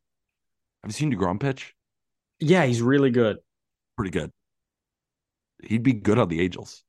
Have 0.82 0.90
you 0.90 0.92
seen 0.92 1.10
DeGrom 1.10 1.40
pitch? 1.40 1.72
Yeah, 2.38 2.66
he's 2.66 2.82
really 2.82 3.10
good. 3.10 3.38
Pretty 3.96 4.10
good. 4.10 4.30
He'd 5.62 5.82
be 5.82 5.94
good 5.94 6.18
on 6.18 6.28
the 6.28 6.42
Angels. 6.42 6.84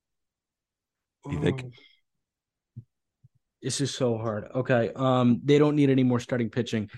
You 1.29 1.39
think? 1.39 1.63
Oh. 1.65 2.81
This 3.61 3.81
is 3.81 3.93
so 3.93 4.17
hard. 4.17 4.47
Okay. 4.55 4.91
Um, 4.95 5.41
they 5.43 5.57
don't 5.57 5.75
need 5.75 5.89
any 5.89 6.03
more 6.03 6.19
starting 6.19 6.49
pitching. 6.49 6.89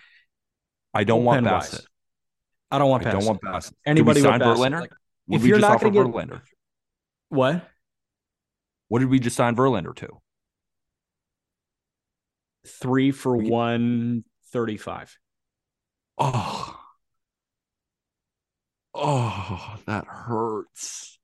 I 0.93 1.04
don't 1.04 1.24
want 1.24 1.45
Bassitt. 1.45 1.86
I 2.70 2.78
don't 2.78 2.89
want 2.89 3.04
Bassitt. 3.04 3.08
I 3.08 3.12
don't 3.12 3.26
want 3.26 3.41
Bassitt. 3.41 3.74
Anybody 3.86 4.22
sign 4.22 4.39
Verlander? 4.39 4.82
Like, 4.82 4.91
if 5.30 5.45
you're 5.45 5.60
not 5.60 5.80
going 5.80 5.93
to 5.93 5.99
get 6.04 6.08
Verlander, 6.08 6.41
what? 7.30 7.68
What 8.92 9.00
did 9.00 9.08
we 9.08 9.20
just 9.20 9.38
sign 9.38 9.56
Verlander 9.56 9.96
to? 9.96 10.10
Three 12.68 13.12
for 13.12 13.38
we... 13.38 13.50
one 13.50 14.26
thirty-five. 14.52 15.18
Oh, 16.18 16.78
oh, 18.94 19.78
that 19.86 20.04
hurts. 20.08 21.18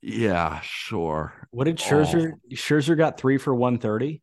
Yeah, 0.00 0.60
sure. 0.62 1.34
What 1.50 1.64
did 1.64 1.76
Scherzer? 1.76 2.32
Oh. 2.32 2.54
Scherzer 2.54 2.96
got 2.96 3.18
three 3.18 3.36
for 3.36 3.54
one 3.54 3.76
thirty. 3.76 4.22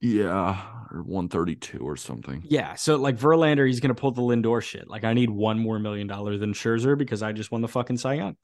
Yeah, 0.00 0.62
or 0.90 1.02
one 1.02 1.28
thirty 1.28 1.56
two 1.56 1.80
or 1.80 1.98
something. 1.98 2.42
Yeah, 2.48 2.72
so 2.76 2.96
like 2.96 3.18
Verlander, 3.18 3.66
he's 3.66 3.80
gonna 3.80 3.94
pull 3.94 4.12
the 4.12 4.22
Lindor 4.22 4.62
shit. 4.62 4.88
Like 4.88 5.04
I 5.04 5.12
need 5.12 5.28
one 5.28 5.58
more 5.58 5.78
million 5.78 6.06
dollars 6.06 6.40
than 6.40 6.54
Scherzer 6.54 6.96
because 6.96 7.22
I 7.22 7.32
just 7.32 7.52
won 7.52 7.60
the 7.60 7.68
fucking 7.68 7.98
Cy 7.98 8.14
Young. 8.14 8.36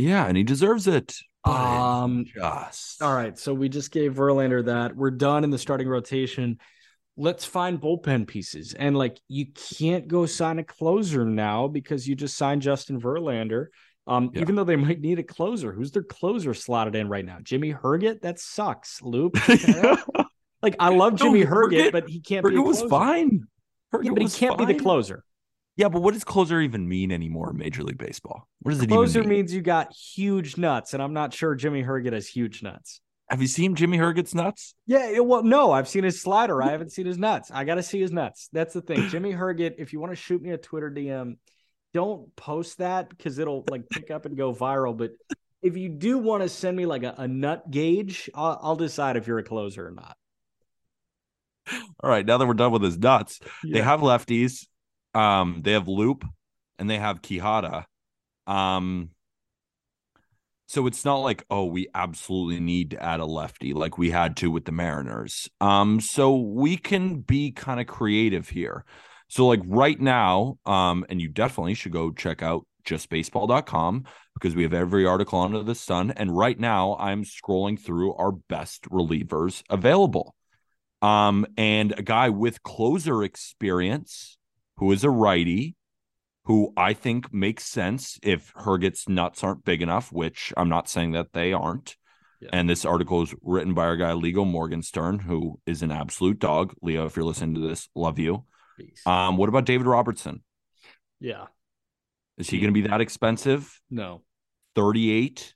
Yeah, 0.00 0.26
and 0.26 0.36
he 0.36 0.42
deserves 0.42 0.86
it. 0.86 1.14
Um, 1.44 2.24
just 2.26 3.02
all 3.02 3.14
right. 3.14 3.38
So 3.38 3.54
we 3.54 3.68
just 3.68 3.90
gave 3.90 4.14
Verlander 4.14 4.64
that. 4.66 4.94
We're 4.94 5.10
done 5.10 5.44
in 5.44 5.50
the 5.50 5.58
starting 5.58 5.88
rotation. 5.88 6.58
Let's 7.16 7.44
find 7.44 7.80
bullpen 7.80 8.26
pieces. 8.26 8.74
And 8.74 8.96
like 8.96 9.18
you 9.28 9.46
can't 9.78 10.08
go 10.08 10.26
sign 10.26 10.58
a 10.58 10.64
closer 10.64 11.24
now 11.24 11.68
because 11.68 12.06
you 12.08 12.14
just 12.14 12.36
signed 12.36 12.62
Justin 12.62 13.00
Verlander. 13.00 13.66
Um, 14.06 14.30
yeah. 14.34 14.40
even 14.40 14.56
though 14.56 14.64
they 14.64 14.76
might 14.76 15.00
need 15.00 15.18
a 15.18 15.22
closer, 15.22 15.72
who's 15.72 15.92
their 15.92 16.02
closer 16.02 16.54
slotted 16.54 16.96
in 16.96 17.08
right 17.08 17.24
now? 17.24 17.38
Jimmy 17.42 17.72
Herget? 17.72 18.22
That 18.22 18.38
sucks. 18.38 19.00
Loup. 19.02 19.36
like 20.62 20.76
I 20.78 20.88
love 20.88 21.16
Jimmy 21.16 21.44
no, 21.44 21.50
Herget, 21.50 21.92
but 21.92 22.08
he 22.08 22.20
can't 22.20 22.44
Herget 22.44 22.54
be. 22.54 22.58
was 22.60 22.82
fine. 22.82 23.46
Herget 23.92 24.04
yeah, 24.04 24.12
but 24.12 24.22
he 24.22 24.28
can't 24.28 24.58
fine. 24.58 24.66
be 24.66 24.74
the 24.74 24.80
closer. 24.80 25.24
Yeah, 25.80 25.88
but 25.88 26.02
what 26.02 26.12
does 26.12 26.24
closer 26.24 26.60
even 26.60 26.86
mean 26.86 27.10
anymore 27.10 27.52
in 27.52 27.56
Major 27.56 27.82
League 27.82 27.96
Baseball? 27.96 28.46
What 28.60 28.72
does 28.72 28.82
it 28.82 28.90
mean? 28.90 28.98
closer 28.98 29.20
mean? 29.20 29.30
means 29.30 29.54
you 29.54 29.62
got 29.62 29.94
huge 29.94 30.58
nuts, 30.58 30.92
and 30.92 31.02
I'm 31.02 31.14
not 31.14 31.32
sure 31.32 31.54
Jimmy 31.54 31.82
Herget 31.82 32.12
has 32.12 32.28
huge 32.28 32.62
nuts. 32.62 33.00
Have 33.30 33.40
you 33.40 33.48
seen 33.48 33.74
Jimmy 33.74 33.96
Herget's 33.96 34.34
nuts? 34.34 34.74
Yeah, 34.86 35.20
well, 35.20 35.42
no, 35.42 35.72
I've 35.72 35.88
seen 35.88 36.04
his 36.04 36.20
slider. 36.20 36.62
I 36.62 36.70
haven't 36.72 36.92
seen 36.92 37.06
his 37.06 37.16
nuts. 37.16 37.50
I 37.50 37.64
got 37.64 37.76
to 37.76 37.82
see 37.82 37.98
his 37.98 38.12
nuts. 38.12 38.50
That's 38.52 38.74
the 38.74 38.82
thing. 38.82 39.08
Jimmy 39.08 39.32
Herget, 39.32 39.76
if 39.78 39.94
you 39.94 40.00
want 40.00 40.12
to 40.12 40.16
shoot 40.16 40.42
me 40.42 40.50
a 40.50 40.58
Twitter 40.58 40.90
DM, 40.90 41.36
don't 41.94 42.36
post 42.36 42.76
that 42.76 43.08
because 43.08 43.38
it'll 43.38 43.64
like 43.70 43.88
pick 43.88 44.10
up 44.10 44.26
and 44.26 44.36
go 44.36 44.52
viral. 44.52 44.94
But 44.94 45.12
if 45.62 45.78
you 45.78 45.88
do 45.88 46.18
want 46.18 46.42
to 46.42 46.50
send 46.50 46.76
me 46.76 46.84
like 46.84 47.04
a, 47.04 47.14
a 47.16 47.26
nut 47.26 47.70
gauge, 47.70 48.28
I'll, 48.34 48.60
I'll, 48.62 48.76
decide 48.76 49.16
if 49.16 49.26
you're 49.26 49.38
a 49.38 49.44
closer 49.44 49.86
or 49.86 49.92
not. 49.92 50.14
All 52.00 52.10
right, 52.10 52.26
now 52.26 52.36
that 52.36 52.46
we're 52.46 52.52
done 52.52 52.72
with 52.72 52.82
his 52.82 52.98
nuts, 52.98 53.40
yeah. 53.64 53.78
they 53.78 53.82
have 53.82 54.00
lefties. 54.00 54.66
Um, 55.14 55.60
they 55.62 55.72
have 55.72 55.88
Loup 55.88 56.24
and 56.78 56.88
they 56.88 56.98
have 56.98 57.22
Quijada. 57.22 57.84
Um, 58.46 59.10
so 60.66 60.86
it's 60.86 61.04
not 61.04 61.16
like, 61.16 61.44
oh, 61.50 61.64
we 61.64 61.88
absolutely 61.94 62.60
need 62.60 62.92
to 62.92 63.02
add 63.02 63.18
a 63.18 63.26
lefty 63.26 63.72
like 63.72 63.98
we 63.98 64.10
had 64.10 64.36
to 64.36 64.52
with 64.52 64.64
the 64.64 64.72
Mariners. 64.72 65.48
Um, 65.60 66.00
so 66.00 66.36
we 66.36 66.76
can 66.76 67.22
be 67.22 67.50
kind 67.50 67.80
of 67.80 67.88
creative 67.88 68.48
here. 68.48 68.84
So 69.28 69.46
like 69.46 69.62
right 69.66 70.00
now, 70.00 70.58
um, 70.66 71.04
and 71.08 71.20
you 71.20 71.28
definitely 71.28 71.74
should 71.74 71.92
go 71.92 72.12
check 72.12 72.42
out 72.42 72.66
justbaseball.com 72.84 74.04
because 74.34 74.54
we 74.54 74.62
have 74.62 74.72
every 74.72 75.06
article 75.06 75.40
under 75.40 75.62
the 75.62 75.74
sun. 75.74 76.12
And 76.12 76.36
right 76.36 76.58
now 76.58 76.96
I'm 76.98 77.24
scrolling 77.24 77.78
through 77.78 78.14
our 78.14 78.32
best 78.32 78.88
relievers 78.90 79.62
available. 79.70 80.34
Um, 81.02 81.46
and 81.56 81.94
a 81.98 82.02
guy 82.02 82.28
with 82.28 82.62
closer 82.62 83.24
experience 83.24 84.38
who 84.80 84.90
is 84.92 85.04
a 85.04 85.10
righty, 85.10 85.76
who 86.44 86.72
I 86.76 86.94
think 86.94 87.32
makes 87.32 87.66
sense 87.66 88.18
if 88.22 88.50
Herget's 88.56 89.08
nuts 89.08 89.44
aren't 89.44 89.64
big 89.64 89.82
enough, 89.82 90.10
which 90.10 90.52
I'm 90.56 90.70
not 90.70 90.88
saying 90.88 91.12
that 91.12 91.32
they 91.34 91.52
aren't. 91.52 91.96
Yeah. 92.40 92.48
And 92.54 92.68
this 92.68 92.86
article 92.86 93.22
is 93.22 93.34
written 93.42 93.74
by 93.74 93.84
our 93.84 93.98
guy 93.98 94.14
Leo 94.14 94.46
Morgenstern, 94.46 95.18
who 95.18 95.60
is 95.66 95.82
an 95.82 95.92
absolute 95.92 96.38
dog. 96.38 96.74
Leo, 96.80 97.04
if 97.04 97.14
you're 97.14 97.26
listening 97.26 97.56
to 97.56 97.68
this, 97.68 97.88
love 97.94 98.18
you. 98.18 98.44
Um, 99.04 99.36
what 99.36 99.50
about 99.50 99.66
David 99.66 99.86
Robertson? 99.86 100.42
Yeah. 101.20 101.46
Is 102.38 102.48
he 102.48 102.58
going 102.58 102.72
to 102.72 102.80
be 102.80 102.88
that 102.88 103.02
expensive? 103.02 103.78
No. 103.90 104.22
38. 104.76 105.54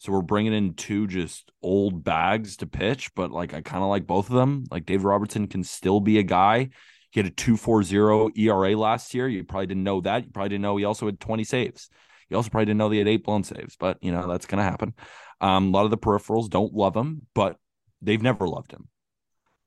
So 0.00 0.12
we're 0.12 0.20
bringing 0.20 0.52
in 0.52 0.74
two 0.74 1.06
just 1.06 1.50
old 1.62 2.04
bags 2.04 2.58
to 2.58 2.66
pitch, 2.66 3.14
but 3.14 3.30
like 3.30 3.54
I 3.54 3.62
kind 3.62 3.82
of 3.82 3.88
like 3.88 4.06
both 4.06 4.28
of 4.28 4.36
them. 4.36 4.64
Like 4.70 4.84
David 4.84 5.04
Robertson 5.04 5.46
can 5.46 5.64
still 5.64 6.00
be 6.00 6.18
a 6.18 6.22
guy. 6.22 6.68
He 7.10 7.20
had 7.20 7.26
a 7.26 7.34
2.40 7.34 8.38
ERA 8.38 8.78
last 8.78 9.14
year. 9.14 9.28
You 9.28 9.44
probably 9.44 9.66
didn't 9.66 9.84
know 9.84 10.00
that. 10.02 10.24
You 10.24 10.30
probably 10.30 10.50
didn't 10.50 10.62
know 10.62 10.76
he 10.76 10.84
also 10.84 11.06
had 11.06 11.18
20 11.18 11.44
saves. 11.44 11.90
You 12.28 12.36
also 12.36 12.50
probably 12.50 12.66
didn't 12.66 12.78
know 12.78 12.90
he 12.90 12.98
had 12.98 13.08
eight 13.08 13.24
blown 13.24 13.42
saves, 13.42 13.76
but 13.76 13.98
you 14.00 14.12
know 14.12 14.28
that's 14.28 14.46
going 14.46 14.58
to 14.58 14.64
happen. 14.64 14.94
Um, 15.40 15.68
a 15.68 15.70
lot 15.70 15.84
of 15.84 15.90
the 15.90 15.98
peripherals 15.98 16.48
don't 16.48 16.72
love 16.72 16.96
him, 16.96 17.26
but 17.34 17.56
they've 18.00 18.22
never 18.22 18.46
loved 18.46 18.72
him. 18.72 18.88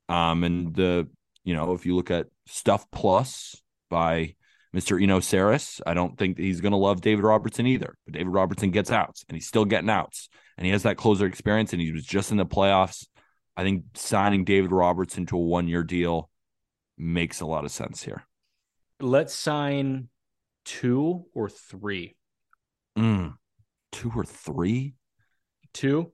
Um, 0.08 0.44
and 0.44 0.74
the 0.74 1.08
you 1.44 1.54
know, 1.54 1.74
if 1.74 1.84
you 1.84 1.94
look 1.94 2.10
at 2.10 2.26
Stuff 2.46 2.90
Plus 2.90 3.62
by 3.90 4.34
Mr. 4.74 5.00
Eno 5.00 5.20
Sarris, 5.20 5.80
I 5.86 5.92
don't 5.94 6.16
think 6.18 6.38
he's 6.38 6.62
going 6.62 6.72
to 6.72 6.78
love 6.78 7.02
David 7.02 7.22
Robertson 7.22 7.66
either. 7.66 7.96
But 8.06 8.14
David 8.14 8.32
Robertson 8.32 8.70
gets 8.70 8.90
outs 8.90 9.24
and 9.28 9.36
he's 9.36 9.46
still 9.46 9.66
getting 9.66 9.90
outs 9.90 10.28
and 10.56 10.64
he 10.64 10.72
has 10.72 10.82
that 10.84 10.96
closer 10.96 11.26
experience 11.26 11.72
and 11.72 11.82
he 11.82 11.92
was 11.92 12.04
just 12.04 12.30
in 12.30 12.38
the 12.38 12.46
playoffs. 12.46 13.06
I 13.56 13.62
think 13.62 13.84
signing 13.94 14.44
David 14.44 14.72
Robertson 14.72 15.26
to 15.26 15.36
a 15.36 15.40
one 15.40 15.68
year 15.68 15.82
deal 15.82 16.30
makes 16.96 17.40
a 17.40 17.46
lot 17.46 17.64
of 17.64 17.70
sense 17.70 18.02
here. 18.02 18.24
Let's 19.00 19.34
sign 19.34 20.08
two 20.64 21.26
or 21.34 21.48
three? 21.48 22.16
Mm, 22.96 23.34
two 23.92 24.12
or 24.14 24.24
three? 24.24 24.94
Two. 25.72 26.12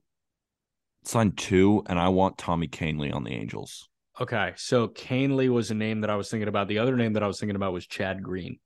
Sign 1.03 1.31
two, 1.31 1.83
and 1.87 1.99
I 1.99 2.09
want 2.09 2.37
Tommy 2.37 2.67
Kahnle 2.67 3.13
on 3.13 3.23
the 3.23 3.31
Angels. 3.31 3.89
Okay, 4.19 4.53
so 4.55 4.87
Kahnle 4.87 5.49
was 5.49 5.71
a 5.71 5.75
name 5.75 6.01
that 6.01 6.09
I 6.09 6.15
was 6.15 6.29
thinking 6.29 6.47
about. 6.47 6.67
The 6.67 6.79
other 6.79 6.95
name 6.95 7.13
that 7.13 7.23
I 7.23 7.27
was 7.27 7.39
thinking 7.39 7.55
about 7.55 7.73
was 7.73 7.87
Chad 7.87 8.21
Green. 8.21 8.59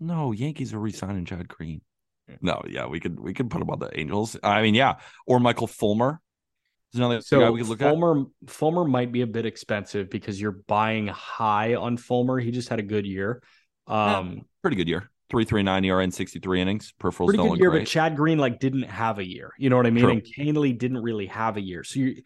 No, 0.00 0.32
Yankees 0.32 0.74
are 0.74 0.78
re-signing 0.78 1.24
Chad 1.24 1.48
Green. 1.48 1.80
No, 2.40 2.62
yeah, 2.68 2.86
we 2.86 3.00
could 3.00 3.18
we 3.20 3.34
could 3.34 3.50
put 3.50 3.62
him 3.62 3.70
on 3.70 3.78
the 3.78 3.90
Angels. 3.98 4.36
I 4.42 4.62
mean, 4.62 4.74
yeah, 4.74 4.96
or 5.26 5.40
Michael 5.40 5.66
Fulmer. 5.66 6.20
Another 6.94 7.20
So 7.20 7.40
guy 7.40 7.50
we 7.50 7.60
could 7.60 7.68
look 7.68 7.80
at. 7.80 7.88
Fulmer 7.88 8.24
Fulmer 8.46 8.84
might 8.84 9.12
be 9.12 9.22
a 9.22 9.26
bit 9.26 9.46
expensive 9.46 10.10
because 10.10 10.40
you're 10.40 10.60
buying 10.66 11.06
high 11.06 11.74
on 11.74 11.96
Fulmer. 11.96 12.38
He 12.38 12.50
just 12.50 12.68
had 12.68 12.78
a 12.78 12.82
good 12.82 13.06
year. 13.06 13.42
Um, 13.86 14.42
Pretty 14.60 14.76
good 14.76 14.88
year. 14.88 15.10
Three 15.30 15.44
three 15.46 15.62
nine 15.62 15.84
ERA 15.84 16.04
in 16.04 16.10
sixty 16.10 16.38
three 16.38 16.60
innings. 16.60 16.92
Peripherals 17.00 17.26
pretty 17.26 17.42
good 17.42 17.58
year, 17.58 17.70
great. 17.70 17.80
but 17.80 17.88
Chad 17.88 18.16
Green 18.16 18.36
like 18.36 18.60
didn't 18.60 18.82
have 18.82 19.18
a 19.18 19.26
year. 19.26 19.52
You 19.58 19.70
know 19.70 19.78
what 19.78 19.86
I 19.86 19.90
mean? 19.90 20.04
True. 20.04 20.12
And 20.12 20.22
Kahnle 20.22 20.76
didn't 20.76 21.02
really 21.02 21.26
have 21.26 21.56
a 21.56 21.62
year. 21.62 21.84
So 21.84 22.00
you 22.00 22.22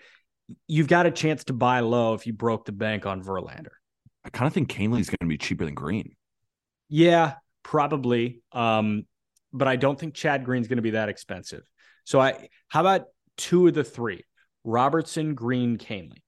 you've 0.66 0.88
got 0.88 1.06
a 1.06 1.12
chance 1.12 1.44
to 1.44 1.52
buy 1.52 1.80
low 1.80 2.14
if 2.14 2.26
you 2.26 2.32
broke 2.32 2.64
the 2.64 2.72
bank 2.72 3.06
on 3.06 3.22
Verlander. 3.22 3.74
I 4.24 4.30
kind 4.30 4.48
of 4.48 4.52
think 4.52 4.68
Kahnle's 4.68 5.08
going 5.08 5.18
to 5.20 5.26
be 5.26 5.38
cheaper 5.38 5.64
than 5.64 5.74
Green. 5.74 6.16
Yeah, 6.88 7.34
probably. 7.62 8.42
Um, 8.50 9.06
but 9.52 9.68
I 9.68 9.76
don't 9.76 9.98
think 9.98 10.14
Chad 10.14 10.44
Green's 10.44 10.66
going 10.66 10.78
to 10.78 10.82
be 10.82 10.90
that 10.90 11.08
expensive. 11.08 11.62
So 12.04 12.20
I 12.20 12.48
how 12.68 12.80
about 12.80 13.04
two 13.36 13.68
of 13.68 13.74
the 13.74 13.84
three? 13.84 14.24
Robertson, 14.66 15.34
Green, 15.34 15.78
Kahnle. 15.78 16.18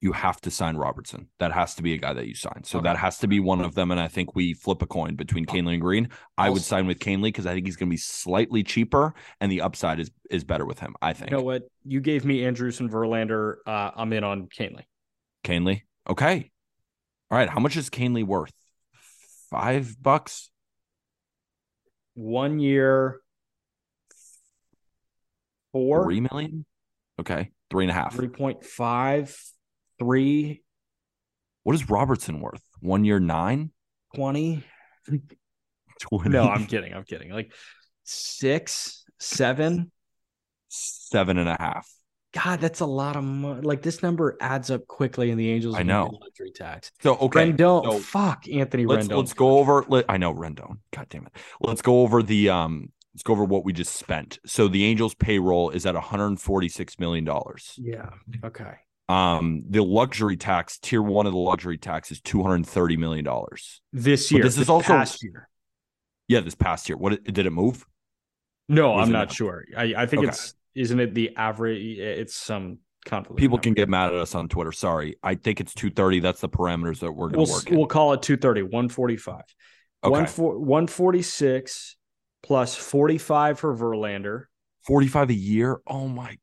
You 0.00 0.12
have 0.12 0.40
to 0.42 0.50
sign 0.50 0.76
Robertson. 0.78 1.28
That 1.40 1.52
has 1.52 1.74
to 1.74 1.82
be 1.82 1.92
a 1.92 1.98
guy 1.98 2.14
that 2.14 2.26
you 2.26 2.34
sign. 2.34 2.64
So 2.64 2.78
Okay. 2.78 2.84
that 2.88 2.96
has 2.96 3.18
to 3.18 3.26
be 3.28 3.38
one 3.38 3.60
of 3.60 3.74
them. 3.74 3.90
And 3.90 4.00
I 4.00 4.08
think 4.08 4.34
we 4.34 4.54
flip 4.54 4.80
a 4.80 4.86
coin 4.86 5.14
between 5.16 5.44
Kahnle 5.44 5.72
and 5.74 5.82
Green. 5.82 6.08
I 6.38 6.46
I'll 6.46 6.54
would 6.54 6.62
sign 6.62 6.86
with 6.86 7.00
Kahnle 7.00 7.24
because 7.24 7.44
I 7.44 7.52
think 7.52 7.66
he's 7.66 7.76
going 7.76 7.88
to 7.90 7.92
be 7.92 7.98
slightly 7.98 8.62
cheaper, 8.62 9.12
and 9.42 9.52
the 9.52 9.60
upside 9.60 10.00
is 10.00 10.10
is 10.30 10.42
better 10.44 10.64
with 10.64 10.78
him. 10.78 10.94
I 11.02 11.12
think 11.12 11.30
You 11.32 11.36
know 11.36 11.42
what? 11.42 11.64
You 11.84 12.00
gave 12.00 12.24
me 12.24 12.46
Andrus 12.46 12.80
and 12.80 12.90
Verlander. 12.90 13.56
Uh, 13.66 13.90
I'm 13.94 14.10
in 14.14 14.24
on 14.24 14.46
Kahnle. 14.46 14.84
Kahnle. 15.44 15.82
Okay. 16.08 16.50
All 17.30 17.36
right. 17.36 17.48
How 17.50 17.60
much 17.60 17.76
is 17.76 17.90
Kahnle 17.90 18.24
worth? 18.24 18.52
Five 19.50 20.00
bucks. 20.02 20.50
One 22.14 22.58
year, 22.58 23.20
four, 25.72 26.04
Three 26.04 26.20
million. 26.20 26.64
Okay. 27.18 27.50
Three 27.70 27.84
and 27.84 27.90
a 27.90 27.94
half. 27.94 28.14
three 28.14 28.28
point 28.28 28.64
five, 28.64 29.36
three, 29.98 30.62
What 31.62 31.74
is 31.74 31.88
Robertson 31.88 32.40
worth? 32.40 32.62
One 32.80 33.04
year 33.04 33.20
nine. 33.20 33.70
20. 34.16 34.64
20, 36.00 36.30
No, 36.30 36.48
I'm 36.48 36.66
kidding. 36.66 36.92
I'm 36.92 37.04
kidding. 37.04 37.30
Like 37.30 37.52
six, 38.04 39.04
seven. 39.20 39.92
seven 40.68 41.38
and 41.38 41.48
a 41.48 41.56
half. 41.60 41.88
God, 42.32 42.60
that's 42.60 42.80
a 42.80 42.86
lot 42.86 43.16
of 43.16 43.24
money. 43.24 43.60
Like 43.62 43.82
this 43.82 44.02
number 44.02 44.36
adds 44.40 44.70
up 44.70 44.86
quickly 44.86 45.30
in 45.30 45.38
the 45.38 45.50
Angels. 45.50 45.74
I 45.76 45.82
know. 45.82 46.16
luxury 46.22 46.52
tax. 46.52 46.90
So 47.02 47.16
okay. 47.16 47.52
Rendon, 47.52 47.84
so- 47.84 47.98
fuck 47.98 48.44
Anthony 48.48 48.86
let's 48.86 49.08
Rendon. 49.08 49.16
let's 49.16 49.32
go 49.32 49.58
over. 49.58 49.84
Let, 49.88 50.04
I 50.08 50.16
know 50.16 50.32
Rendon. 50.32 50.78
God 50.92 51.06
damn 51.10 51.26
it. 51.26 51.32
Let's 51.60 51.82
go 51.82 52.00
over 52.02 52.22
the 52.22 52.50
um. 52.50 52.92
Let's 53.14 53.22
go 53.24 53.32
over 53.32 53.44
what 53.44 53.64
we 53.64 53.72
just 53.72 53.94
spent. 53.96 54.38
So 54.46 54.68
the 54.68 54.84
Angels' 54.84 55.14
payroll 55.14 55.70
is 55.70 55.84
at 55.86 55.94
146 55.94 56.98
million 57.00 57.24
dollars. 57.24 57.74
Yeah. 57.76 58.10
Okay. 58.44 58.72
Um, 59.08 59.64
the 59.68 59.82
luxury 59.82 60.36
tax, 60.36 60.78
tier 60.78 61.02
one 61.02 61.26
of 61.26 61.32
the 61.32 61.38
luxury 61.38 61.76
tax, 61.78 62.12
is 62.12 62.20
230 62.20 62.96
million 62.96 63.24
dollars. 63.24 63.80
This 63.92 64.28
But 64.30 64.36
year. 64.36 64.44
this 64.44 64.58
is 64.58 64.68
also- 64.68 64.86
past 64.94 65.22
year. 65.24 65.48
Yeah, 66.28 66.40
this 66.40 66.54
past 66.54 66.88
year. 66.88 66.96
What 66.96 67.24
did 67.24 67.38
it 67.44 67.50
move? 67.50 67.84
No, 68.68 68.92
Was 68.92 69.08
I'm 69.08 69.12
not 69.12 69.18
not? 69.28 69.32
sure. 69.32 69.64
I, 69.76 69.94
I 69.96 70.06
think 70.06 70.20
Okay. 70.22 70.28
it's 70.28 70.54
isn't 70.76 71.00
it 71.00 71.12
the 71.12 71.34
average? 71.36 71.80
It's 71.98 72.36
some 72.36 72.78
convoluted. 73.04 73.38
People 73.38 73.56
number. 73.56 73.62
can 73.64 73.74
get 73.74 73.88
mad 73.88 74.10
at 74.10 74.14
us 74.20 74.36
on 74.36 74.48
Twitter. 74.48 74.70
Sorry, 74.70 75.16
I 75.24 75.34
think 75.34 75.60
it's 75.60 75.74
230. 75.74 76.20
That's 76.20 76.40
the 76.40 76.48
parameters 76.48 77.00
that 77.00 77.10
we're 77.10 77.30
going 77.30 77.38
We'll 77.38 77.46
to 77.46 77.52
work 77.52 77.66
in. 77.72 77.76
we'll 77.76 77.88
call 77.88 78.12
it 78.12 78.22
230, 78.22 78.62
145. 78.62 79.42
Okay, 80.04 80.10
One 80.12 80.26
four, 80.26 80.56
146 80.60 81.96
plus 82.42 82.74
45 82.76 83.58
for 83.58 83.76
Verlander. 83.76 84.44
45 84.86 85.30
a 85.30 85.34
year. 85.34 85.80
Oh 85.86 86.08
my. 86.08 86.36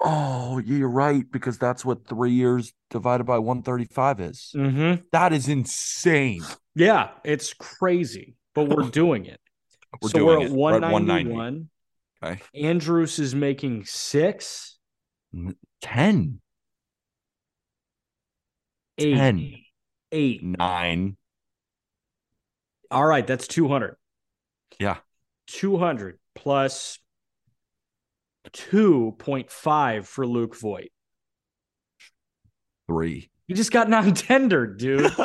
Oh, 0.00 0.58
you're 0.58 0.88
right 0.88 1.24
because 1.30 1.58
that's 1.58 1.84
what 1.84 2.06
three 2.06 2.30
years 2.30 2.72
divided 2.90 3.24
by 3.24 3.38
135 3.38 4.20
is. 4.20 4.52
Mm-hmm. 4.54 5.02
That 5.12 5.32
is 5.32 5.48
insane. 5.48 6.42
Yeah, 6.74 7.10
it's 7.24 7.52
crazy, 7.54 8.36
but 8.54 8.68
we're 8.68 8.88
doing 8.90 9.26
it. 9.26 9.40
We're 10.00 10.10
so 10.10 10.18
doing 10.18 10.26
we're 10.38 10.42
it. 10.42 10.46
at 10.46 10.52
We're 10.52 10.84
at 10.84 10.92
191. 10.92 11.68
Okay, 12.22 12.40
Andrus 12.54 13.18
is 13.18 13.34
making 13.34 13.84
six, 13.86 14.76
10, 15.82 16.40
eight, 18.98 19.14
10, 19.16 19.54
eight. 20.12 20.42
nine. 20.42 21.16
All 22.90 23.04
right, 23.04 23.26
that's 23.26 23.46
200. 23.48 23.96
Yeah. 24.78 24.98
200 25.48 26.18
plus 26.34 26.98
2.5 28.52 30.04
for 30.06 30.26
Luke 30.26 30.56
Voit. 30.56 30.90
Three. 32.86 33.30
He 33.46 33.54
just 33.54 33.72
got 33.72 33.88
non-tendered, 33.90 34.78
dude. 34.78 35.10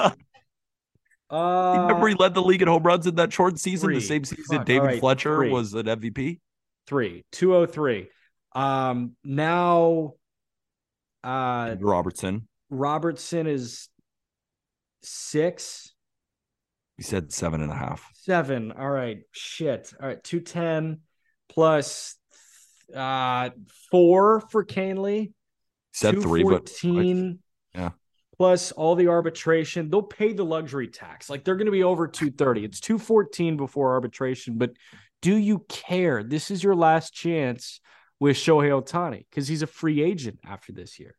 Uh, 1.29 1.85
Remember, 1.87 2.07
he 2.09 2.13
led 2.13 2.35
the 2.35 2.43
league 2.43 2.61
in 2.61 2.67
home 2.67 2.83
runs 2.83 3.07
in 3.07 3.15
that 3.15 3.33
short 3.33 3.57
season, 3.57 3.87
three. 3.87 3.95
the 3.95 4.01
same 4.01 4.23
season 4.23 4.57
Fuck, 4.57 4.65
David 4.67 4.85
right, 4.85 4.99
Fletcher 4.99 5.35
three. 5.35 5.49
was 5.49 5.73
an 5.73 5.87
MVP. 5.87 6.39
three, 6.85 7.23
203. 7.31 8.07
Um, 8.53 9.15
now 9.23 10.13
uh 11.23 11.75
Robertson. 11.79 12.47
Robertson 12.69 13.47
is 13.47 13.89
six, 15.01 15.92
He 17.03 17.09
said 17.09 17.33
seven 17.33 17.61
and 17.61 17.69
a 17.69 17.75
half. 17.75 18.09
seven. 18.15 18.71
All 18.71 18.89
right, 18.89 19.23
shit. 19.31 19.93
All 20.01 20.07
right, 20.07 20.23
210 20.23 21.01
plus 21.49 22.15
uh 22.95 23.49
four 23.91 24.39
for 24.39 24.63
Kahnle. 24.63 25.33
Said 25.91 26.21
three, 26.21 26.43
but 26.43 26.65
214 26.65 27.39
Yeah. 27.75 27.89
Plus 28.37 28.71
all 28.71 28.95
the 28.95 29.09
arbitration, 29.09 29.89
they'll 29.89 30.01
pay 30.01 30.31
the 30.31 30.45
luxury 30.45 30.87
tax. 30.87 31.29
Like 31.29 31.43
they're 31.43 31.57
going 31.57 31.65
to 31.65 31.73
be 31.73 31.83
over 31.83 32.07
230. 32.07 32.63
It's 32.63 32.79
214 32.79 33.57
before 33.57 33.91
arbitration, 33.91 34.57
but 34.57 34.71
do 35.21 35.35
you 35.35 35.65
care? 35.67 36.23
This 36.23 36.51
is 36.51 36.63
your 36.63 36.73
last 36.73 37.13
chance 37.13 37.81
with 38.21 38.37
Shohei 38.37 38.81
Ohtani 38.81 39.25
because 39.29 39.49
he's 39.49 39.61
a 39.61 39.67
free 39.67 40.01
agent 40.01 40.39
after 40.45 40.71
this 40.71 41.01
year. 41.01 41.17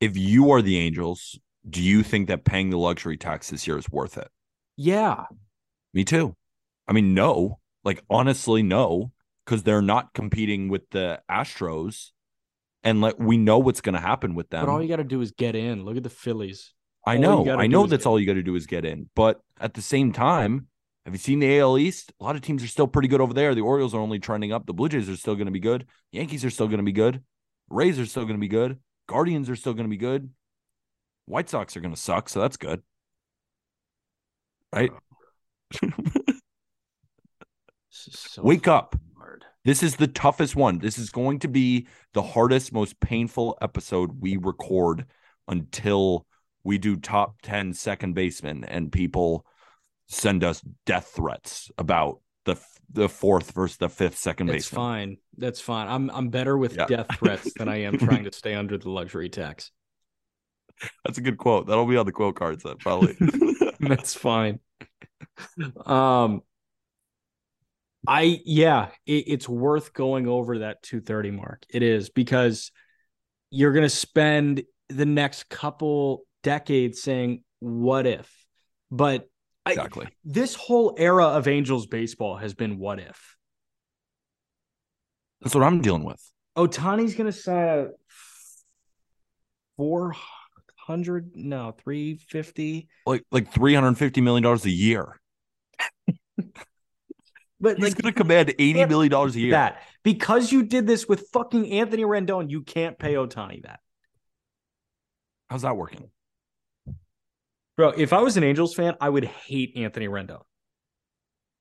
if 0.00 0.16
you 0.16 0.52
are 0.52 0.62
the 0.62 0.78
Angels, 0.78 1.40
do 1.68 1.82
you 1.82 2.04
think 2.04 2.28
that 2.28 2.44
paying 2.44 2.70
the 2.70 2.78
luxury 2.78 3.16
tax 3.16 3.50
this 3.50 3.66
year 3.66 3.78
is 3.78 3.90
worth 3.90 4.16
it? 4.16 4.28
Yeah. 4.76 5.24
Me 5.92 6.04
too. 6.04 6.36
I 6.88 6.92
mean, 6.92 7.14
no. 7.14 7.58
Like 7.84 8.02
honestly, 8.08 8.62
no, 8.62 9.12
because 9.44 9.62
they're 9.62 9.82
not 9.82 10.14
competing 10.14 10.68
with 10.68 10.88
the 10.90 11.20
Astros, 11.30 12.10
and 12.82 13.00
like 13.00 13.18
we 13.18 13.36
know 13.36 13.58
what's 13.58 13.82
going 13.82 13.94
to 13.94 14.00
happen 14.00 14.34
with 14.34 14.48
them. 14.48 14.64
But 14.64 14.72
all 14.72 14.82
you 14.82 14.88
got 14.88 14.96
to 14.96 15.04
do 15.04 15.20
is 15.20 15.32
get 15.32 15.54
in. 15.54 15.84
Look 15.84 15.96
at 15.96 16.02
the 16.02 16.10
Phillies. 16.10 16.72
I 17.06 17.16
all 17.16 17.44
know, 17.44 17.58
I 17.58 17.66
know 17.66 17.86
that's 17.86 18.06
all 18.06 18.18
you 18.18 18.26
got 18.26 18.34
to 18.34 18.42
do 18.42 18.54
is 18.54 18.66
get 18.66 18.86
in. 18.86 19.10
But 19.14 19.40
at 19.60 19.74
the 19.74 19.82
same 19.82 20.12
time, 20.12 20.68
have 21.04 21.12
you 21.12 21.18
seen 21.18 21.40
the 21.40 21.58
AL 21.58 21.76
East? 21.76 22.12
A 22.18 22.24
lot 22.24 22.34
of 22.34 22.40
teams 22.40 22.64
are 22.64 22.68
still 22.68 22.86
pretty 22.86 23.08
good 23.08 23.20
over 23.20 23.34
there. 23.34 23.54
The 23.54 23.60
Orioles 23.60 23.94
are 23.94 24.00
only 24.00 24.18
trending 24.18 24.52
up. 24.52 24.64
The 24.64 24.72
Blue 24.72 24.88
Jays 24.88 25.10
are 25.10 25.16
still 25.16 25.34
going 25.34 25.46
to 25.46 25.52
be 25.52 25.60
good. 25.60 25.86
Yankees 26.12 26.46
are 26.46 26.50
still 26.50 26.66
going 26.66 26.78
to 26.78 26.84
be 26.84 26.92
good. 26.92 27.22
Rays 27.68 27.98
are 27.98 28.06
still 28.06 28.22
going 28.22 28.36
to 28.36 28.40
be 28.40 28.48
good. 28.48 28.78
Guardians 29.06 29.50
are 29.50 29.56
still 29.56 29.74
going 29.74 29.84
to 29.84 29.90
be 29.90 29.98
good. 29.98 30.30
White 31.26 31.50
Sox 31.50 31.76
are 31.76 31.80
going 31.80 31.94
to 31.94 32.00
suck, 32.00 32.30
so 32.30 32.40
that's 32.40 32.56
good. 32.56 32.82
Right? 34.74 34.90
So 37.90 38.42
Wake 38.42 38.68
up. 38.68 38.96
hard. 39.16 39.44
This 39.64 39.82
is 39.82 39.96
the 39.96 40.08
toughest 40.08 40.56
one. 40.56 40.78
This 40.78 40.98
is 40.98 41.10
going 41.10 41.38
to 41.40 41.48
be 41.48 41.86
the 42.12 42.22
hardest, 42.22 42.72
most 42.72 42.98
painful 43.00 43.56
episode 43.62 44.20
we 44.20 44.36
record 44.36 45.06
until 45.48 46.26
we 46.64 46.76
do 46.78 46.96
top 46.96 47.40
10 47.42 47.72
second 47.72 48.14
baseman 48.14 48.64
and 48.64 48.90
people 48.92 49.46
send 50.08 50.42
us 50.44 50.60
death 50.86 51.12
threats 51.14 51.70
about 51.78 52.20
the 52.44 52.56
the 52.92 53.08
fourth 53.08 53.52
versus 53.52 53.78
the 53.78 53.88
fifth 53.88 54.18
second 54.18 54.46
That's 54.48 54.56
baseman. 54.68 54.76
fine. 54.76 55.16
That's 55.38 55.60
fine. 55.60 55.88
I'm 55.88 56.10
I'm 56.10 56.28
better 56.28 56.58
with 56.58 56.76
Yeah. 56.76 56.86
death 56.86 57.06
threats 57.18 57.52
than 57.54 57.68
I 57.68 57.82
am 57.82 57.96
trying 57.96 58.24
to 58.24 58.32
stay 58.34 58.54
under 58.54 58.76
the 58.76 58.90
luxury 58.90 59.28
tax. 59.30 59.70
That's 61.04 61.16
a 61.18 61.22
good 61.22 61.38
quote. 61.38 61.68
That'll 61.68 61.86
be 61.86 61.96
on 61.96 62.04
the 62.06 62.12
quote 62.12 62.34
cards 62.36 62.64
then 62.64 62.76
probably. 62.78 63.16
That's 63.88 64.14
fine. 64.14 64.60
Um, 65.84 66.42
I 68.06 68.40
yeah, 68.44 68.88
it, 69.06 69.24
it's 69.28 69.48
worth 69.48 69.92
going 69.92 70.28
over 70.28 70.60
that 70.60 70.82
230 70.82 71.30
mark. 71.32 71.64
It 71.68 71.82
is 71.82 72.10
because 72.10 72.70
you're 73.50 73.72
gonna 73.72 73.88
spend 73.88 74.62
the 74.88 75.06
next 75.06 75.48
couple 75.48 76.24
decades 76.42 77.02
saying, 77.02 77.42
"What 77.60 78.06
if?" 78.06 78.30
But 78.90 79.28
exactly. 79.66 80.08
This 80.24 80.54
whole 80.54 80.94
era 80.98 81.26
of 81.26 81.48
Angels 81.48 81.86
baseball 81.86 82.36
has 82.36 82.54
been 82.54 82.78
what 82.78 82.98
if. 82.98 83.36
That's 85.44 85.54
what 85.54 85.64
I'm 85.64 85.80
dealing 85.80 86.04
with. 86.04 86.20
Ohtani's 86.56 87.14
going 87.14 87.30
to 87.30 87.32
sign 87.32 87.68
a 87.68 87.88
400, 89.76 90.16
no, 90.88 91.74
350. 91.84 92.88
Like 93.06 93.24
like 93.30 93.52
350 93.52 94.20
million 94.20 94.42
dollars 94.42 94.64
a 94.64 94.70
year. 94.70 95.20
But 97.60 97.78
He's 97.78 97.84
like 97.84 98.02
going 98.02 98.12
to 98.12 98.20
command 98.20 98.50
eighty 98.58 98.84
million 98.84 99.10
dollars 99.10 99.36
a 99.36 99.40
year. 99.40 99.52
that 99.52 99.80
because 100.02 100.52
you 100.52 100.64
did 100.64 100.86
this 100.86 101.08
with 101.08 101.28
fucking 101.32 101.70
Anthony 101.72 102.02
Rendon, 102.02 102.50
you 102.50 102.60
can't 102.60 102.98
pay 102.98 103.14
Ohtani 103.14 103.62
that. 103.62 103.80
How's 105.48 105.62
that 105.62 105.74
working? 105.74 106.10
Bro, 107.78 107.90
if 107.96 108.12
I 108.12 108.20
was 108.20 108.36
an 108.36 108.44
Angels 108.44 108.74
fan, 108.74 108.96
I 109.00 109.08
would 109.08 109.24
hate 109.24 109.76
Anthony 109.76 110.08
Rendon. 110.08 110.42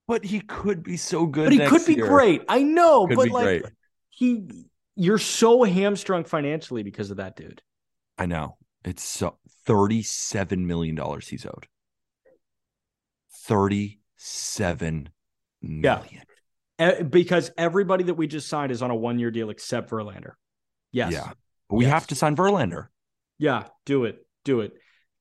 But 0.08 0.26
he 0.26 0.42
could 0.42 0.84
be 0.84 0.98
so 0.98 1.26
good. 1.26 1.46
But 1.46 1.54
he 1.54 1.60
could 1.60 1.86
be 1.86 1.94
year. 1.94 2.08
great. 2.08 2.42
I 2.50 2.64
know, 2.64 3.08
Could 3.08 3.16
but 3.16 3.30
like 3.30 3.44
great. 3.46 3.64
he 4.10 4.50
you're 4.96 5.18
so 5.18 5.64
hamstrung 5.64 6.26
financially 6.26 6.84
because 6.84 7.12
of 7.12 7.18
that 7.18 7.38
dude. 7.38 7.62
I 8.18 8.26
know. 8.26 8.58
It's 8.84 9.04
so 9.04 9.38
37 9.66 10.66
million 10.68 10.96
dollars 10.96 11.28
he's 11.30 11.46
owed. 11.46 11.68
37 13.46 15.10
million. 15.62 16.22
Eh, 16.80 17.04
because 17.04 17.52
everybody 17.58 18.06
that 18.06 18.16
we 18.16 18.28
just 18.28 18.48
signed 18.48 18.72
is 18.72 18.82
on 18.82 18.92
a 18.92 18.96
one 18.96 19.20
year 19.20 19.32
deal 19.32 19.50
except 19.50 19.90
Verlander. 19.90 20.34
Yes. 20.92 21.14
Yeah. 21.14 21.32
We 21.70 21.86
Yes. 21.86 21.94
have 21.94 22.08
to 22.08 22.16
sign 22.16 22.36
Verlander. 22.36 22.88
Yeah, 23.38 23.68
do 23.86 24.06
it. 24.06 24.26
Do 24.44 24.62
it. 24.62 24.74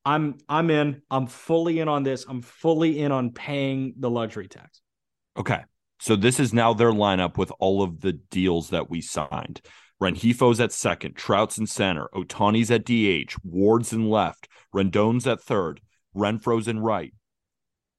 I'm 0.04 0.38
I'm 0.48 0.70
in. 0.70 1.02
I'm 1.10 1.26
fully 1.26 1.78
in 1.78 1.88
on 1.88 2.02
this. 2.02 2.24
I'm 2.28 2.42
fully 2.42 2.98
in 2.98 3.12
on 3.12 3.30
paying 3.30 3.94
the 3.98 4.10
luxury 4.10 4.48
tax. 4.48 4.80
Okay. 5.36 5.60
So 6.00 6.16
this 6.16 6.40
is 6.40 6.52
now 6.52 6.74
their 6.74 6.90
lineup 6.90 7.38
with 7.38 7.52
all 7.60 7.82
of 7.82 8.00
the 8.00 8.12
deals 8.12 8.70
that 8.70 8.90
we 8.90 9.00
signed. 9.00 9.60
Rengifo's 10.02 10.60
at 10.60 10.72
second, 10.72 11.14
Trout's 11.16 11.58
in 11.58 11.66
center, 11.66 12.08
Ohtani's 12.14 12.70
at 12.70 12.84
DH, 12.84 13.36
Ward's 13.44 13.92
in 13.92 14.10
left, 14.10 14.48
Rendon's 14.74 15.26
at 15.26 15.40
third, 15.40 15.80
Renfroe's 16.16 16.66
in 16.68 16.80
right. 16.80 17.12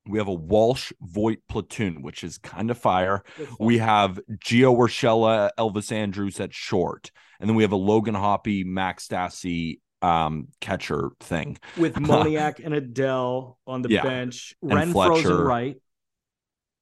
We 0.06 0.18
have 0.18 0.28
a 0.28 0.34
Walsh 0.34 0.92
Voit 1.02 1.40
platoon, 1.48 2.02
which 2.02 2.26
is 2.26 2.38
kind 2.38 2.70
of 2.70 2.78
fire. 2.78 3.24
We 3.58 3.78
have 3.78 4.20
Gio 4.46 4.76
Urshela, 4.78 5.50
Elvis 5.58 5.94
Andrus 5.94 6.42
at 6.42 6.54
short, 6.54 7.10
and 7.40 7.50
then 7.50 7.56
we 7.56 7.64
have 7.64 7.72
a 7.72 7.78
Logan 7.78 8.16
O'Hoppe, 8.18 8.66
Max 8.66 9.08
Stassi 9.08 9.80
um, 10.02 10.50
catcher 10.60 11.12
thing. 11.22 11.58
with 11.78 11.94
Moniak 11.96 12.60
and 12.66 12.74
Adell 12.76 13.56
on 13.66 13.82
the 13.82 13.90
Yeah. 13.92 14.04
bench, 14.04 14.54
And 14.62 14.72
Renfroe's 14.72 14.88
in 14.88 14.92
Fletcher. 15.24 15.44
right. 15.46 15.78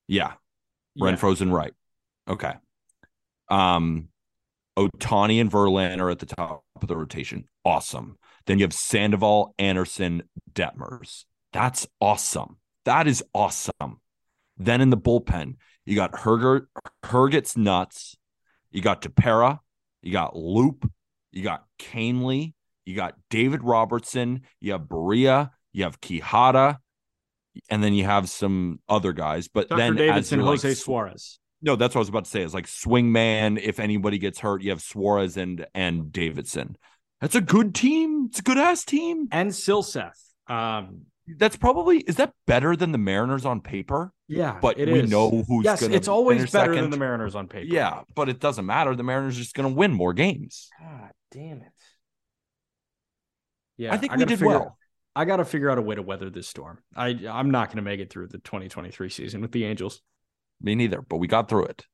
Yeah, 0.07 0.33
Yeah. 0.95 1.05
Renfroe's 1.11 1.41
in 1.43 1.51
right. 1.51 1.73
Okay. 2.27 2.53
Um, 3.49 4.07
Ohtani 4.77 5.41
and 5.41 5.51
Verlander 5.51 6.01
are 6.01 6.09
at 6.09 6.19
the 6.19 6.25
top 6.25 6.63
of 6.81 6.87
the 6.87 6.95
rotation. 6.95 7.45
Awesome. 7.65 8.17
Then 8.45 8.59
you 8.59 8.65
have 8.65 8.73
Sandoval, 8.73 9.53
Anderson, 9.59 10.23
Detmers. 10.53 11.25
That's 11.53 11.87
awesome. 11.99 12.57
That 12.85 13.07
is 13.07 13.23
awesome. 13.33 13.99
Then 14.57 14.81
in 14.81 14.89
the 14.89 14.97
bullpen, 14.97 15.55
you 15.85 15.95
got 15.95 16.13
Herger, 16.13 16.67
Herget's 17.03 17.57
nuts. 17.57 18.15
You 18.71 18.81
got 18.81 19.01
Tepera. 19.01 19.59
You 20.01 20.11
got 20.11 20.35
Loup. 20.35 20.89
You 21.31 21.43
got 21.43 21.65
Kahnle. 21.77 22.53
You 22.85 22.95
got 22.95 23.15
David 23.29 23.63
Robertson. 23.63 24.41
You 24.59 24.71
have 24.73 24.81
Barría. 24.81 25.51
You 25.73 25.83
have 25.83 25.99
Quijada. 25.99 26.77
And 27.69 27.83
then 27.83 27.93
you 27.93 28.05
have 28.05 28.29
some 28.29 28.79
other 28.87 29.11
guys. 29.11 29.47
But 29.47 29.69
Dr. 29.69 29.77
then 29.77 29.95
Davidson, 29.95 30.39
like 30.39 30.61
Jose 30.61 30.75
Suarez. 30.75 31.39
No, 31.61 31.75
that's 31.75 31.93
what 31.95 31.99
I 31.99 32.03
was 32.03 32.09
about 32.09 32.25
to 32.25 32.29
say. 32.31 32.41
It's 32.41 32.53
like 32.53 32.65
swingman. 32.67 33.59
If 33.61 33.79
anybody 33.79 34.17
gets 34.17 34.39
hurt, 34.39 34.61
you 34.61 34.69
have 34.71 34.81
Suarez 34.81 35.37
and 35.37 35.65
and 35.73 36.11
Davidson. 36.11 36.77
That's 37.19 37.35
a 37.35 37.41
good 37.41 37.75
team. 37.75 38.27
It's 38.29 38.39
a 38.39 38.43
good 38.43 38.57
ass 38.57 38.83
team. 38.83 39.27
And 39.31 39.51
Silseth. 39.51 40.17
Um, 40.47 41.01
That's 41.37 41.55
probably 41.55 41.99
is 41.99 42.15
that 42.15 42.33
better 42.47 42.75
than 42.75 42.91
the 42.91 42.97
Mariners 42.97 43.45
on 43.45 43.61
paper? 43.61 44.11
yeah, 44.27 44.57
But 44.61 44.77
we 44.77 45.01
is. 45.01 45.09
know 45.09 45.29
who's 45.47 45.63
Yes, 45.65 45.81
it's 45.83 46.07
always 46.07 46.49
better 46.51 46.73
second. 46.73 46.81
than 46.81 46.89
the 46.89 46.97
Mariners 46.97 47.35
on 47.35 47.47
paper. 47.47 47.65
Yeah, 47.73 48.01
but 48.15 48.27
it 48.27 48.39
doesn't 48.39 48.65
matter. 48.65 48.95
The 48.95 49.03
Mariners 49.03 49.35
are 49.37 49.41
just 49.41 49.53
gonna 49.55 49.69
win 49.69 49.91
more 49.93 50.13
games. 50.13 50.69
God 50.79 51.11
damn 51.31 51.57
it. 51.61 51.71
Yeah, 53.77 53.93
I 53.93 53.97
think 53.97 54.13
we 54.15 54.25
did 54.25 54.29
figure- 54.39 54.47
well. 54.47 54.77
I 55.15 55.25
got 55.25 55.37
to 55.37 55.45
figure 55.45 55.69
out 55.69 55.77
a 55.77 55.81
way 55.81 55.95
to 55.95 56.01
weather 56.01 56.29
this 56.29 56.47
storm. 56.47 56.79
I 56.95 57.07
I'm 57.29 57.51
not 57.51 57.67
going 57.67 57.77
to 57.77 57.81
make 57.81 57.99
it 57.99 58.09
through 58.09 58.27
the 58.27 58.37
2023 58.37 59.09
season 59.09 59.41
with 59.41 59.51
the 59.51 59.65
Angels. 59.65 60.01
Me 60.61 60.75
neither, 60.75 61.01
but 61.01 61.17
we 61.17 61.27
got 61.27 61.49
through 61.49 61.65
it. 61.65 61.85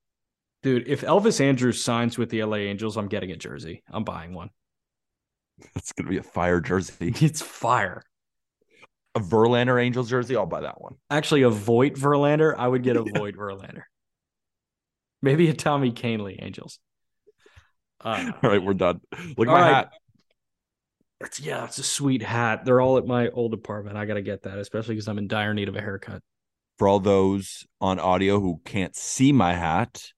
Dude, 0.63 0.87
if 0.87 1.01
Elvis 1.01 1.39
Andrus 1.39 1.83
signs 1.83 2.17
with 2.17 2.29
the 2.29 2.43
LA 2.43 2.57
Angels, 2.57 2.97
I'm 2.97 3.07
getting 3.07 3.31
a 3.31 3.37
jersey. 3.37 3.83
I'm 3.89 4.03
buying 4.03 4.33
one. 4.33 4.49
It's 5.75 5.91
gonna 5.93 6.09
be 6.09 6.17
a 6.17 6.23
fire 6.23 6.59
jersey. 6.59 7.13
It's 7.21 7.41
fire. 7.41 8.03
A 9.15 9.19
Verlander 9.19 9.81
Angels 9.81 10.09
jersey. 10.09 10.35
I'll 10.35 10.45
buy 10.45 10.61
that 10.61 10.79
one. 10.79 10.95
Actually, 11.09 11.41
a 11.43 11.49
Voit 11.49 11.95
Verlander, 11.95 12.53
I 12.55 12.67
would 12.67 12.83
get 12.83 12.95
a 12.95 13.03
Voit 13.15 13.35
Verlander. 13.35 13.83
Maybe 15.21 15.49
a 15.49 15.53
Tommy 15.53 15.91
Kahnle 15.91 16.37
Angels. 16.39 16.79
Uh, 18.03 18.31
All 18.43 18.49
right, 18.51 18.61
we're 18.61 18.75
done. 18.75 19.01
Look 19.35 19.47
at 19.47 19.51
my 19.51 19.61
right. 19.61 19.73
hat. 19.73 19.89
it's, 21.21 21.39
yeah, 21.39 21.63
it's 21.65 21.79
a 21.79 21.83
sweet 21.83 22.21
hat. 22.21 22.63
They're 22.63 22.79
all 22.79 22.99
at 22.99 23.07
my 23.07 23.29
old 23.29 23.55
apartment. 23.55 23.97
I 23.97 24.05
got 24.05 24.15
to 24.15 24.21
get 24.21 24.43
that, 24.43 24.59
especially 24.59 24.93
because 24.93 25.07
I'm 25.07 25.17
in 25.17 25.27
dire 25.27 25.55
need 25.55 25.69
of 25.69 25.75
a 25.75 25.81
haircut. 25.81 26.21
For 26.77 26.87
all 26.87 26.99
those 26.99 27.65
on 27.81 27.99
audio 27.99 28.39
who 28.39 28.61
can't 28.63 28.95
see 28.95 29.31
my 29.31 29.53
hat, 29.53 30.11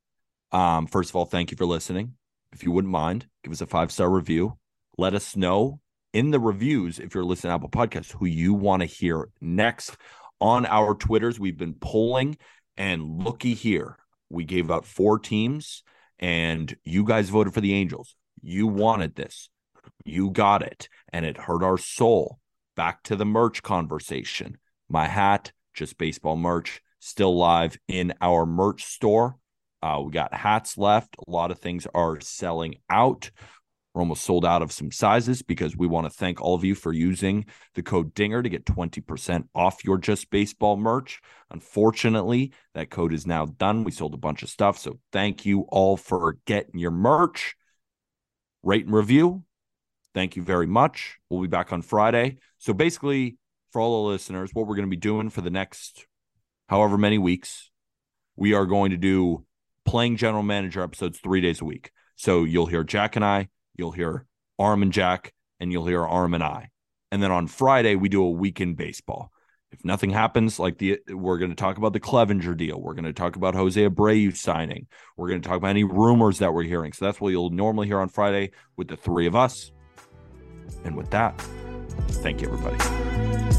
um, 0.51 0.87
first 0.87 1.09
of 1.09 1.15
all, 1.15 1.25
thank 1.25 1.51
you 1.51 1.57
for 1.57 1.65
listening. 1.65 2.13
If 2.51 2.63
you 2.63 2.71
wouldn't 2.71 2.91
mind, 2.91 3.27
give 3.43 3.53
us 3.53 3.61
a 3.61 3.67
five 3.67 3.91
star 3.91 4.09
review. 4.09 4.57
Let 4.97 5.13
us 5.13 5.35
know 5.35 5.79
in 6.13 6.31
the 6.31 6.39
reviews 6.39 6.99
if 6.99 7.13
you're 7.13 7.23
listening 7.23 7.51
to 7.51 7.55
Apple 7.55 7.69
Podcasts 7.69 8.11
who 8.11 8.25
you 8.25 8.53
want 8.53 8.81
to 8.81 8.85
hear 8.85 9.29
next 9.39 9.95
on 10.41 10.65
our 10.65 10.95
Twitters. 10.95 11.39
We've 11.39 11.57
been 11.57 11.75
polling, 11.75 12.37
and 12.77 13.23
looky 13.23 13.53
here, 13.53 13.97
we 14.29 14.45
gave 14.45 14.71
out 14.71 14.85
four 14.85 15.19
teams, 15.19 15.83
and 16.17 16.75
you 16.83 17.03
guys 17.03 17.29
voted 17.29 17.53
for 17.53 17.61
the 17.61 17.73
Angels. 17.73 18.15
You 18.41 18.67
wanted 18.67 19.15
this, 19.15 19.49
you 20.05 20.31
got 20.31 20.61
it, 20.61 20.89
and 21.11 21.25
it 21.25 21.37
hurt 21.37 21.63
our 21.63 21.77
soul. 21.77 22.39
Back 22.75 23.03
to 23.03 23.15
the 23.15 23.25
merch 23.25 23.61
conversation. 23.61 24.57
My 24.87 25.07
hat, 25.07 25.51
just 25.79 25.97
baseball 25.97 26.35
merch, 26.35 26.81
still 26.99 27.35
live 27.35 27.77
in 27.87 28.13
our 28.21 28.45
merch 28.45 28.83
store. 28.83 29.37
Uh, 29.81 30.01
we 30.05 30.11
got 30.11 30.33
hats 30.33 30.77
left. 30.77 31.15
A 31.25 31.31
lot 31.31 31.51
of 31.51 31.59
things 31.59 31.87
are 31.95 32.19
selling 32.19 32.75
out. 32.89 33.31
We're 33.93 34.01
almost 34.01 34.25
sold 34.25 34.45
out 34.45 34.61
of 34.61 34.73
some 34.73 34.91
sizes 34.91 35.41
because 35.41 35.77
we 35.77 35.87
want 35.87 36.05
to 36.05 36.09
thank 36.11 36.41
all 36.41 36.53
of 36.53 36.65
you 36.65 36.75
for 36.75 36.91
using 36.91 37.45
the 37.75 37.81
code 37.81 38.13
DINGER 38.13 38.43
to 38.43 38.49
get 38.49 38.65
20% 38.65 39.47
off 39.55 39.83
your 39.85 39.97
Just 39.97 40.29
Baseball 40.29 40.75
merch. 40.75 41.21
Unfortunately, 41.49 42.51
that 42.75 42.89
code 42.91 43.13
is 43.13 43.25
now 43.25 43.45
done. 43.45 43.85
We 43.85 43.91
sold 43.91 44.13
a 44.13 44.17
bunch 44.17 44.43
of 44.43 44.49
stuff. 44.49 44.77
So 44.77 44.99
thank 45.13 45.45
you 45.45 45.61
all 45.69 45.95
for 45.95 46.37
getting 46.45 46.77
your 46.77 46.91
merch. 46.91 47.55
Rate 48.63 48.85
and 48.85 48.93
review. 48.93 49.43
Thank 50.13 50.35
you 50.35 50.43
very 50.43 50.67
much. 50.67 51.17
We'll 51.29 51.41
be 51.41 51.47
back 51.47 51.71
on 51.71 51.81
Friday. 51.81 52.39
So 52.57 52.73
basically, 52.73 53.37
for 53.71 53.81
all 53.81 54.03
the 54.03 54.09
listeners, 54.09 54.51
what 54.53 54.67
we're 54.67 54.75
going 54.75 54.87
to 54.87 54.89
be 54.89 54.97
doing 54.97 55.29
for 55.29 55.41
the 55.41 55.49
next 55.49 56.05
however 56.67 56.97
many 56.97 57.17
weeks, 57.17 57.69
we 58.35 58.53
are 58.53 58.65
going 58.65 58.91
to 58.91 58.97
do 58.97 59.45
playing 59.85 60.17
general 60.17 60.43
manager 60.43 60.81
episodes 60.81 61.19
three 61.19 61.41
days 61.41 61.61
a 61.61 61.65
week. 61.65 61.91
So 62.15 62.43
you'll 62.43 62.67
hear 62.67 62.83
Jack 62.83 63.15
and 63.15 63.25
I, 63.25 63.49
you'll 63.75 63.91
hear 63.91 64.25
Aram 64.59 64.83
and 64.83 64.93
Jack, 64.93 65.33
and 65.59 65.71
you'll 65.71 65.87
hear 65.87 66.03
Aram 66.03 66.33
and 66.33 66.43
I. 66.43 66.69
And 67.11 67.23
then 67.23 67.31
on 67.31 67.47
Friday, 67.47 67.95
we 67.95 68.07
do 68.07 68.23
a 68.23 68.29
weekend 68.29 68.77
baseball. 68.77 69.31
If 69.71 69.85
nothing 69.85 70.09
happens, 70.09 70.59
like 70.59 70.77
the 70.79 70.99
we're 71.09 71.37
going 71.37 71.51
to 71.51 71.55
talk 71.55 71.77
about 71.77 71.93
the 71.93 71.99
Clevinger 71.99 72.57
deal. 72.57 72.81
We're 72.81 72.95
going 72.95 73.05
to 73.05 73.13
talk 73.13 73.35
about 73.35 73.53
Jose 73.55 73.79
Abreu 73.87 74.35
signing. 74.35 74.87
We're 75.15 75.29
going 75.29 75.41
to 75.41 75.47
talk 75.47 75.57
about 75.57 75.69
any 75.69 75.83
rumors 75.83 76.39
that 76.39 76.53
we're 76.53 76.63
hearing. 76.63 76.91
So 76.93 77.05
that's 77.05 77.21
what 77.21 77.29
you'll 77.29 77.51
normally 77.51 77.87
hear 77.87 77.99
on 77.99 78.09
Friday 78.09 78.51
with 78.77 78.87
the 78.87 78.97
three 78.97 79.27
of 79.27 79.35
us. 79.35 79.71
And 80.83 80.95
with 80.95 81.11
that, 81.11 81.39
thank 82.09 82.41
you, 82.41 82.51
everybody. 82.51 83.58